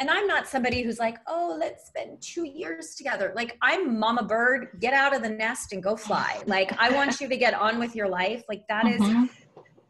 And 0.00 0.10
I'm 0.10 0.26
not 0.26 0.48
somebody 0.48 0.82
who's 0.82 0.98
like, 0.98 1.18
oh, 1.28 1.56
let's 1.58 1.86
spend 1.86 2.20
two 2.20 2.44
years 2.44 2.96
together. 2.96 3.32
Like, 3.36 3.56
I'm 3.62 3.98
mama 3.98 4.24
bird, 4.24 4.78
get 4.80 4.92
out 4.92 5.14
of 5.14 5.22
the 5.22 5.30
nest 5.30 5.72
and 5.72 5.82
go 5.82 5.96
fly. 5.96 6.42
Like, 6.46 6.76
I 6.78 6.90
want 6.90 7.20
you 7.20 7.28
to 7.28 7.36
get 7.36 7.54
on 7.54 7.78
with 7.78 7.94
your 7.94 8.08
life. 8.08 8.42
Like, 8.48 8.66
that 8.68 8.84
mm-hmm. 8.86 9.24
is 9.24 9.30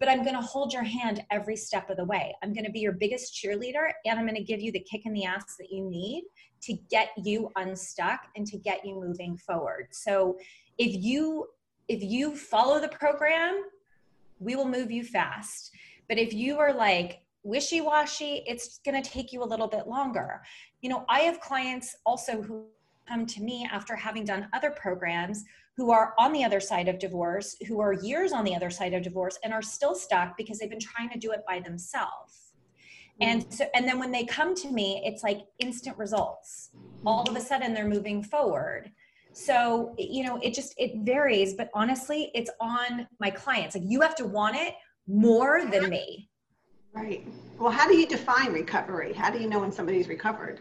but 0.05 0.09
I'm 0.09 0.23
going 0.23 0.35
to 0.35 0.43
hold 0.43 0.73
your 0.73 0.83
hand 0.83 1.25
every 1.31 1.57
step 1.57 1.89
of 1.89 1.97
the 1.97 2.05
way. 2.05 2.35
I'm 2.43 2.53
going 2.53 2.67
to 2.67 2.71
be 2.71 2.81
your 2.81 2.93
biggest 2.93 3.35
cheerleader 3.35 3.91
and 4.05 4.19
I'm 4.19 4.27
going 4.27 4.37
to 4.37 4.45
give 4.45 4.61
you 4.61 4.71
the 4.71 4.81
kick 4.81 5.07
in 5.07 5.15
the 5.15 5.25
ass 5.25 5.57
that 5.59 5.71
you 5.71 5.89
need 5.89 6.25
to 6.65 6.75
get 6.91 7.09
you 7.17 7.51
unstuck 7.57 8.21
and 8.37 8.47
to 8.49 8.59
get 8.59 8.85
you 8.85 9.01
moving 9.01 9.39
forward. 9.39 9.89
So 9.93 10.37
if 10.77 11.03
you 11.03 11.47
if 11.89 12.03
you 12.03 12.37
follow 12.37 12.81
the 12.81 12.89
program, 12.89 13.63
we 14.39 14.57
will 14.57 14.69
move 14.69 14.91
you 14.91 15.05
fast. 15.05 15.71
But 16.09 16.19
if 16.19 16.35
you 16.35 16.59
are 16.59 16.75
like 16.75 17.21
wishy-washy, 17.45 18.43
it's 18.47 18.79
going 18.85 19.01
to 19.01 19.09
take 19.09 19.33
you 19.33 19.43
a 19.43 19.45
little 19.45 19.69
bit 19.69 19.87
longer. 19.87 20.43
You 20.81 20.89
know, 20.89 21.05
I 21.09 21.21
have 21.21 21.41
clients 21.41 21.97
also 22.05 22.43
who 22.43 22.67
come 23.09 23.27
to 23.27 23.43
me 23.43 23.69
after 23.71 23.95
having 23.95 24.25
done 24.25 24.49
other 24.53 24.71
programs 24.71 25.45
who 25.77 25.91
are 25.91 26.15
on 26.19 26.33
the 26.33 26.45
other 26.45 26.61
side 26.61 26.89
of 26.89 26.99
divorce, 26.99 27.57
who 27.67 27.81
are 27.81 27.93
years 27.93 28.33
on 28.33 28.45
the 28.45 28.55
other 28.55 28.71
side 28.71 28.95
of 28.95 29.03
divorce 29.03 29.39
and 29.45 29.53
are 29.53 29.63
still 29.63 29.95
stuck 29.95 30.37
because 30.37 30.59
they've 30.59 30.71
been 30.71 30.79
trying 30.81 31.11
to 31.11 31.19
do 31.19 31.33
it 31.33 31.43
by 31.47 31.61
themselves. 31.61 32.53
And 33.21 33.45
mm. 33.47 33.53
so, 33.53 33.67
and 33.75 33.87
then 33.87 33.99
when 33.99 34.11
they 34.11 34.25
come 34.25 34.55
to 34.57 34.71
me, 34.71 35.03
it's 35.05 35.23
like 35.23 35.41
instant 35.59 35.97
results. 35.99 36.71
All 37.07 37.29
of 37.29 37.37
a 37.37 37.41
sudden, 37.41 37.75
they're 37.75 37.89
moving 37.89 38.23
forward. 38.23 38.91
So, 39.33 39.95
you 39.99 40.25
know, 40.25 40.39
it 40.43 40.55
just 40.55 40.75
it 40.79 40.93
varies, 40.99 41.55
but 41.55 41.69
honestly, 41.75 42.31
it's 42.35 42.51
on 42.61 43.07
my 43.19 43.31
clients. 43.31 43.75
Like 43.75 43.85
you 43.87 44.01
have 44.01 44.15
to 44.17 44.25
want 44.25 44.57
it 44.57 44.75
more 45.09 45.65
than 45.67 45.91
me. 45.91 46.31
Right. 46.95 47.27
Well, 47.59 47.73
how 47.73 47.89
do 47.89 47.97
you 47.97 48.07
define 48.07 48.53
recovery? 48.53 49.13
How 49.13 49.31
do 49.31 49.41
you 49.41 49.49
know 49.49 49.59
when 49.59 49.73
somebody's 49.73 50.09
recovered? 50.09 50.61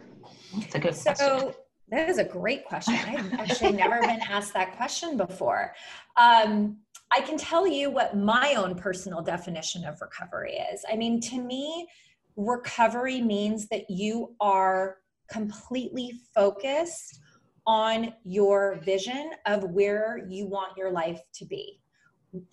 That's 0.56 0.76
a 0.76 0.80
good 0.80 0.94
question. 0.96 1.16
so, 1.16 1.30
question. 1.30 1.54
That 1.90 2.10
is 2.10 2.18
a 2.18 2.24
great 2.24 2.66
question. 2.66 2.96
I've 3.08 3.34
actually 3.34 3.74
never 3.74 4.02
been 4.02 4.20
asked 4.28 4.54
that 4.56 4.76
question 4.76 5.16
before. 5.16 5.74
Um, 6.18 6.78
I 7.12 7.22
can 7.22 7.38
tell 7.38 7.68
you 7.68 7.92
what 7.92 8.18
my 8.18 8.56
own 8.56 8.74
personal 8.74 9.22
definition 9.22 9.86
of 9.86 10.02
recovery 10.02 10.54
is. 10.74 10.84
I 10.92 10.96
mean, 10.96 11.22
to 11.22 11.40
me, 11.40 11.88
recovery 12.36 13.22
means 13.22 13.68
that 13.68 13.88
you 13.90 14.36
are 14.42 14.98
completely 15.30 16.14
focused 16.34 17.20
on 17.68 18.14
your 18.24 18.80
vision 18.84 19.32
of 19.46 19.64
where 19.66 20.26
you 20.28 20.48
want 20.48 20.76
your 20.76 20.92
life 20.92 21.22
to 21.36 21.46
be, 21.46 21.80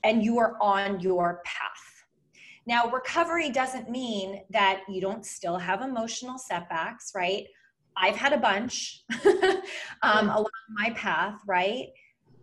and 0.04 0.22
you 0.22 0.38
are 0.38 0.56
on 0.60 1.00
your 1.00 1.40
path. 1.46 1.99
Now, 2.70 2.88
recovery 2.88 3.50
doesn't 3.50 3.90
mean 3.90 4.44
that 4.50 4.82
you 4.88 5.00
don't 5.00 5.26
still 5.26 5.58
have 5.58 5.82
emotional 5.82 6.38
setbacks, 6.38 7.10
right? 7.16 7.48
I've 7.96 8.14
had 8.14 8.32
a 8.32 8.38
bunch 8.38 9.02
um, 10.04 10.28
along 10.28 10.46
my 10.78 10.90
path, 10.90 11.40
right? 11.48 11.88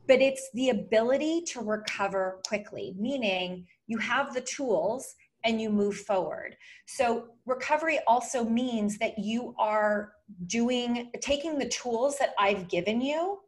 But 0.06 0.22
it's 0.22 0.50
the 0.54 0.72
ability 0.72 1.44
to 1.54 1.62
recover 1.62 2.42
quickly, 2.46 2.94
meaning 3.00 3.68
you 3.88 4.00
have 4.00 4.34
the 4.34 4.42
tools 4.42 5.16
and 5.46 5.62
you 5.62 5.70
move 5.70 5.96
forward. 5.96 6.58
So, 6.88 7.28
recovery 7.46 8.00
also 8.06 8.44
means 8.44 8.98
that 8.98 9.18
you 9.18 9.56
are 9.58 10.12
doing, 10.48 11.10
taking 11.22 11.58
the 11.58 11.70
tools 11.70 12.18
that 12.18 12.34
I've 12.38 12.68
given 12.68 13.00
you 13.00 13.40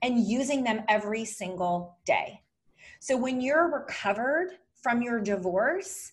and 0.00 0.20
using 0.20 0.62
them 0.62 0.82
every 0.88 1.24
single 1.24 1.98
day. 2.06 2.40
So, 3.00 3.16
when 3.16 3.40
you're 3.40 3.68
recovered 3.68 4.52
from 4.84 5.00
your 5.00 5.18
divorce, 5.18 6.12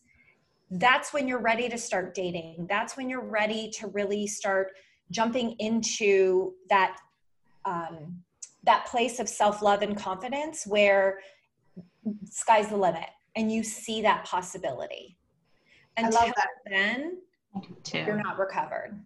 that's 0.72 1.14
when 1.14 1.28
you're 1.28 1.42
ready 1.42 1.68
to 1.68 1.78
start 1.78 2.16
dating. 2.16 2.66
That's 2.70 2.96
when 2.96 3.10
you're 3.10 3.30
ready 3.30 3.70
to 3.72 3.88
really 3.88 4.26
start 4.26 4.72
jumping 5.12 5.58
into 5.60 6.54
that 6.70 6.98
um, 7.66 8.24
that 8.64 8.86
place 8.86 9.20
of 9.20 9.28
self-love 9.28 9.82
and 9.82 9.98
confidence 9.98 10.66
where 10.66 11.20
sky's 12.26 12.70
the 12.70 12.78
limit 12.78 13.10
and 13.36 13.52
you 13.52 13.64
see 13.64 14.02
that 14.02 14.24
possibility 14.24 15.18
until 15.98 16.18
I 16.18 16.26
love 16.26 16.34
that. 16.36 16.48
then 16.70 17.18
you're 18.08 18.18
not 18.18 18.40
recovered 18.40 19.00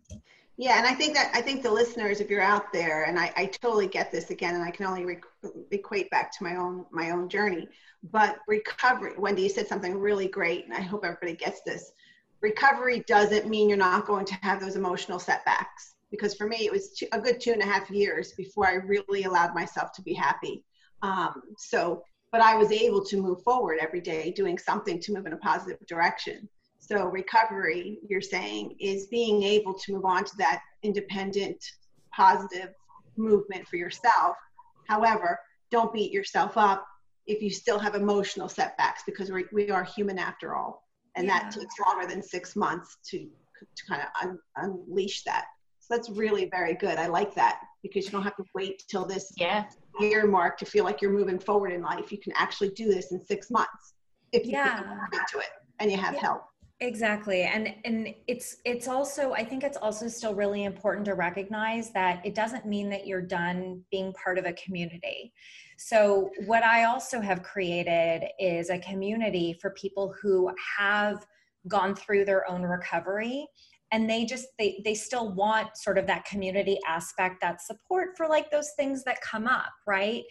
yeah 0.57 0.77
and 0.77 0.87
i 0.87 0.93
think 0.93 1.13
that 1.13 1.31
i 1.33 1.41
think 1.41 1.61
the 1.61 1.71
listeners 1.71 2.19
if 2.19 2.29
you're 2.29 2.41
out 2.41 2.71
there 2.71 3.03
and 3.03 3.19
i, 3.19 3.31
I 3.35 3.45
totally 3.47 3.87
get 3.87 4.11
this 4.11 4.29
again 4.29 4.55
and 4.55 4.63
i 4.63 4.71
can 4.71 4.85
only 4.85 5.05
re- 5.05 5.21
equate 5.71 6.09
back 6.09 6.35
to 6.37 6.43
my 6.43 6.55
own 6.55 6.85
my 6.91 7.11
own 7.11 7.29
journey 7.29 7.67
but 8.11 8.37
recovery 8.47 9.13
wendy 9.17 9.43
you 9.43 9.49
said 9.49 9.67
something 9.67 9.97
really 9.97 10.27
great 10.27 10.65
and 10.65 10.73
i 10.73 10.81
hope 10.81 11.03
everybody 11.03 11.35
gets 11.35 11.61
this 11.61 11.91
recovery 12.41 13.03
doesn't 13.07 13.49
mean 13.49 13.69
you're 13.69 13.77
not 13.77 14.05
going 14.05 14.25
to 14.25 14.35
have 14.41 14.59
those 14.59 14.75
emotional 14.75 15.19
setbacks 15.19 15.95
because 16.11 16.35
for 16.35 16.47
me 16.47 16.57
it 16.65 16.71
was 16.71 17.01
a 17.11 17.19
good 17.19 17.39
two 17.39 17.51
and 17.51 17.61
a 17.61 17.65
half 17.65 17.89
years 17.89 18.33
before 18.33 18.67
I 18.67 18.75
really 18.75 19.23
allowed 19.23 19.53
myself 19.53 19.91
to 19.93 20.01
be 20.01 20.13
happy. 20.13 20.63
Um, 21.01 21.41
so, 21.57 22.03
but 22.31 22.41
I 22.41 22.55
was 22.55 22.71
able 22.71 23.03
to 23.05 23.21
move 23.21 23.41
forward 23.43 23.79
every 23.81 24.01
day, 24.01 24.31
doing 24.31 24.57
something 24.57 24.99
to 24.99 25.13
move 25.13 25.25
in 25.25 25.33
a 25.33 25.37
positive 25.37 25.85
direction. 25.87 26.49
So, 26.87 27.05
recovery, 27.05 27.99
you're 28.07 28.21
saying, 28.21 28.75
is 28.79 29.07
being 29.07 29.41
able 29.41 29.73
to 29.73 29.93
move 29.93 30.05
on 30.05 30.23
to 30.23 30.37
that 30.37 30.61
independent, 30.83 31.57
positive 32.13 32.69
movement 33.17 33.67
for 33.67 33.77
yourself. 33.77 34.37
However, 34.87 35.39
don't 35.71 35.91
beat 35.91 36.11
yourself 36.11 36.57
up 36.57 36.85
if 37.25 37.41
you 37.41 37.49
still 37.49 37.79
have 37.79 37.95
emotional 37.95 38.47
setbacks 38.47 39.01
because 39.05 39.31
we, 39.31 39.45
we 39.51 39.71
are 39.71 39.83
human 39.83 40.19
after 40.19 40.55
all. 40.55 40.83
And 41.15 41.25
yeah. 41.25 41.39
that 41.39 41.51
takes 41.51 41.79
longer 41.79 42.07
than 42.07 42.21
six 42.21 42.55
months 42.55 42.97
to, 43.09 43.17
to 43.17 43.85
kind 43.89 44.01
of 44.03 44.07
un, 44.21 44.39
unleash 44.57 45.23
that. 45.23 45.45
So 45.79 45.95
that's 45.95 46.09
really 46.09 46.49
very 46.49 46.75
good. 46.75 46.97
I 46.97 47.07
like 47.07 47.33
that 47.35 47.61
because 47.81 48.05
you 48.05 48.11
don't 48.11 48.23
have 48.23 48.35
to 48.37 48.43
wait 48.53 48.83
till 48.89 49.05
this 49.05 49.31
yeah. 49.37 49.65
year 49.99 50.27
mark 50.27 50.57
to 50.59 50.65
feel 50.65 50.83
like 50.83 51.01
you're 51.01 51.11
moving 51.13 51.39
forward 51.39 51.71
in 51.71 51.81
life. 51.81 52.11
You 52.11 52.19
can 52.19 52.33
actually 52.35 52.69
do 52.69 52.87
this 52.87 53.11
in 53.11 53.23
six 53.25 53.49
months 53.49 53.93
if 54.31 54.45
you 54.45 54.53
yeah. 54.53 54.81
put 54.81 55.19
into 55.19 55.39
it 55.39 55.49
and 55.79 55.91
you 55.91 55.97
have 55.97 56.15
yeah. 56.15 56.21
help. 56.21 56.43
Exactly. 56.85 57.41
And 57.41 57.73
and 57.83 58.13
it's 58.27 58.57
it's 58.63 58.87
also 58.87 59.33
I 59.33 59.43
think 59.43 59.63
it's 59.63 59.77
also 59.77 60.07
still 60.07 60.35
really 60.35 60.65
important 60.65 61.05
to 61.05 61.15
recognize 61.15 61.91
that 61.93 62.23
it 62.23 62.35
doesn't 62.35 62.67
mean 62.67 62.89
that 62.89 63.07
you're 63.07 63.23
done 63.23 63.81
being 63.89 64.13
part 64.13 64.37
of 64.37 64.45
a 64.45 64.53
community. 64.53 65.33
So 65.77 66.29
what 66.45 66.63
I 66.63 66.83
also 66.83 67.21
have 67.21 67.41
created 67.41 68.27
is 68.39 68.69
a 68.69 68.77
community 68.77 69.57
for 69.59 69.71
people 69.71 70.13
who 70.21 70.51
have 70.77 71.25
gone 71.67 71.95
through 71.95 72.25
their 72.25 72.47
own 72.47 72.61
recovery 72.61 73.47
and 73.91 74.09
they 74.09 74.25
just 74.25 74.47
they 74.57 74.81
they 74.83 74.95
still 74.95 75.33
want 75.33 75.77
sort 75.77 75.97
of 75.97 76.07
that 76.07 76.25
community 76.25 76.77
aspect 76.87 77.37
that 77.41 77.61
support 77.61 78.09
for 78.17 78.27
like 78.27 78.49
those 78.51 78.71
things 78.77 79.03
that 79.03 79.21
come 79.21 79.47
up 79.47 79.71
right? 79.87 80.23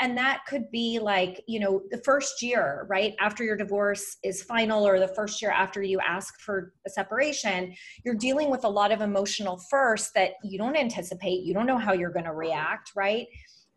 And 0.00 0.16
that 0.16 0.40
could 0.48 0.70
be 0.70 0.98
like 0.98 1.42
you 1.46 1.60
know 1.60 1.82
the 1.90 1.98
first 1.98 2.42
year 2.42 2.86
right 2.88 3.14
after 3.20 3.44
your 3.44 3.56
divorce 3.56 4.16
is 4.24 4.42
final 4.42 4.86
or 4.86 4.98
the 4.98 5.08
first 5.08 5.40
year 5.42 5.50
after 5.50 5.82
you 5.82 6.00
ask 6.00 6.40
for 6.40 6.72
a 6.86 6.90
separation 6.90 7.74
you're 8.04 8.14
dealing 8.14 8.50
with 8.50 8.64
a 8.64 8.68
lot 8.68 8.92
of 8.92 9.00
emotional 9.00 9.60
first 9.70 10.12
that 10.14 10.32
you 10.42 10.58
don't 10.58 10.76
anticipate 10.76 11.44
you 11.44 11.54
don't 11.54 11.66
know 11.66 11.78
how 11.78 11.92
you're 11.92 12.10
going 12.10 12.24
to 12.24 12.32
react 12.32 12.92
right 12.96 13.26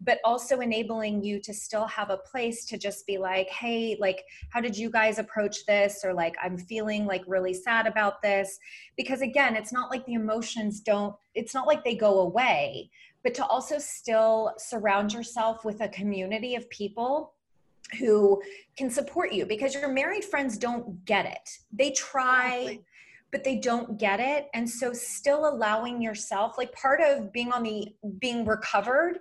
but 0.02 0.20
also 0.24 0.60
enabling 0.60 1.24
you 1.24 1.39
to 1.39 1.54
still 1.54 1.86
have 1.86 2.10
a 2.10 2.18
place 2.18 2.66
to 2.66 2.78
just 2.78 3.08
be 3.08 3.18
like 3.18 3.50
hey 3.50 3.98
like 4.00 4.24
how 4.50 4.60
did 4.60 4.78
you 4.78 4.89
guys 4.89 5.20
approach 5.20 5.66
this? 5.66 6.04
or 6.04 6.14
like 6.14 6.36
i'm 6.43 6.58
feeling 6.58 7.06
like 7.06 7.24
really 7.28 7.54
sad 7.54 7.88
about 7.88 8.22
this. 8.22 8.60
Because 8.98 9.22
again 9.22 9.56
it's 9.56 9.72
not 9.72 9.89
like 9.89 10.06
the 10.06 10.14
emotions 10.14 10.82
don't 10.82 11.16
it's 11.34 11.54
not 11.54 11.68
like 11.68 11.84
they 11.84 11.96
go 11.96 12.20
away 12.22 12.89
but 13.24 13.34
to 13.34 13.46
also 13.48 13.80
still 13.80 14.54
surround 14.58 15.12
yourself 15.12 15.66
with 15.66 15.82
a 15.82 15.89
community 15.89 16.56
of 16.56 16.70
people 16.70 17.34
who 18.00 18.41
can 18.78 18.89
support 18.89 19.34
you 19.34 19.46
because 19.46 19.74
your 19.74 19.88
married 19.88 20.24
friends 20.24 20.58
don't 20.58 21.06
get 21.06 21.26
it. 21.26 21.50
They 21.72 21.91
try 21.91 22.80
but 23.32 23.43
they 23.43 23.58
don't 23.58 23.98
get 23.98 24.22
it. 24.22 24.48
And 24.54 24.70
so 24.70 24.93
still 24.93 25.50
allowing 25.50 26.02
yourself 26.02 26.58
like 26.58 26.72
part 26.72 27.02
of 27.02 27.34
being 27.34 27.52
on 27.52 27.64
the 27.64 27.93
being 28.20 28.46
recovered 28.46 29.18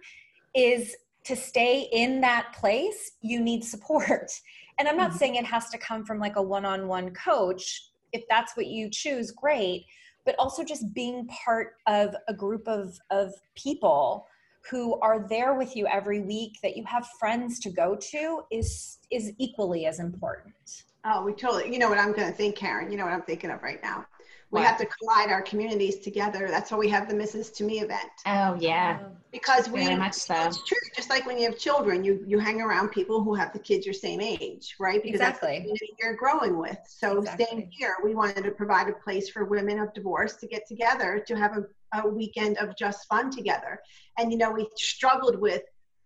is 0.55 0.95
to 1.25 1.35
stay 1.35 1.89
in 1.93 2.21
that 2.21 2.53
place, 2.55 3.13
you 3.21 3.41
need 3.41 3.65
support. 3.65 4.31
And 4.77 4.89
I'm 4.89 4.97
not 4.97 5.11
mm-hmm. 5.11 5.19
saying 5.19 5.35
it 5.37 5.45
has 5.45 5.69
to 5.71 5.79
come 5.79 6.05
from 6.05 6.19
like 6.19 6.35
a 6.35 6.43
one 6.43 6.65
on 6.65 6.89
one 6.89 7.15
coach. 7.15 7.91
if 8.13 8.25
that's 8.29 8.57
what 8.57 8.67
you 8.67 8.91
choose 8.91 9.31
great 9.31 9.85
but 10.25 10.35
also 10.39 10.65
just 10.65 10.93
being 10.95 11.27
part 11.27 11.75
of 11.87 12.15
a 12.29 12.35
group 12.35 12.67
of 12.67 12.99
of 13.11 13.33
people 13.55 14.27
who 14.71 14.99
are 15.01 15.27
there 15.29 15.55
with 15.55 15.77
you 15.77 15.87
every 15.87 16.21
week 16.21 16.59
that 16.63 16.77
you 16.77 16.85
have 16.85 17.07
friends 17.19 17.59
to 17.61 17.71
go 17.71 17.97
to 17.97 18.43
is 18.51 18.99
is 19.11 19.33
equally 19.39 19.87
as 19.87 20.01
important 20.01 20.85
oh 21.05 21.23
we 21.25 21.33
totally 21.33 21.73
you 21.73 21.79
know 21.79 21.89
what 21.89 21.99
i'm 21.99 22.13
going 22.13 22.29
to 22.29 22.35
think 22.35 22.57
karen? 22.57 22.91
You 22.91 22.97
know 22.99 23.05
what 23.05 23.13
i'm 23.13 23.23
thinking 23.23 23.51
of 23.51 23.63
right 23.63 23.83
now? 23.83 24.07
We 24.51 24.61
What? 24.61 24.69
have 24.69 24.79
to 24.79 24.87
collide 24.87 25.31
our 25.31 25.43
communities 25.43 25.99
together. 25.99 26.47
That's 26.49 26.71
why 26.71 26.79
we 26.79 26.89
have 26.89 27.09
the 27.09 27.15
mrs 27.15 27.53
to 27.57 27.65
me 27.65 27.81
event. 27.81 28.11
Oh, 28.25 28.55
yeah, 28.61 29.01
oh. 29.03 29.07
because 29.33 29.69
we 29.69 29.85
very 29.85 29.97
much 29.97 30.15
so. 30.15 30.35
it's 30.45 30.63
true 30.65 30.79
just 30.95 31.11
like 31.11 31.27
when 31.27 31.39
you 31.39 31.45
have 31.51 31.59
children 31.59 32.05
you 32.05 32.23
you 32.27 32.39
hang 32.39 32.61
around 32.61 32.91
people 32.91 33.23
who 33.23 33.35
have 33.35 33.53
the 33.53 33.59
kids 33.59 33.85
your 33.85 33.95
same 33.95 34.21
age 34.21 34.77
right? 34.79 35.03
Because 35.03 35.19
that's 35.19 35.41
the 35.41 35.47
Exactly. 35.47 35.57
community 35.59 35.97
you're 36.01 36.15
growing 36.15 36.57
with. 36.59 36.79
So 36.87 37.25
same 37.25 37.69
here 37.73 37.97
we 38.05 38.15
wanted 38.15 38.45
to 38.45 38.53
provide 38.53 38.89
a 38.89 38.93
place 38.93 39.29
for 39.29 39.45
women 39.45 39.81
of 39.81 39.93
divorce 39.93 40.37
to 40.37 40.47
get 40.47 40.63
together 40.69 41.23
to 41.27 41.35
have 41.37 41.53
a, 41.59 42.01
a 42.03 42.09
weekend 42.09 42.57
of 42.59 42.77
just 42.77 43.09
fun 43.09 43.31
together. 43.31 43.81
And 44.19 44.31
you 44.31 44.39
know 44.39 44.53
we 44.53 44.69
struggled 44.77 45.41
with 45.41 45.63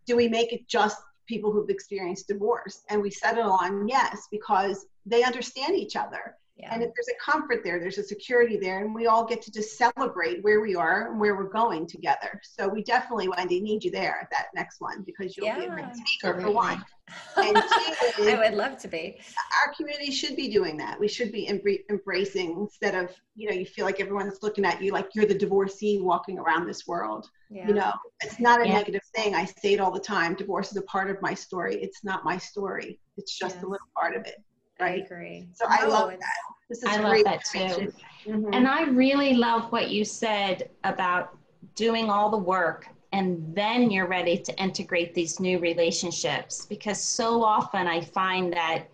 do 0.06 0.16
we 0.16 0.26
make 0.26 0.54
it 0.54 0.66
just 0.68 0.98
people 1.28 1.52
who've 1.52 1.70
experienced 1.70 2.28
divorce 2.28 2.82
and 2.90 3.00
we 3.00 3.10
settled 3.10 3.46
on 3.60 3.86
yes 3.86 4.26
because 4.30 4.86
they 5.06 5.22
understand 5.22 5.76
each 5.76 5.94
other 5.94 6.36
yeah 6.56 6.68
and 6.72 6.82
if 6.82 6.90
there's 6.94 7.08
a 7.08 7.30
comfort 7.30 7.62
there, 7.64 7.78
there's 7.78 7.98
a 7.98 8.02
security 8.02 8.56
there, 8.56 8.84
and 8.84 8.94
we 8.94 9.06
all 9.06 9.24
get 9.24 9.40
to 9.42 9.50
just 9.50 9.78
celebrate 9.78 10.42
where 10.42 10.60
we 10.60 10.74
are 10.74 11.10
and 11.10 11.20
where 11.20 11.36
we're 11.36 11.48
going 11.48 11.86
together. 11.86 12.40
So 12.42 12.68
we 12.68 12.82
definitely, 12.82 13.28
Wendy, 13.28 13.60
need 13.60 13.84
you 13.84 13.90
there 13.90 14.18
at 14.20 14.30
that 14.30 14.46
next 14.54 14.80
one 14.80 15.02
because 15.02 15.36
you'll 15.36 15.54
be 15.54 15.66
a 15.66 15.68
great 15.68 15.86
Yeah, 15.86 16.04
speaker 16.04 16.40
for 16.40 16.50
one. 16.50 16.84
I 17.36 17.62
would 18.38 18.54
love 18.54 18.78
to 18.78 18.88
be 18.88 19.18
our 19.66 19.72
community 19.74 20.10
should 20.10 20.36
be 20.36 20.48
doing 20.48 20.76
that. 20.78 20.98
We 20.98 21.08
should 21.08 21.30
be 21.32 21.48
embracing 21.48 22.56
instead 22.58 22.94
of, 22.94 23.10
you 23.36 23.48
know, 23.48 23.54
you 23.54 23.64
feel 23.66 23.84
like 23.84 24.00
everyone's 24.00 24.38
looking 24.42 24.64
at 24.64 24.82
you 24.82 24.92
like 24.92 25.08
you're 25.14 25.26
the 25.26 25.34
divorcee 25.38 26.00
walking 26.00 26.38
around 26.38 26.66
this 26.66 26.86
world. 26.86 27.28
yeah 27.50 27.68
You 27.68 27.74
know, 27.74 27.92
it's 28.22 28.40
not 28.40 28.60
a 28.60 28.66
Yeah. 28.66 28.74
negative 28.74 29.02
thing. 29.14 29.34
I 29.34 29.44
say 29.44 29.74
it 29.74 29.80
all 29.80 29.90
the 29.92 30.00
time. 30.00 30.34
Divorce 30.34 30.70
is 30.70 30.76
a 30.76 30.82
part 30.82 31.10
of 31.10 31.20
my 31.22 31.34
story. 31.34 31.76
It's 31.82 32.02
not 32.04 32.24
my 32.24 32.38
story. 32.38 32.98
It's 33.16 33.36
just 33.38 33.56
Yes. 33.56 33.64
a 33.64 33.68
little 33.68 33.88
part 33.96 34.16
of 34.16 34.26
it. 34.26 34.36
i 34.80 34.84
Right. 34.84 35.04
agree 35.04 35.48
So 35.54 35.64
I 35.68 35.82
No, 35.82 35.88
love 35.90 36.10
that. 36.10 36.38
This 36.68 36.82
is 36.82 36.88
I 36.88 36.98
love 37.00 37.24
that 37.24 37.44
too. 37.44 37.92
Mhm. 38.26 38.54
And 38.54 38.68
I 38.68 38.82
really 38.84 39.34
love 39.34 39.72
what 39.72 39.90
you 39.90 40.04
said 40.04 40.70
about 40.84 41.36
doing 41.74 42.10
all 42.10 42.30
the 42.30 42.38
work 42.38 42.88
and 43.12 43.54
then 43.54 43.90
you're 43.90 44.06
ready 44.06 44.38
to 44.38 44.62
integrate 44.62 45.14
these 45.14 45.40
new 45.40 45.58
relationships 45.58 46.66
because 46.66 47.02
so 47.02 47.42
often 47.42 47.86
I 47.86 48.00
find 48.00 48.52
that 48.52 48.84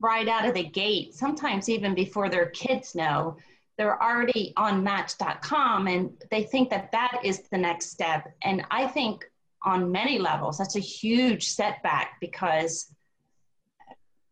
right 0.00 0.28
out 0.28 0.46
of 0.46 0.54
the 0.54 0.64
gate, 0.64 1.14
sometimes 1.14 1.68
even 1.68 1.94
before 1.94 2.28
their 2.28 2.46
kids 2.46 2.94
know, 2.94 3.36
they're 3.76 4.00
already 4.00 4.52
on 4.56 4.84
match.com 4.84 5.88
and 5.88 6.10
they 6.30 6.44
think 6.44 6.70
that 6.70 6.92
that 6.92 7.20
is 7.24 7.40
the 7.50 7.58
next 7.58 7.90
step. 7.90 8.32
And 8.42 8.64
I 8.70 8.86
think 8.86 9.24
on 9.62 9.90
many 9.90 10.18
levels, 10.18 10.58
that's 10.58 10.76
a 10.76 10.80
huge 10.80 11.48
setback 11.48 12.20
because 12.20 12.94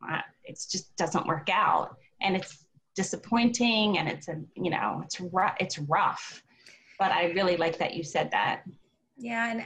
uh, 0.09 0.21
it 0.45 0.61
just 0.71 0.95
doesn't 0.97 1.27
work 1.27 1.49
out. 1.51 1.97
And 2.21 2.37
it's 2.37 2.63
disappointing 2.95 3.99
and 3.99 4.09
it's 4.09 4.29
a 4.29 4.41
you 4.55 4.71
know 4.71 5.01
it's 5.05 5.21
rough 5.21 5.55
it's 5.59 5.79
rough 5.79 6.43
but 6.99 7.11
i 7.11 7.27
really 7.33 7.57
like 7.57 7.79
that 7.79 7.95
you 7.95 8.03
said 8.03 8.31
that 8.31 8.63
Yeah, 9.19 9.51
and, 9.51 9.63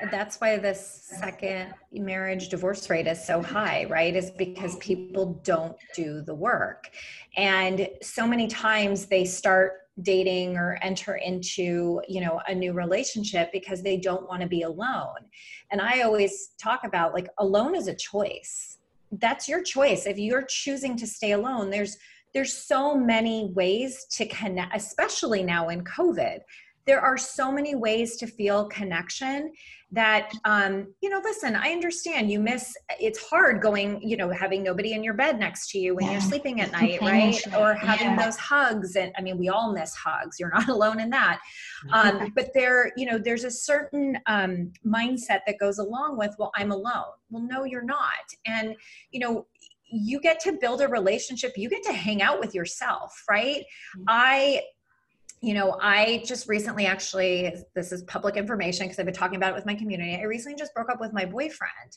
and 0.00 0.10
that's 0.10 0.40
why 0.40 0.56
this 0.56 1.10
second 1.20 1.74
marriage 1.92 2.48
divorce 2.48 2.88
rate 2.88 3.06
is 3.06 3.22
so 3.22 3.42
high, 3.42 3.84
right? 3.86 4.14
Is 4.14 4.30
because 4.30 4.76
people 4.76 5.40
don't 5.44 5.76
do 5.94 6.22
the 6.22 6.34
work. 6.34 6.88
And 7.36 7.88
so 8.02 8.26
many 8.26 8.46
times 8.46 9.06
they 9.06 9.24
start 9.24 9.72
dating 10.02 10.56
or 10.56 10.78
enter 10.80 11.16
into, 11.16 12.00
you 12.08 12.20
know, 12.20 12.40
a 12.46 12.54
new 12.54 12.72
relationship 12.72 13.50
because 13.52 13.82
they 13.82 13.96
don't 13.96 14.28
want 14.28 14.42
to 14.42 14.48
be 14.48 14.62
alone. 14.62 15.26
And 15.70 15.80
I 15.80 16.02
always 16.02 16.50
talk 16.62 16.84
about 16.84 17.14
like 17.14 17.28
alone 17.38 17.74
is 17.74 17.88
a 17.88 17.94
choice. 17.94 18.78
That's 19.10 19.48
your 19.48 19.62
choice. 19.62 20.06
If 20.06 20.18
you're 20.18 20.44
choosing 20.48 20.96
to 20.98 21.06
stay 21.06 21.32
alone, 21.32 21.70
there's 21.70 21.96
there's 22.34 22.52
so 22.52 22.94
many 22.94 23.50
ways 23.54 24.06
to 24.12 24.26
connect, 24.26 24.76
especially 24.76 25.42
now 25.42 25.70
in 25.70 25.82
COVID 25.82 26.40
there 26.88 27.02
are 27.02 27.18
so 27.18 27.52
many 27.52 27.74
ways 27.74 28.16
to 28.16 28.26
feel 28.26 28.66
connection 28.68 29.52
that 29.92 30.32
um, 30.44 30.92
you 31.02 31.08
know 31.08 31.20
listen 31.22 31.54
i 31.54 31.70
understand 31.70 32.30
you 32.30 32.40
miss 32.40 32.74
it's 32.98 33.22
hard 33.28 33.60
going 33.62 34.00
you 34.02 34.16
know 34.16 34.30
having 34.30 34.62
nobody 34.62 34.92
in 34.92 35.04
your 35.04 35.14
bed 35.14 35.38
next 35.38 35.70
to 35.70 35.78
you 35.78 35.94
when 35.94 36.06
Yeah. 36.06 36.12
you're 36.12 36.20
sleeping 36.20 36.60
at 36.60 36.72
night 36.72 37.00
right? 37.00 37.40
or 37.56 37.74
having 37.74 38.08
yeah. 38.08 38.24
those 38.24 38.36
hugs 38.36 38.96
and 38.96 39.12
i 39.18 39.22
mean 39.22 39.38
we 39.38 39.48
all 39.50 39.72
miss 39.72 39.94
hugs 39.94 40.40
you're 40.40 40.50
not 40.52 40.68
alone 40.76 40.98
in 40.98 41.10
that. 41.10 41.40
Um, 41.92 42.32
but 42.34 42.50
there 42.54 42.90
you 42.96 43.06
know 43.06 43.18
there's 43.18 43.44
a 43.44 43.50
certain 43.50 44.18
um, 44.26 44.72
mindset 44.84 45.40
that 45.46 45.58
goes 45.60 45.78
along 45.78 46.16
with 46.18 46.34
well 46.38 46.50
i'm 46.56 46.72
alone. 46.72 47.12
Well 47.30 47.42
no 47.42 47.64
you're 47.64 47.84
not. 47.84 48.26
And 48.46 48.74
you 49.10 49.20
know 49.20 49.46
you 49.90 50.20
get 50.20 50.38
to 50.40 50.52
build 50.52 50.82
a 50.82 50.88
relationship 50.88 51.52
you 51.56 51.70
get 51.70 51.82
to 51.82 51.92
hang 51.92 52.20
out 52.20 52.40
with 52.40 52.54
yourself 52.54 53.10
right? 53.28 53.64
I 54.06 54.62
you 55.40 55.54
know, 55.54 55.78
I 55.80 56.24
just 56.26 56.48
recently 56.48 56.86
actually, 56.86 57.54
this 57.74 57.92
is 57.92 58.02
public 58.04 58.36
information 58.36 58.86
because 58.86 58.98
I've 58.98 59.06
been 59.06 59.14
talking 59.14 59.36
about 59.36 59.52
it 59.52 59.54
with 59.54 59.66
my 59.66 59.74
community. 59.74 60.16
I 60.16 60.24
recently 60.24 60.58
just 60.58 60.74
broke 60.74 60.90
up 60.90 61.00
with 61.00 61.12
my 61.12 61.24
boyfriend. 61.24 61.96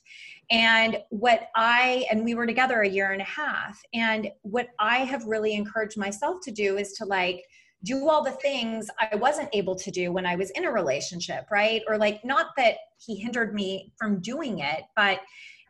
And 0.51 0.99
what 1.09 1.49
I, 1.55 2.05
and 2.11 2.23
we 2.23 2.35
were 2.35 2.45
together 2.45 2.81
a 2.81 2.89
year 2.89 3.11
and 3.11 3.21
a 3.21 3.25
half. 3.25 3.81
And 3.93 4.29
what 4.43 4.67
I 4.79 4.99
have 4.99 5.25
really 5.25 5.53
encouraged 5.55 5.97
myself 5.97 6.37
to 6.43 6.51
do 6.51 6.77
is 6.77 6.93
to 6.93 7.05
like, 7.05 7.43
do 7.83 8.07
all 8.07 8.23
the 8.23 8.31
things 8.31 8.87
I 8.99 9.15
wasn't 9.15 9.49
able 9.53 9.75
to 9.75 9.89
do 9.89 10.11
when 10.11 10.25
I 10.25 10.35
was 10.35 10.51
in 10.51 10.65
a 10.65 10.71
relationship, 10.71 11.45
right? 11.49 11.81
Or 11.87 11.97
like, 11.97 12.23
not 12.23 12.47
that 12.57 12.75
he 13.03 13.15
hindered 13.15 13.55
me 13.55 13.91
from 13.97 14.21
doing 14.21 14.59
it, 14.59 14.83
but 14.95 15.21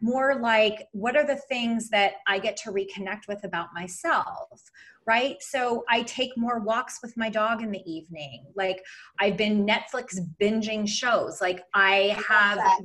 more 0.01 0.35
like, 0.35 0.87
what 0.91 1.15
are 1.15 1.25
the 1.25 1.39
things 1.47 1.89
that 1.89 2.15
I 2.27 2.39
get 2.39 2.57
to 2.57 2.71
reconnect 2.71 3.27
with 3.29 3.43
about 3.43 3.67
myself? 3.73 4.61
Right? 5.07 5.41
So 5.41 5.83
I 5.89 6.03
take 6.03 6.37
more 6.37 6.59
walks 6.59 6.99
with 7.01 7.15
my 7.17 7.29
dog 7.29 7.61
in 7.61 7.71
the 7.71 7.91
evening. 7.91 8.45
Like 8.55 8.83
I've 9.19 9.37
been 9.37 9.65
Netflix 9.65 10.19
binging 10.39 10.87
shows. 10.87 11.41
Like 11.41 11.63
I 11.73 12.15
have 12.27 12.59
I 12.59 12.79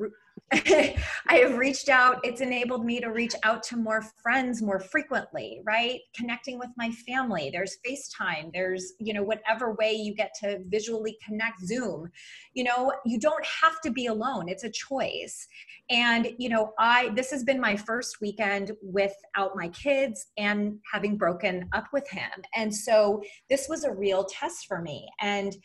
have 1.28 1.58
reached 1.58 1.88
out, 1.88 2.20
it's 2.22 2.40
enabled 2.40 2.84
me 2.84 3.00
to 3.00 3.08
reach 3.08 3.34
out 3.42 3.62
to 3.64 3.76
more 3.76 4.02
friends 4.22 4.62
more 4.62 4.78
frequently, 4.78 5.60
right? 5.64 6.00
Connecting 6.14 6.58
with 6.58 6.68
my 6.76 6.90
family. 6.90 7.50
There's 7.52 7.78
FaceTime, 7.86 8.52
there's, 8.52 8.92
you 9.00 9.12
know, 9.12 9.22
whatever 9.22 9.74
way 9.74 9.92
you 9.92 10.14
get 10.14 10.32
to 10.40 10.60
visually 10.68 11.18
connect 11.26 11.60
Zoom. 11.60 12.08
You 12.54 12.64
know, 12.64 12.92
you 13.04 13.18
don't 13.18 13.44
have 13.62 13.80
to 13.82 13.90
be 13.90 14.06
alone. 14.06 14.48
It's 14.48 14.64
a 14.64 14.70
choice. 14.70 15.46
And, 15.90 16.28
you 16.38 16.48
know, 16.48 16.72
I 16.78 17.10
this 17.14 17.30
has 17.30 17.44
been 17.44 17.60
my 17.60 17.76
first 17.76 18.20
weekend 18.20 18.72
without 18.82 19.56
my 19.56 19.68
kids 19.68 20.26
and 20.36 20.78
having 20.92 21.16
broken 21.16 21.68
up 21.72 21.86
with 21.92 22.08
him. 22.08 22.30
And 22.54 22.74
so 22.74 23.22
this 23.50 23.68
was 23.68 23.84
a 23.84 23.92
real 23.92 24.24
test 24.24 24.66
for 24.66 24.80
me. 24.80 25.08
And 25.20 25.56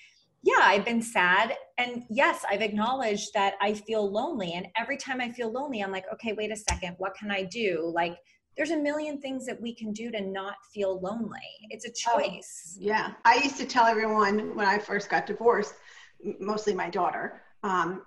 yeah, 0.44 0.60
I've 0.60 0.86
been 0.86 1.02
sad. 1.02 1.56
And 1.78 2.04
yes, 2.10 2.44
I've 2.50 2.62
acknowledged 2.62 3.34
that 3.34 3.56
I 3.62 3.74
feel 3.74 4.10
lonely. 4.10 4.54
And 4.54 4.68
every 4.76 4.98
time 4.98 5.22
I 5.22 5.30
feel 5.30 5.52
lonely, 5.52 5.82
I'm 5.82 5.92
like, 5.92 6.06
okay, 6.14 6.34
wait 6.34 6.52
a 6.52 6.56
second, 6.56 6.96
what 6.98 7.14
can 7.16 7.30
I 7.32 7.44
do? 7.44 7.92
Like, 7.94 8.18
there's 8.58 8.72
a 8.72 8.78
million 8.78 9.22
things 9.22 9.46
that 9.46 9.62
we 9.62 9.74
can 9.74 9.94
do 9.94 10.12
to 10.12 10.22
not 10.22 10.56
feel 10.74 11.00
lonely. 11.00 11.40
It's 11.70 11.86
a 11.86 12.10
Oh. 12.10 12.20
choice. 12.20 12.76
Yeah, 12.80 13.14
I 13.24 13.36
used 13.36 13.58
to 13.58 13.66
tell 13.66 13.86
everyone 13.86 14.56
when 14.56 14.68
I 14.68 14.78
first 14.80 15.10
got 15.10 15.26
divorced, 15.26 15.76
mostly 16.40 16.74
my 16.74 16.90
daughter, 16.90 17.42
um, 17.64 18.06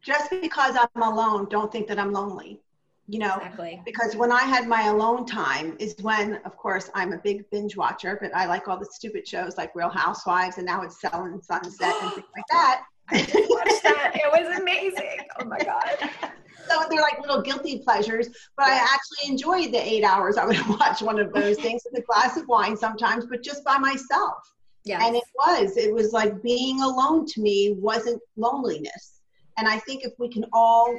just 0.00 0.30
because 0.30 0.76
I'm 0.76 1.02
alone, 1.02 1.48
don't 1.50 1.70
think 1.72 1.88
that 1.88 1.98
I'm 1.98 2.12
lonely. 2.12 2.62
You 3.10 3.20
know, 3.20 3.36
Exactly. 3.36 3.80
because 3.86 4.16
when 4.16 4.30
I 4.30 4.42
had 4.42 4.68
my 4.68 4.88
alone 4.88 5.24
time 5.24 5.76
is 5.78 5.96
when, 6.02 6.36
of 6.44 6.54
course, 6.58 6.90
I'm 6.94 7.14
a 7.14 7.18
big 7.18 7.48
binge 7.50 7.74
watcher, 7.74 8.18
but 8.20 8.36
I 8.36 8.44
like 8.44 8.68
all 8.68 8.78
the 8.78 8.84
stupid 8.84 9.26
shows 9.26 9.56
like 9.56 9.74
Real 9.74 9.88
Housewives, 9.88 10.58
and 10.58 10.66
now 10.66 10.82
it's 10.82 11.00
Selling 11.00 11.40
Sunset 11.40 11.94
and 12.02 12.12
things 12.12 12.26
like 12.36 12.44
that. 12.50 12.82
Watch 13.10 13.82
that. 13.82 14.12
It 14.14 14.30
was 14.30 14.58
amazing. 14.58 15.20
Oh 15.40 15.46
my 15.46 15.58
God. 15.58 16.10
so 16.68 16.84
they're 16.90 17.00
like 17.00 17.18
little 17.20 17.40
guilty 17.40 17.78
pleasures, 17.78 18.28
but 18.58 18.66
I 18.66 18.74
actually 18.76 19.32
enjoyed 19.32 19.72
the 19.72 19.80
eight 19.82 20.04
hours 20.04 20.36
I 20.36 20.44
would 20.44 20.60
watch 20.78 21.00
one 21.00 21.18
of 21.18 21.32
those 21.32 21.56
things 21.56 21.82
with 21.90 22.02
a 22.02 22.04
glass 22.04 22.36
of 22.36 22.46
wine 22.46 22.76
sometimes, 22.76 23.24
but 23.24 23.42
just 23.42 23.64
by 23.64 23.78
myself. 23.78 24.36
Yes. 24.84 25.02
And 25.02 25.16
it 25.16 25.24
was, 25.34 25.78
it 25.78 25.94
was 25.94 26.12
like 26.12 26.42
being 26.42 26.82
alone 26.82 27.24
to 27.26 27.40
me 27.40 27.72
wasn't 27.78 28.20
loneliness. 28.36 29.20
And 29.56 29.66
I 29.66 29.78
think 29.78 30.04
if 30.04 30.12
we 30.18 30.28
can 30.28 30.44
all 30.52 30.98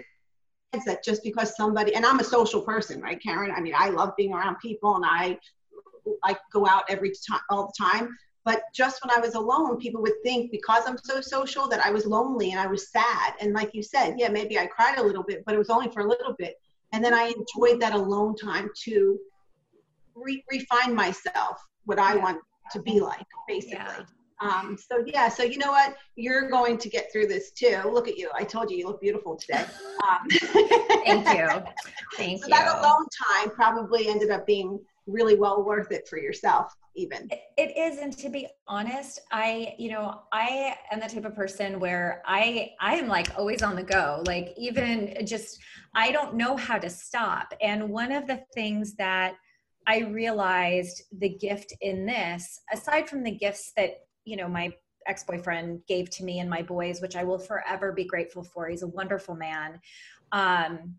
that 0.85 1.03
just 1.03 1.23
because 1.23 1.55
somebody, 1.55 1.95
and 1.95 2.05
I'm 2.05 2.19
a 2.19 2.23
social 2.23 2.61
person, 2.61 3.01
right, 3.01 3.21
Karen? 3.21 3.51
I 3.55 3.59
mean, 3.59 3.73
I 3.77 3.89
love 3.89 4.15
being 4.17 4.33
around 4.33 4.57
people 4.59 4.95
and 4.95 5.05
I 5.05 5.39
I 6.23 6.35
go 6.51 6.67
out 6.67 6.83
every 6.89 7.11
time, 7.27 7.41
all 7.49 7.67
the 7.67 7.85
time. 7.85 8.15
But 8.45 8.63
just 8.73 9.03
when 9.03 9.15
I 9.15 9.19
was 9.19 9.35
alone, 9.35 9.77
people 9.77 10.01
would 10.01 10.23
think 10.23 10.49
because 10.51 10.83
I'm 10.87 10.97
so 10.97 11.21
social 11.21 11.67
that 11.67 11.85
I 11.85 11.91
was 11.91 12.05
lonely 12.05 12.51
and 12.51 12.59
I 12.59 12.67
was 12.67 12.91
sad. 12.91 13.33
And 13.39 13.53
like 13.53 13.71
you 13.73 13.83
said, 13.83 14.15
yeah, 14.17 14.29
maybe 14.29 14.57
I 14.57 14.65
cried 14.65 14.97
a 14.97 15.03
little 15.03 15.23
bit, 15.23 15.43
but 15.45 15.53
it 15.53 15.57
was 15.57 15.69
only 15.69 15.89
for 15.91 16.01
a 16.01 16.07
little 16.07 16.33
bit. 16.37 16.55
And 16.93 17.03
then 17.03 17.13
I 17.13 17.25
enjoyed 17.25 17.79
that 17.81 17.93
alone 17.93 18.35
time 18.35 18.69
to 18.85 19.19
re- 20.15 20.43
refine 20.49 20.95
myself, 20.95 21.59
what 21.85 21.99
I 21.99 22.15
want 22.15 22.39
to 22.71 22.81
be 22.81 22.99
like, 22.99 23.25
basically. 23.47 23.77
Yeah. 23.77 24.03
Um, 24.41 24.77
so 24.77 25.03
yeah, 25.05 25.27
so 25.29 25.43
you 25.43 25.57
know 25.57 25.71
what? 25.71 25.95
You're 26.15 26.49
going 26.49 26.77
to 26.77 26.89
get 26.89 27.11
through 27.11 27.27
this 27.27 27.51
too. 27.51 27.81
Look 27.85 28.07
at 28.07 28.17
you. 28.17 28.29
I 28.35 28.43
told 28.43 28.71
you 28.71 28.77
you 28.77 28.87
look 28.87 29.01
beautiful 29.01 29.35
today. 29.35 29.65
Um, 30.07 30.27
Thank 30.29 31.27
you. 31.27 31.63
Thank 32.15 32.41
so 32.41 32.47
you. 32.47 32.53
That 32.53 32.79
alone 32.79 33.05
time 33.27 33.49
probably 33.51 34.07
ended 34.07 34.29
up 34.29 34.45
being 34.45 34.79
really 35.07 35.35
well 35.35 35.63
worth 35.63 35.91
it 35.91 36.07
for 36.07 36.17
yourself 36.17 36.75
even 36.95 37.29
it 37.57 37.77
is 37.77 37.99
and 37.99 38.15
to 38.17 38.29
be 38.29 38.47
honest 38.67 39.19
i 39.31 39.73
you 39.77 39.89
know 39.89 40.21
i 40.31 40.75
am 40.91 40.99
the 40.99 41.07
type 41.07 41.25
of 41.25 41.35
person 41.35 41.79
where 41.79 42.21
i 42.25 42.69
i 42.79 42.95
am 42.95 43.07
like 43.07 43.31
always 43.37 43.61
on 43.61 43.75
the 43.75 43.83
go 43.83 44.21
like 44.25 44.53
even 44.57 45.15
just 45.25 45.59
i 45.95 46.11
don't 46.11 46.35
know 46.35 46.57
how 46.57 46.77
to 46.77 46.89
stop 46.89 47.53
and 47.61 47.87
one 47.89 48.11
of 48.11 48.27
the 48.27 48.41
things 48.53 48.95
that 48.95 49.35
i 49.87 49.99
realized 49.99 51.03
the 51.19 51.29
gift 51.29 51.73
in 51.81 52.05
this 52.05 52.59
aside 52.73 53.09
from 53.09 53.23
the 53.23 53.31
gifts 53.31 53.71
that 53.77 54.01
you 54.25 54.35
know 54.35 54.47
my 54.47 54.71
ex-boyfriend 55.07 55.81
gave 55.87 56.09
to 56.09 56.23
me 56.23 56.39
and 56.39 56.49
my 56.49 56.61
boys 56.61 57.01
which 57.01 57.15
i 57.15 57.23
will 57.23 57.39
forever 57.39 57.91
be 57.91 58.03
grateful 58.03 58.43
for. 58.43 58.67
He's 58.67 58.83
a 58.83 58.87
wonderful 58.87 59.35
man. 59.35 59.79
Um, 60.31 60.95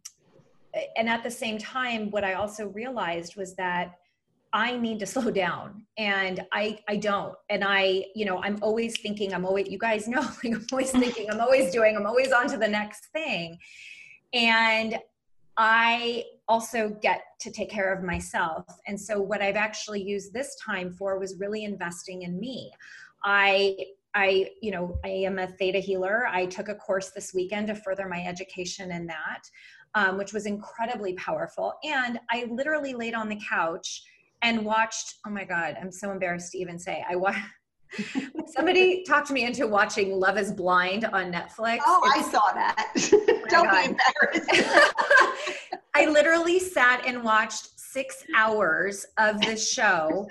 and 0.97 1.09
at 1.09 1.23
the 1.23 1.31
same 1.31 1.59
time 1.59 2.11
what 2.11 2.25
i 2.25 2.35
also 2.35 2.69
realized 2.69 3.37
was 3.37 3.55
that 3.57 3.95
I 4.53 4.77
need 4.77 4.99
to 5.01 5.07
slow 5.15 5.31
down 5.31 5.87
and 5.97 6.41
I 6.53 6.79
I 6.89 6.97
don't. 6.97 7.35
And 7.49 7.63
I 7.65 8.07
you 8.15 8.25
know 8.25 8.43
I'm 8.43 8.59
always 8.63 8.99
thinking 9.01 9.33
I'm 9.33 9.45
always 9.45 9.69
you 9.69 9.79
guys 9.79 10.09
know 10.09 10.21
like 10.45 10.55
I'm 10.55 10.67
always 10.73 10.91
thinking 10.91 11.31
I'm 11.31 11.41
always 11.41 11.73
doing 11.73 11.97
I'm 11.97 12.07
always 12.07 12.33
on 12.33 12.49
to 12.49 12.57
the 12.57 12.69
next 12.69 13.07
thing. 13.13 13.59
And 14.33 14.99
I 15.57 16.25
also 16.49 16.97
get 17.03 17.23
to 17.41 17.51
take 17.51 17.71
care 17.71 17.93
of 17.93 18.03
myself. 18.03 18.65
And 18.87 18.99
so 18.99 19.21
what 19.21 19.43
I've 19.43 19.57
actually 19.57 20.03
used 20.03 20.33
this 20.33 20.57
time 20.57 20.93
for 20.93 21.19
was 21.19 21.39
really 21.39 21.65
investing 21.65 22.23
in 22.23 22.39
me 22.39 22.73
I 23.25 23.77
I 24.15 24.51
you 24.61 24.71
know 24.71 24.99
I 25.05 25.09
am 25.09 25.39
a 25.39 25.47
theta 25.47 25.79
healer. 25.79 26.27
I 26.27 26.47
took 26.47 26.69
a 26.69 26.75
course 26.75 27.11
this 27.11 27.33
weekend 27.35 27.69
to 27.69 27.75
further 27.75 28.09
my 28.09 28.25
education 28.25 28.91
in 28.93 29.07
that 29.07 29.43
um, 29.95 30.19
which 30.19 30.33
was 30.33 30.47
incredibly 30.47 31.15
powerful. 31.15 31.75
And 31.83 32.21
I 32.31 32.47
literally 32.49 32.95
laid 32.95 33.15
on 33.15 33.29
the 33.29 33.41
couch 33.49 34.03
and 34.43 34.65
watched 34.65 35.17
oh 35.27 35.31
my 35.31 35.45
god 35.45 35.77
i'm 35.81 35.93
so 35.93 36.11
embarrassed 36.11 36.53
to 36.53 36.59
even 36.59 36.79
say 36.79 37.05
i 37.09 37.17
watched 37.17 37.39
somebody 38.47 39.03
talked 39.03 39.31
me 39.31 39.45
into 39.45 39.67
watching 39.67 40.13
love 40.13 40.39
is 40.39 40.53
blind 40.53 41.05
on 41.07 41.33
netflix. 41.33 41.81
Oh 41.85 42.01
it's, 42.05 42.29
i 42.29 42.31
saw 42.31 42.53
that. 42.55 42.93
Oh 43.43 43.47
don't 43.49 43.67
god. 43.67 43.83
be 43.83 43.89
embarrassed. 43.89 44.73
I 45.95 46.07
literally 46.07 46.61
sat 46.61 47.05
and 47.05 47.25
watched 47.25 47.81
six 47.81 48.25
hours 48.37 49.05
of 49.19 49.41
this 49.41 49.73
show 49.73 50.29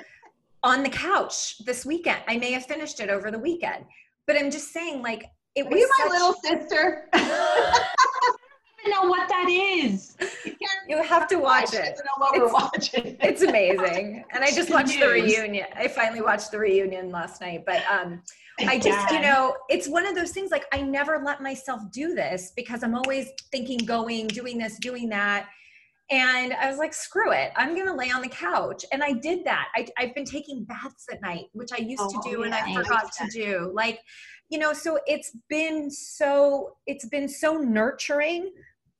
on 0.63 0.83
the 0.83 0.89
couch 0.89 1.57
this 1.65 1.85
weekend 1.85 2.21
i 2.27 2.37
may 2.37 2.51
have 2.51 2.65
finished 2.65 2.99
it 2.99 3.09
over 3.09 3.31
the 3.31 3.39
weekend 3.39 3.85
but 4.27 4.35
i'm 4.35 4.51
just 4.51 4.71
saying 4.71 5.01
like 5.01 5.25
it 5.55 5.65
Are 5.65 5.69
was 5.69 5.79
you 5.79 5.89
my 5.99 6.11
little 6.11 6.33
sister 6.33 7.09
don't 8.89 9.03
know 9.03 9.09
what 9.09 9.27
that 9.29 9.49
is. 9.49 10.15
You 10.87 11.01
have 11.01 11.27
to 11.27 11.37
watch 11.37 11.73
it. 11.73 11.97
know 11.97 12.11
what 12.17 12.35
it's, 12.35 12.43
we're 12.43 12.51
watching. 12.51 13.17
It's 13.21 13.41
amazing. 13.41 14.23
And 14.33 14.43
I 14.43 14.51
just 14.51 14.69
watched 14.69 14.99
the 14.99 15.07
reunion. 15.07 15.67
I 15.75 15.87
finally 15.87 16.21
watched 16.21 16.51
the 16.51 16.59
reunion 16.59 17.11
last 17.11 17.41
night. 17.41 17.63
But 17.65 17.83
um 17.91 18.21
I 18.67 18.77
just, 18.77 19.09
you 19.11 19.21
know, 19.21 19.55
it's 19.69 19.87
one 19.87 20.05
of 20.05 20.15
those 20.15 20.31
things 20.31 20.51
like 20.51 20.65
I 20.73 20.81
never 20.81 21.21
let 21.23 21.41
myself 21.41 21.81
do 21.91 22.13
this 22.13 22.51
because 22.57 22.83
I'm 22.83 22.93
always 22.93 23.29
thinking, 23.53 23.77
going, 23.77 24.27
doing 24.27 24.57
this, 24.57 24.77
doing 24.79 25.07
that. 25.09 25.47
And 26.11 26.53
I 26.53 26.67
was 26.69 26.79
like, 26.79 26.93
screw 26.93 27.31
it. 27.31 27.51
I'm 27.55 27.75
going 27.75 27.87
to 27.87 27.93
lay 27.93 28.09
on 28.09 28.21
the 28.21 28.29
couch. 28.29 28.83
And 28.91 29.03
I 29.03 29.13
did 29.13 29.45
that. 29.45 29.67
I, 29.75 29.87
have 29.97 30.15
been 30.15 30.25
taking 30.25 30.63
baths 30.63 31.05
at 31.11 31.21
night, 31.21 31.45
which 31.53 31.69
I 31.71 31.77
used 31.77 32.01
oh, 32.03 32.09
to 32.09 32.29
do 32.29 32.39
yeah, 32.39 32.45
and 32.45 32.55
I 32.55 32.73
forgot 32.73 33.11
to 33.13 33.27
do. 33.31 33.71
Like, 33.73 33.99
you 34.49 34.57
know, 34.57 34.73
so 34.73 34.99
it's 35.05 35.37
been 35.49 35.91
so, 35.91 36.77
it's 36.87 37.07
been 37.07 37.29
so 37.29 37.57
nurturing 37.57 38.51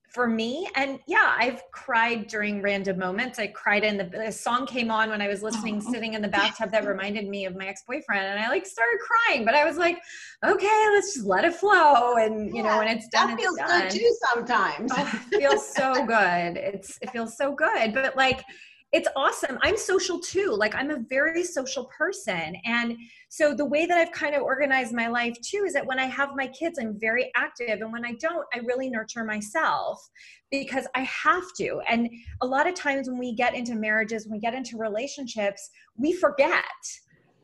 for 0.10 0.28
me 0.28 0.68
and 0.76 1.00
yeah 1.08 1.36
i've 1.38 1.62
cried 1.72 2.28
during 2.28 2.62
random 2.62 2.98
moments 2.98 3.38
i 3.38 3.46
cried 3.48 3.84
in 3.84 3.96
the, 3.96 4.04
the 4.06 4.32
song 4.32 4.66
came 4.66 4.90
on 4.90 5.10
when 5.10 5.22
i 5.22 5.28
was 5.28 5.44
listening 5.44 5.82
oh. 5.86 5.92
sitting 5.92 6.14
in 6.16 6.22
the 6.22 6.28
bathtub 6.28 6.72
that 6.72 6.86
reminded 6.86 7.28
me 7.28 7.46
of 7.46 7.56
my 7.56 7.68
ex-boyfriend 7.68 8.26
and 8.26 8.40
i 8.40 8.50
like 8.50 8.66
started 8.66 8.98
crying 9.00 9.46
but 9.46 9.54
i 9.54 9.64
was 9.64 9.78
like 9.78 10.02
okay 10.46 10.86
let's 10.94 11.14
just 11.14 11.28
let 11.28 11.46
it 11.46 11.54
flow 11.54 12.16
and 12.16 12.50
you 12.50 12.58
yeah, 12.58 12.64
know 12.64 12.78
when 12.80 12.88
it's 12.88 13.08
done 13.10 13.30
that 13.30 13.40
feels 13.40 13.58
it's 13.58 13.70
done. 13.70 13.82
good 13.82 13.92
too 13.92 14.16
sometimes 14.34 14.92
oh, 14.96 15.22
it 15.32 15.40
feels 15.40 15.74
so 15.74 15.94
good 16.06 16.58
it's 16.58 16.98
it 17.02 17.10
feels 17.12 17.38
so 17.38 17.54
good 17.54 17.94
but 17.94 18.16
like 18.16 18.44
it's 18.92 19.08
awesome. 19.16 19.60
I'm 19.62 19.78
social 19.78 20.20
too. 20.20 20.56
Like 20.58 20.74
I'm 20.74 20.90
a 20.90 21.04
very 21.10 21.44
social 21.44 21.86
person. 21.86 22.56
And 22.66 22.98
so 23.30 23.54
the 23.54 23.66
way 23.66 23.86
that 23.86 23.98
I've 23.98 24.12
kind 24.12 24.34
of 24.34 24.42
organized 24.42 24.94
my 24.94 25.08
life 25.08 25.38
too 25.42 25.64
is 25.68 25.74
that 25.74 25.86
when 25.86 26.00
I 26.00 26.06
have 26.06 26.36
my 26.36 26.48
kids, 26.48 26.80
I'm 26.80 27.00
very 27.00 27.32
active. 27.36 27.82
And 27.82 27.94
when 27.94 28.04
I 28.04 28.14
don't, 28.14 28.46
I 28.54 28.60
really 28.60 28.90
nurture 28.90 29.24
myself 29.24 30.10
because 30.50 30.88
I 30.96 31.02
have 31.02 31.44
to. 31.58 31.82
And 31.88 32.10
a 32.42 32.48
lot 32.48 32.68
of 32.68 32.74
times 32.74 33.08
when 33.08 33.20
we 33.20 33.36
get 33.36 33.54
into 33.54 33.76
marriages, 33.76 34.26
when 34.26 34.34
we 34.34 34.40
get 34.40 34.56
into 34.56 34.78
relationships, 34.78 35.70
we 35.96 36.12
forget. 36.12 36.64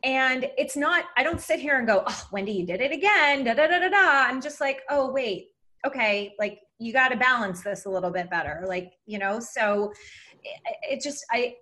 And 0.04 0.50
it's 0.58 0.76
not, 0.76 1.06
I 1.16 1.24
don't 1.24 1.42
sit 1.42 1.60
here 1.60 1.78
and 1.78 1.88
go, 1.88 2.04
oh, 2.08 2.28
Wendy, 2.32 2.54
you 2.54 2.66
did 2.66 2.82
it 2.82 2.92
again. 2.92 3.44
Da 3.44 3.54
da 3.54 3.68
da 3.68 3.80
da 3.80 3.90
da. 3.90 4.28
I'm 4.28 4.42
just 4.42 4.62
like, 4.62 4.82
oh, 4.90 5.12
wait, 5.12 5.50
okay, 5.86 6.34
like 6.40 6.60
you 6.80 6.92
got 6.92 7.10
to 7.10 7.18
balance 7.18 7.62
this 7.62 7.86
a 7.86 7.90
little 7.90 8.12
bit 8.12 8.30
better. 8.30 8.66
Like, 8.68 8.94
you 9.06 9.20
know, 9.20 9.40
so 9.40 9.94
it, 10.90 11.02
just 11.02 11.26
i 11.32 11.56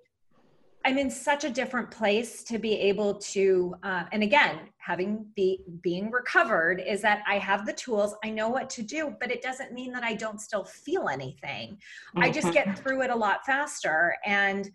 i'm 0.86 0.98
in 0.98 1.10
such 1.10 1.44
a 1.44 1.50
different 1.50 1.90
place 1.90 2.44
to 2.44 2.58
be 2.58 2.74
able 2.74 3.16
to 3.16 3.76
uh, 3.84 4.04
and 4.12 4.24
again 4.24 4.60
having 4.78 5.26
be 5.36 5.60
being 5.82 6.12
recovered 6.12 6.82
is 6.86 7.02
that 7.02 7.24
i 7.28 7.38
have 7.38 7.66
the 7.66 7.74
tools 7.74 8.16
i 8.24 8.30
know 8.30 8.50
what 8.50 8.70
to 8.70 8.82
do 8.82 9.16
but 9.20 9.32
it 9.32 9.42
doesn't 9.42 9.72
mean 9.74 9.92
that 9.92 10.04
i 10.04 10.14
don't 10.14 10.42
still 10.42 10.64
feel 10.66 11.08
anything 11.08 11.72
mm-hmm. 11.72 12.24
i 12.24 12.32
just 12.32 12.52
get 12.54 12.68
mm-hmm. 12.68 12.76
through 12.76 13.02
it 13.02 13.10
a 13.10 13.16
lot 13.16 13.46
faster 13.46 14.16
and 14.26 14.70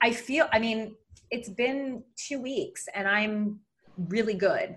i 0.00 0.10
feel 0.10 0.48
i 0.52 0.58
mean 0.58 0.94
it's 1.30 1.48
been 1.48 2.02
two 2.16 2.40
weeks 2.40 2.88
and 2.94 3.08
i'm 3.08 3.58
really 4.08 4.34
good 4.34 4.76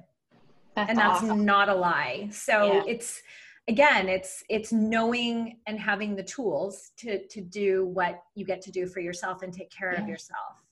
that's 0.76 0.90
and 0.90 1.00
that's 1.00 1.24
awesome. 1.24 1.46
not 1.46 1.70
a 1.70 1.74
lie 1.74 2.28
so 2.32 2.74
yeah. 2.74 2.84
it's 2.88 3.22
again 3.68 4.08
it's 4.08 4.44
it's 4.50 4.72
knowing 4.72 5.58
and 5.68 5.80
having 5.80 6.16
the 6.16 6.24
tools 6.24 6.92
to 6.98 7.26
to 7.28 7.42
do 7.42 7.86
what 7.86 8.24
you 8.36 8.46
get 8.46 8.62
to 8.62 8.72
do 8.72 8.86
for 8.86 9.00
yourself 9.00 9.42
and 9.42 9.54
take 9.54 9.72
care 9.72 9.94
yeah. 9.94 10.02
of 10.02 10.08
yourself 10.08 10.64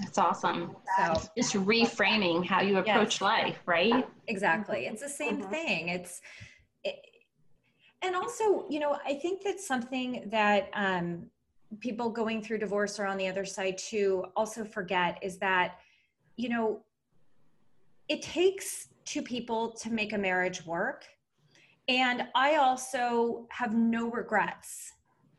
that's 0.00 0.18
awesome 0.18 0.74
so 0.98 1.22
just 1.36 1.54
reframing 1.54 2.44
how 2.44 2.60
you 2.60 2.78
approach 2.78 3.14
yes. 3.14 3.20
life 3.20 3.58
right 3.66 4.06
exactly 4.26 4.86
it's 4.86 5.02
the 5.02 5.08
same 5.08 5.40
mm-hmm. 5.40 5.50
thing 5.50 5.88
it's 5.88 6.20
it, 6.84 6.96
and 8.02 8.16
also 8.16 8.66
you 8.68 8.80
know 8.80 8.98
i 9.06 9.14
think 9.14 9.42
that's 9.42 9.66
something 9.66 10.28
that 10.30 10.68
um, 10.74 11.26
people 11.80 12.10
going 12.10 12.42
through 12.42 12.58
divorce 12.58 12.98
or 12.98 13.06
on 13.06 13.16
the 13.16 13.28
other 13.28 13.44
side 13.44 13.78
too 13.78 14.24
also 14.34 14.64
forget 14.64 15.18
is 15.22 15.38
that 15.38 15.78
you 16.36 16.48
know 16.48 16.80
it 18.08 18.20
takes 18.20 18.88
two 19.04 19.22
people 19.22 19.70
to 19.70 19.90
make 19.90 20.12
a 20.12 20.18
marriage 20.18 20.66
work 20.66 21.04
and 21.88 22.24
I 22.34 22.56
also 22.56 23.46
have 23.50 23.74
no 23.74 24.10
regrets 24.10 24.92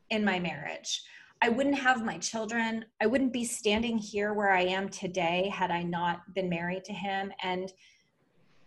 in 0.09 0.23
my 0.25 0.39
marriage. 0.39 1.01
I 1.41 1.49
wouldn't 1.49 1.77
have 1.79 2.05
my 2.05 2.17
children. 2.19 2.85
I 3.01 3.05
wouldn't 3.05 3.33
be 3.33 3.43
standing 3.43 3.97
here 3.97 4.33
where 4.33 4.53
I 4.53 4.61
am 4.61 4.87
today 4.87 5.51
had 5.53 5.71
I 5.71 5.83
not 5.83 6.21
been 6.33 6.47
married 6.47 6.85
to 6.85 6.93
him. 6.93 7.33
And 7.41 7.71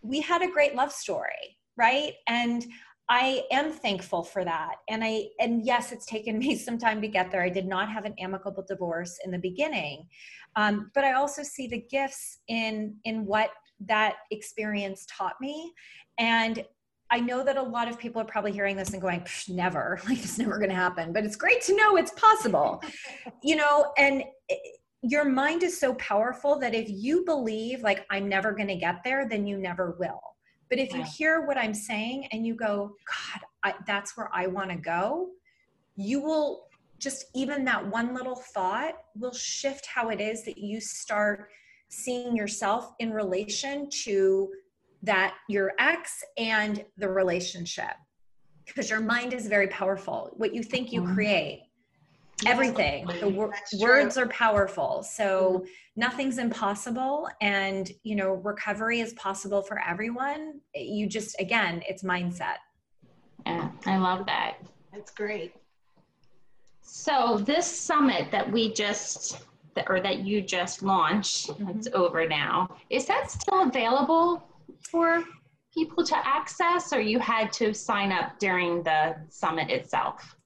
we 0.03 0.21
had 0.21 0.43
a 0.43 0.51
great 0.51 0.75
love 0.75 0.93
story, 0.93 1.57
right? 1.77 2.15
And 2.27 2.67
I 3.09 3.45
am 3.51 3.73
thankful 3.73 4.25
for 4.25 4.45
that. 4.45 4.77
And 4.89 5.03
I 5.05 5.29
and 5.41 5.65
yes, 5.65 5.93
it's 5.93 6.07
taken 6.07 6.39
me 6.45 6.57
some 6.57 6.79
time 6.79 7.01
to 7.01 7.09
get 7.09 7.31
there. 7.31 7.43
I 7.43 7.49
did 7.49 7.67
not 7.67 7.91
have 7.91 8.05
an 8.05 8.15
amicable 8.19 8.65
divorce 8.67 9.19
in 9.25 9.31
the 9.31 9.39
beginning. 9.39 10.07
Um, 10.57 10.91
but 10.95 11.05
I 11.05 11.13
also 11.13 11.43
see 11.43 11.69
the 11.69 11.85
gifts 11.91 12.39
in 12.49 12.97
in 13.05 13.27
what 13.27 13.51
that 13.81 14.17
experience 14.31 15.07
taught 15.11 15.37
me. 15.41 15.73
And 16.19 16.65
I 17.11 17.21
know 17.21 17.45
that 17.45 17.57
a 17.57 17.63
lot 17.63 17.89
of 17.89 17.99
people 17.99 18.21
are 18.21 18.27
probably 18.27 18.53
hearing 18.53 18.77
this 18.77 18.93
and 18.93 19.01
going, 19.01 19.25
never, 19.49 20.01
like 20.09 20.19
it's 20.19 20.39
never 20.39 20.59
going 20.59 20.71
to 20.71 20.77
happen. 20.77 21.13
But 21.13 21.25
it's 21.25 21.37
great 21.37 21.63
to 21.63 21.77
know 21.77 21.97
it's 21.97 22.13
possible, 22.13 22.83
you 23.43 23.57
know, 23.57 23.93
and 23.97 24.25
it, 24.49 24.79
your 25.03 25.25
mind 25.25 25.63
is 25.63 25.79
so 25.79 25.95
powerful 25.95 26.59
that 26.59 26.75
if 26.75 26.89
you 26.89 27.25
believe, 27.25 27.83
like, 27.83 28.05
I'm 28.11 28.29
never 28.29 28.53
going 28.53 28.69
to 28.69 28.77
get 28.77 29.05
there, 29.05 29.29
then 29.29 29.47
you 29.47 29.57
never 29.57 29.97
will. 30.01 30.21
But 30.69 30.81
if 30.81 30.93
you 30.93 31.05
hear 31.17 31.47
what 31.47 31.57
I'm 31.57 31.75
saying 31.75 32.27
and 32.33 32.45
you 32.45 32.57
go, 32.57 32.97
God, 33.07 33.43
I, 33.63 33.75
that's 33.87 34.17
where 34.17 34.29
I 34.35 34.49
want 34.49 34.71
to 34.71 34.77
go, 34.77 35.29
you 35.95 36.21
will 36.21 36.67
just, 36.99 37.27
even 37.35 37.65
that 37.67 37.87
one 37.87 38.15
little 38.15 38.35
thought 38.35 38.95
will 39.15 39.33
shift 39.33 39.87
how 39.87 40.09
it 40.09 40.21
is 40.21 40.45
that 40.45 40.59
you 40.59 40.81
start 40.81 41.51
seeing 41.89 42.35
yourself 42.35 42.93
in 42.99 43.13
relation 43.13 43.89
to 44.03 44.49
that 45.03 45.35
your 45.49 45.73
ex 45.79 46.23
and 46.37 46.85
the 46.97 47.09
relationship 47.09 47.95
because 48.67 48.91
your 48.91 49.01
mind 49.01 49.33
is 49.33 49.47
very 49.47 49.69
powerful. 49.69 50.33
What 50.37 50.55
you 50.55 50.63
think 50.63 50.93
you 50.93 51.03
mm-hmm. 51.03 51.15
create 51.15 51.63
everything. 52.45 53.07
The 53.21 53.29
wor- 53.29 53.55
words 53.79 54.19
are 54.19 54.27
powerful. 54.29 55.03
So 55.03 55.61
mm-hmm. 55.61 55.67
nothing's 55.97 56.39
impossible 56.39 57.29
and 57.41 57.91
you 58.03 58.17
know 58.17 58.35
recovery 58.35 59.01
is 59.01 59.13
possible 59.15 59.63
for 59.63 59.81
everyone. 59.87 60.61
You 60.75 61.07
just 61.07 61.41
again 61.41 61.83
it's 61.89 62.03
mindset. 62.03 62.57
Yeah 63.47 63.71
i 63.87 63.97
love 63.97 64.27
that. 64.27 64.57
That's 64.93 65.11
great. 65.11 65.55
So 66.83 67.39
this 67.39 67.67
summit 67.67 68.31
that 68.31 68.51
we 68.51 68.73
just 68.73 69.45
or 69.89 70.01
that 70.01 70.21
you 70.21 70.41
just 70.41 70.83
launched 70.83 71.49
mm-hmm. 71.49 71.69
it's 71.69 71.89
over 71.93 72.27
now 72.27 72.77
is 72.89 73.05
that 73.07 73.31
still 73.31 73.65
available 73.65 74.43
for 74.91 75.25
people 75.75 76.05
to 76.05 76.17
access 76.27 76.93
or 76.93 77.01
you 77.01 77.19
had 77.19 77.53
to 77.53 77.75
sign 77.75 78.13
up 78.13 78.39
during 78.39 78.83
the 78.83 79.17
summit 79.29 79.71
itself 79.71 80.37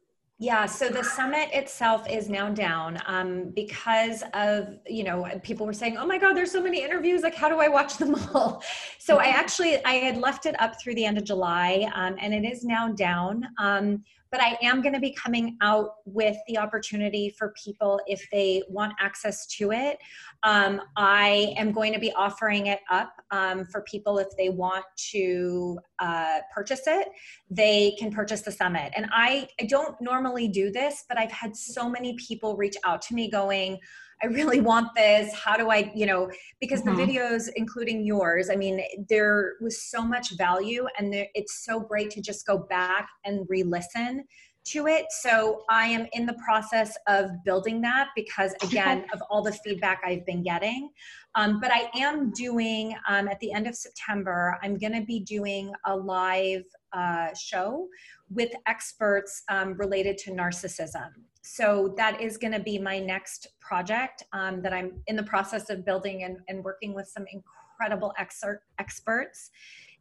yeah, 0.42 0.64
so 0.64 0.88
the 0.88 1.04
summit 1.04 1.50
itself 1.52 2.08
is 2.08 2.30
now 2.30 2.48
down 2.48 2.98
um, 3.04 3.52
because 3.54 4.24
of, 4.32 4.78
you 4.86 5.04
know, 5.04 5.28
people 5.42 5.66
were 5.66 5.74
saying, 5.74 5.98
oh 5.98 6.06
my 6.06 6.16
God, 6.16 6.32
there's 6.32 6.50
so 6.50 6.62
many 6.62 6.82
interviews. 6.82 7.20
Like, 7.20 7.34
how 7.34 7.50
do 7.50 7.58
I 7.58 7.68
watch 7.68 7.98
them 7.98 8.14
all? 8.34 8.62
So 8.98 9.16
I 9.18 9.26
actually, 9.26 9.84
I 9.84 9.94
had 9.94 10.16
left 10.16 10.46
it 10.46 10.58
up 10.60 10.80
through 10.80 10.94
the 10.94 11.04
end 11.04 11.18
of 11.18 11.24
July 11.24 11.90
um, 11.94 12.16
and 12.20 12.32
it 12.32 12.44
is 12.44 12.64
now 12.64 12.88
down. 12.88 13.46
Um, 13.58 14.02
but 14.30 14.40
I 14.40 14.56
am 14.62 14.80
going 14.82 14.94
to 14.94 15.00
be 15.00 15.12
coming 15.12 15.56
out 15.60 15.96
with 16.04 16.36
the 16.46 16.58
opportunity 16.58 17.34
for 17.36 17.52
people 17.62 18.00
if 18.06 18.26
they 18.30 18.62
want 18.68 18.92
access 19.00 19.46
to 19.46 19.72
it. 19.72 19.98
Um, 20.42 20.80
I 20.96 21.54
am 21.56 21.72
going 21.72 21.92
to 21.92 21.98
be 21.98 22.12
offering 22.12 22.66
it 22.66 22.80
up 22.90 23.12
um, 23.30 23.66
for 23.66 23.82
people 23.82 24.18
if 24.18 24.28
they 24.36 24.48
want 24.48 24.84
to 25.10 25.78
uh, 26.00 26.40
purchase 26.52 26.82
it. 26.86 27.08
They 27.50 27.94
can 27.98 28.10
purchase 28.10 28.40
the 28.42 28.52
summit. 28.52 28.92
And 28.96 29.06
I, 29.12 29.48
I 29.60 29.64
don't 29.64 29.94
normally 30.00 30.48
do 30.48 30.70
this, 30.70 31.04
but 31.08 31.18
I've 31.18 31.30
had 31.30 31.56
so 31.56 31.88
many 31.88 32.14
people 32.14 32.56
reach 32.56 32.76
out 32.84 33.02
to 33.02 33.14
me 33.14 33.30
going, 33.30 33.78
I 34.22 34.26
really 34.26 34.60
want 34.60 34.88
this. 34.94 35.32
How 35.34 35.56
do 35.56 35.70
I, 35.70 35.90
you 35.94 36.06
know, 36.06 36.30
because 36.60 36.82
mm-hmm. 36.82 36.96
the 36.96 37.06
videos, 37.06 37.48
including 37.56 38.04
yours, 38.04 38.50
I 38.50 38.56
mean, 38.56 38.82
there 39.08 39.54
was 39.60 39.82
so 39.82 40.02
much 40.02 40.36
value 40.36 40.86
and 40.98 41.12
there, 41.12 41.26
it's 41.34 41.64
so 41.64 41.80
great 41.80 42.10
to 42.12 42.20
just 42.20 42.46
go 42.46 42.58
back 42.58 43.08
and 43.24 43.46
re 43.48 43.62
listen 43.62 44.24
to 44.66 44.86
it. 44.86 45.06
So 45.20 45.64
I 45.68 45.86
am 45.86 46.06
in 46.12 46.26
the 46.26 46.36
process 46.44 46.96
of 47.06 47.30
building 47.44 47.80
that 47.82 48.08
because, 48.14 48.54
again, 48.62 49.04
of 49.12 49.22
all 49.30 49.42
the 49.42 49.52
feedback 49.52 50.00
I've 50.04 50.26
been 50.26 50.42
getting. 50.42 50.90
Um, 51.34 51.60
but 51.60 51.70
I 51.72 51.90
am 51.94 52.32
doing, 52.32 52.94
um, 53.08 53.28
at 53.28 53.38
the 53.40 53.52
end 53.52 53.66
of 53.66 53.74
September, 53.74 54.58
I'm 54.62 54.76
going 54.76 54.94
to 54.94 55.04
be 55.04 55.20
doing 55.20 55.72
a 55.86 55.96
live 55.96 56.64
uh, 56.92 57.28
show 57.38 57.86
with 58.30 58.50
experts 58.66 59.42
um, 59.48 59.74
related 59.74 60.18
to 60.18 60.32
narcissism 60.32 61.10
so 61.42 61.94
that 61.96 62.20
is 62.20 62.36
going 62.36 62.52
to 62.52 62.60
be 62.60 62.78
my 62.78 62.98
next 62.98 63.48
project 63.60 64.22
um, 64.32 64.60
that 64.62 64.72
I'm 64.72 65.02
in 65.06 65.16
the 65.16 65.22
process 65.22 65.70
of 65.70 65.84
building 65.84 66.24
and, 66.24 66.38
and 66.48 66.62
working 66.62 66.94
with 66.94 67.08
some 67.08 67.24
incredible 67.32 68.12
expert, 68.18 68.62
experts 68.78 69.50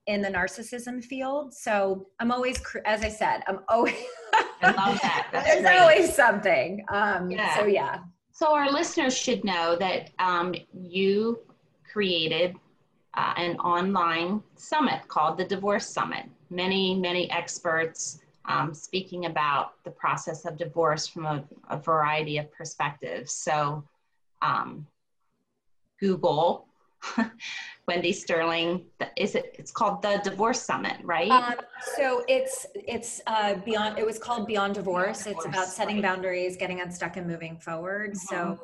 in 0.07 0.21
the 0.21 0.29
narcissism 0.29 1.03
field. 1.03 1.53
So 1.53 2.07
I'm 2.19 2.31
always, 2.31 2.61
as 2.85 3.03
I 3.03 3.09
said, 3.09 3.41
I'm 3.47 3.59
always. 3.67 3.95
I 4.61 4.71
love 4.71 4.99
that. 5.01 5.27
That's 5.31 5.47
there's 5.47 5.61
great. 5.61 5.77
always 5.77 6.13
something. 6.13 6.85
Um, 6.89 7.31
yeah. 7.31 7.57
So 7.57 7.65
yeah. 7.65 7.99
So 8.31 8.53
our 8.53 8.71
listeners 8.71 9.17
should 9.17 9.43
know 9.43 9.75
that 9.79 10.11
um, 10.19 10.53
you 10.73 11.39
created 11.91 12.55
uh, 13.15 13.33
an 13.37 13.57
online 13.57 14.41
summit 14.55 15.07
called 15.07 15.37
the 15.37 15.45
Divorce 15.45 15.89
Summit. 15.89 16.25
Many, 16.49 16.95
many 16.95 17.29
experts 17.31 18.19
um, 18.45 18.73
speaking 18.73 19.25
about 19.25 19.83
the 19.83 19.91
process 19.91 20.45
of 20.45 20.57
divorce 20.57 21.07
from 21.07 21.25
a, 21.25 21.43
a 21.69 21.77
variety 21.77 22.37
of 22.37 22.51
perspectives. 22.51 23.33
So, 23.33 23.83
um, 24.41 24.87
Google 25.99 26.68
Wendy 27.87 28.13
Sterling. 28.13 28.85
Is 29.17 29.35
it? 29.35 29.55
It's 29.57 29.71
called 29.71 30.01
the 30.01 30.21
Divorce 30.23 30.61
Summit, 30.61 30.97
right? 31.03 31.29
Um, 31.31 31.55
so 31.97 32.23
it's 32.27 32.65
it's 32.75 33.21
uh, 33.27 33.55
beyond. 33.65 33.97
It 33.97 34.05
was 34.05 34.19
called 34.19 34.47
Beyond 34.47 34.75
Divorce. 34.75 35.23
Beyond 35.23 35.37
Divorce 35.37 35.45
it's 35.45 35.55
about 35.55 35.67
setting 35.67 35.97
right. 35.97 36.03
boundaries, 36.03 36.57
getting 36.57 36.81
unstuck, 36.81 37.17
and 37.17 37.27
moving 37.27 37.57
forward. 37.57 38.11
Mm-hmm. 38.11 38.35
So 38.35 38.59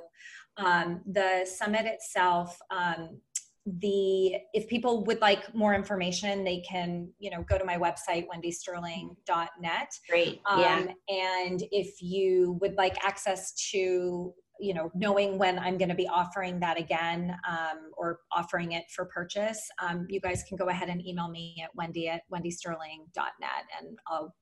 um, 0.58 1.02
the 1.06 1.46
summit 1.46 1.86
itself 1.86 2.58
um, 2.72 3.20
the 3.66 4.36
if 4.54 4.68
people 4.68 5.04
would 5.06 5.20
like 5.22 5.54
more 5.56 5.74
information 5.74 6.44
they 6.44 6.60
can 6.60 7.10
you 7.18 7.32
know 7.32 7.44
go 7.50 7.58
to 7.58 7.66
my 7.66 7.78
website 7.78 8.28
wendysterling.net 8.28 10.00
great 10.08 10.40
um, 10.48 10.60
yeah 10.60 10.86
and 11.10 11.64
if 11.72 12.00
you 12.00 12.60
would 12.62 12.76
like 12.76 12.96
access 13.04 13.54
to 13.72 14.32
you 14.60 14.74
know 14.74 14.92
knowing 14.94 15.38
when 15.38 15.60
i'm 15.60 15.78
going 15.78 15.90
to 15.90 15.96
be 15.96 16.08
offering 16.08 16.60
that 16.60 16.78
again 16.78 17.36
um, 17.48 17.92
or 17.98 18.20
offering 18.32 18.74
it 18.74 18.86
for 18.90 19.06
purchase 19.06 19.70
um, 19.82 20.06
you 20.10 20.20
guys 20.20 20.44
can 20.48 20.58
go 20.58 20.70
ahead 20.70 20.90
and 20.90 21.06
email 21.06 21.28
me 21.28 21.62
at 21.64 21.70
wendy 21.76 22.10
at 22.10 22.22
wendysterling.net 22.32 23.64
and 23.80 23.98
i'll 24.08 24.34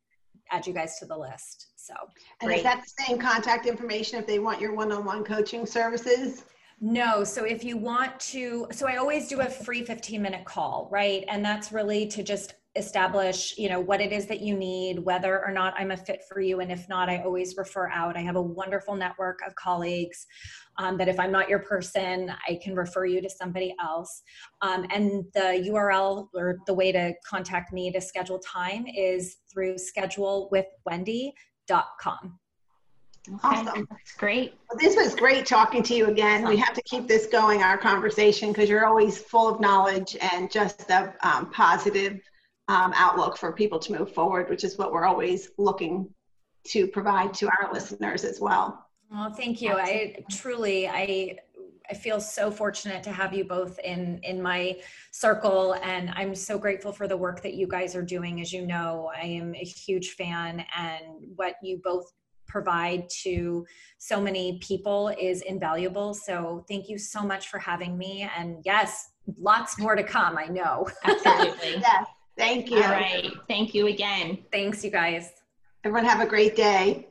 add 0.51 0.65
you 0.67 0.73
guys 0.73 0.99
to 0.99 1.05
the 1.05 1.17
list 1.17 1.71
so 1.75 1.93
and 2.41 2.47
great. 2.47 2.57
is 2.57 2.63
that 2.63 2.81
the 2.83 3.03
same 3.05 3.17
contact 3.17 3.65
information 3.65 4.19
if 4.19 4.27
they 4.27 4.39
want 4.39 4.59
your 4.59 4.75
one-on-one 4.75 5.23
coaching 5.23 5.65
services 5.65 6.43
no. 6.85 7.23
So 7.23 7.45
if 7.45 7.63
you 7.63 7.77
want 7.77 8.19
to, 8.19 8.67
so 8.71 8.89
I 8.89 8.97
always 8.97 9.29
do 9.29 9.39
a 9.39 9.45
free 9.45 9.85
15 9.85 10.21
minute 10.21 10.43
call, 10.43 10.89
right? 10.91 11.23
And 11.29 11.43
that's 11.43 11.71
really 11.71 12.07
to 12.07 12.23
just 12.23 12.55
establish, 12.75 13.55
you 13.57 13.69
know, 13.69 13.79
what 13.79 14.01
it 14.01 14.11
is 14.11 14.25
that 14.25 14.41
you 14.41 14.57
need, 14.57 14.97
whether 14.99 15.45
or 15.45 15.51
not 15.51 15.75
I'm 15.77 15.91
a 15.91 15.97
fit 15.97 16.23
for 16.27 16.41
you. 16.41 16.59
And 16.59 16.71
if 16.71 16.89
not, 16.89 17.07
I 17.07 17.19
always 17.19 17.55
refer 17.55 17.87
out. 17.89 18.17
I 18.17 18.21
have 18.21 18.35
a 18.35 18.41
wonderful 18.41 18.95
network 18.95 19.41
of 19.45 19.53
colleagues 19.55 20.25
um, 20.77 20.97
that 20.97 21.07
if 21.07 21.19
I'm 21.19 21.31
not 21.31 21.47
your 21.49 21.59
person, 21.59 22.33
I 22.47 22.59
can 22.63 22.75
refer 22.75 23.05
you 23.05 23.21
to 23.21 23.29
somebody 23.29 23.75
else. 23.79 24.23
Um, 24.61 24.87
and 24.91 25.23
the 25.35 25.63
URL 25.69 26.29
or 26.33 26.57
the 26.65 26.73
way 26.73 26.91
to 26.91 27.13
contact 27.27 27.71
me 27.71 27.91
to 27.91 28.01
schedule 28.01 28.39
time 28.39 28.87
is 28.87 29.37
through 29.51 29.75
schedulewithwendy.com. 29.75 32.39
Okay, 33.29 33.37
awesome. 33.41 33.87
That's 33.89 34.11
great. 34.17 34.55
Well, 34.69 34.77
this 34.77 34.97
was 34.97 35.15
great 35.15 35.45
talking 35.45 35.81
to 35.83 35.95
you 35.95 36.07
again. 36.07 36.45
We 36.45 36.57
have 36.57 36.73
to 36.73 36.81
keep 36.81 37.07
this 37.07 37.27
going, 37.27 37.63
our 37.63 37.77
conversation, 37.77 38.49
because 38.49 38.67
you're 38.67 38.85
always 38.85 39.17
full 39.17 39.47
of 39.47 39.61
knowledge 39.61 40.17
and 40.19 40.51
just 40.51 40.89
a 40.89 41.13
um, 41.21 41.49
positive 41.51 42.19
um, 42.67 42.93
outlook 42.95 43.37
for 43.37 43.51
people 43.51 43.79
to 43.79 43.97
move 43.97 44.13
forward, 44.13 44.49
which 44.49 44.63
is 44.63 44.77
what 44.77 44.91
we're 44.91 45.05
always 45.05 45.49
looking 45.57 46.09
to 46.67 46.87
provide 46.87 47.33
to 47.35 47.47
our 47.47 47.73
listeners 47.73 48.23
as 48.23 48.39
well. 48.39 48.85
Well, 49.11 49.31
thank 49.31 49.61
you. 49.61 49.77
Absolutely. 49.77 50.15
I 50.17 50.31
truly, 50.31 50.87
I 50.87 51.37
I 51.89 51.93
feel 51.93 52.21
so 52.21 52.49
fortunate 52.49 53.03
to 53.03 53.11
have 53.11 53.33
you 53.33 53.43
both 53.43 53.77
in 53.79 54.19
in 54.23 54.41
my 54.41 54.77
circle 55.11 55.75
and 55.83 56.11
I'm 56.15 56.33
so 56.33 56.57
grateful 56.57 56.93
for 56.93 57.09
the 57.09 57.17
work 57.17 57.43
that 57.43 57.55
you 57.55 57.67
guys 57.67 57.93
are 57.95 58.01
doing 58.01 58.39
as 58.39 58.53
you 58.53 58.65
know 58.65 59.11
I 59.13 59.25
am 59.25 59.53
a 59.53 59.65
huge 59.65 60.11
fan 60.11 60.65
and 60.77 61.03
what 61.35 61.55
you 61.61 61.81
both 61.83 62.11
provide 62.47 63.09
to 63.23 63.65
so 63.97 64.21
many 64.21 64.59
people 64.59 65.09
is 65.19 65.41
invaluable. 65.41 66.13
So 66.13 66.63
thank 66.69 66.87
you 66.87 66.97
so 66.97 67.23
much 67.23 67.47
for 67.47 67.57
having 67.57 67.97
me. 67.97 68.29
And 68.37 68.57
yes, 68.63 69.09
lots 69.39 69.79
more 69.79 69.95
to 69.95 70.03
come, 70.03 70.37
I 70.37 70.45
know. 70.45 70.87
Absolutely. 71.03 71.77
yes. 71.79 72.05
Thank 72.37 72.71
you. 72.71 72.77
All 72.77 72.89
right. 72.89 73.31
Thank 73.47 73.73
you 73.73 73.87
again. 73.87 74.39
Thanks, 74.51 74.83
you 74.83 74.89
guys. 74.89 75.31
Everyone 75.83 76.05
have 76.05 76.21
a 76.21 76.25
great 76.25 76.55
day. 76.55 77.07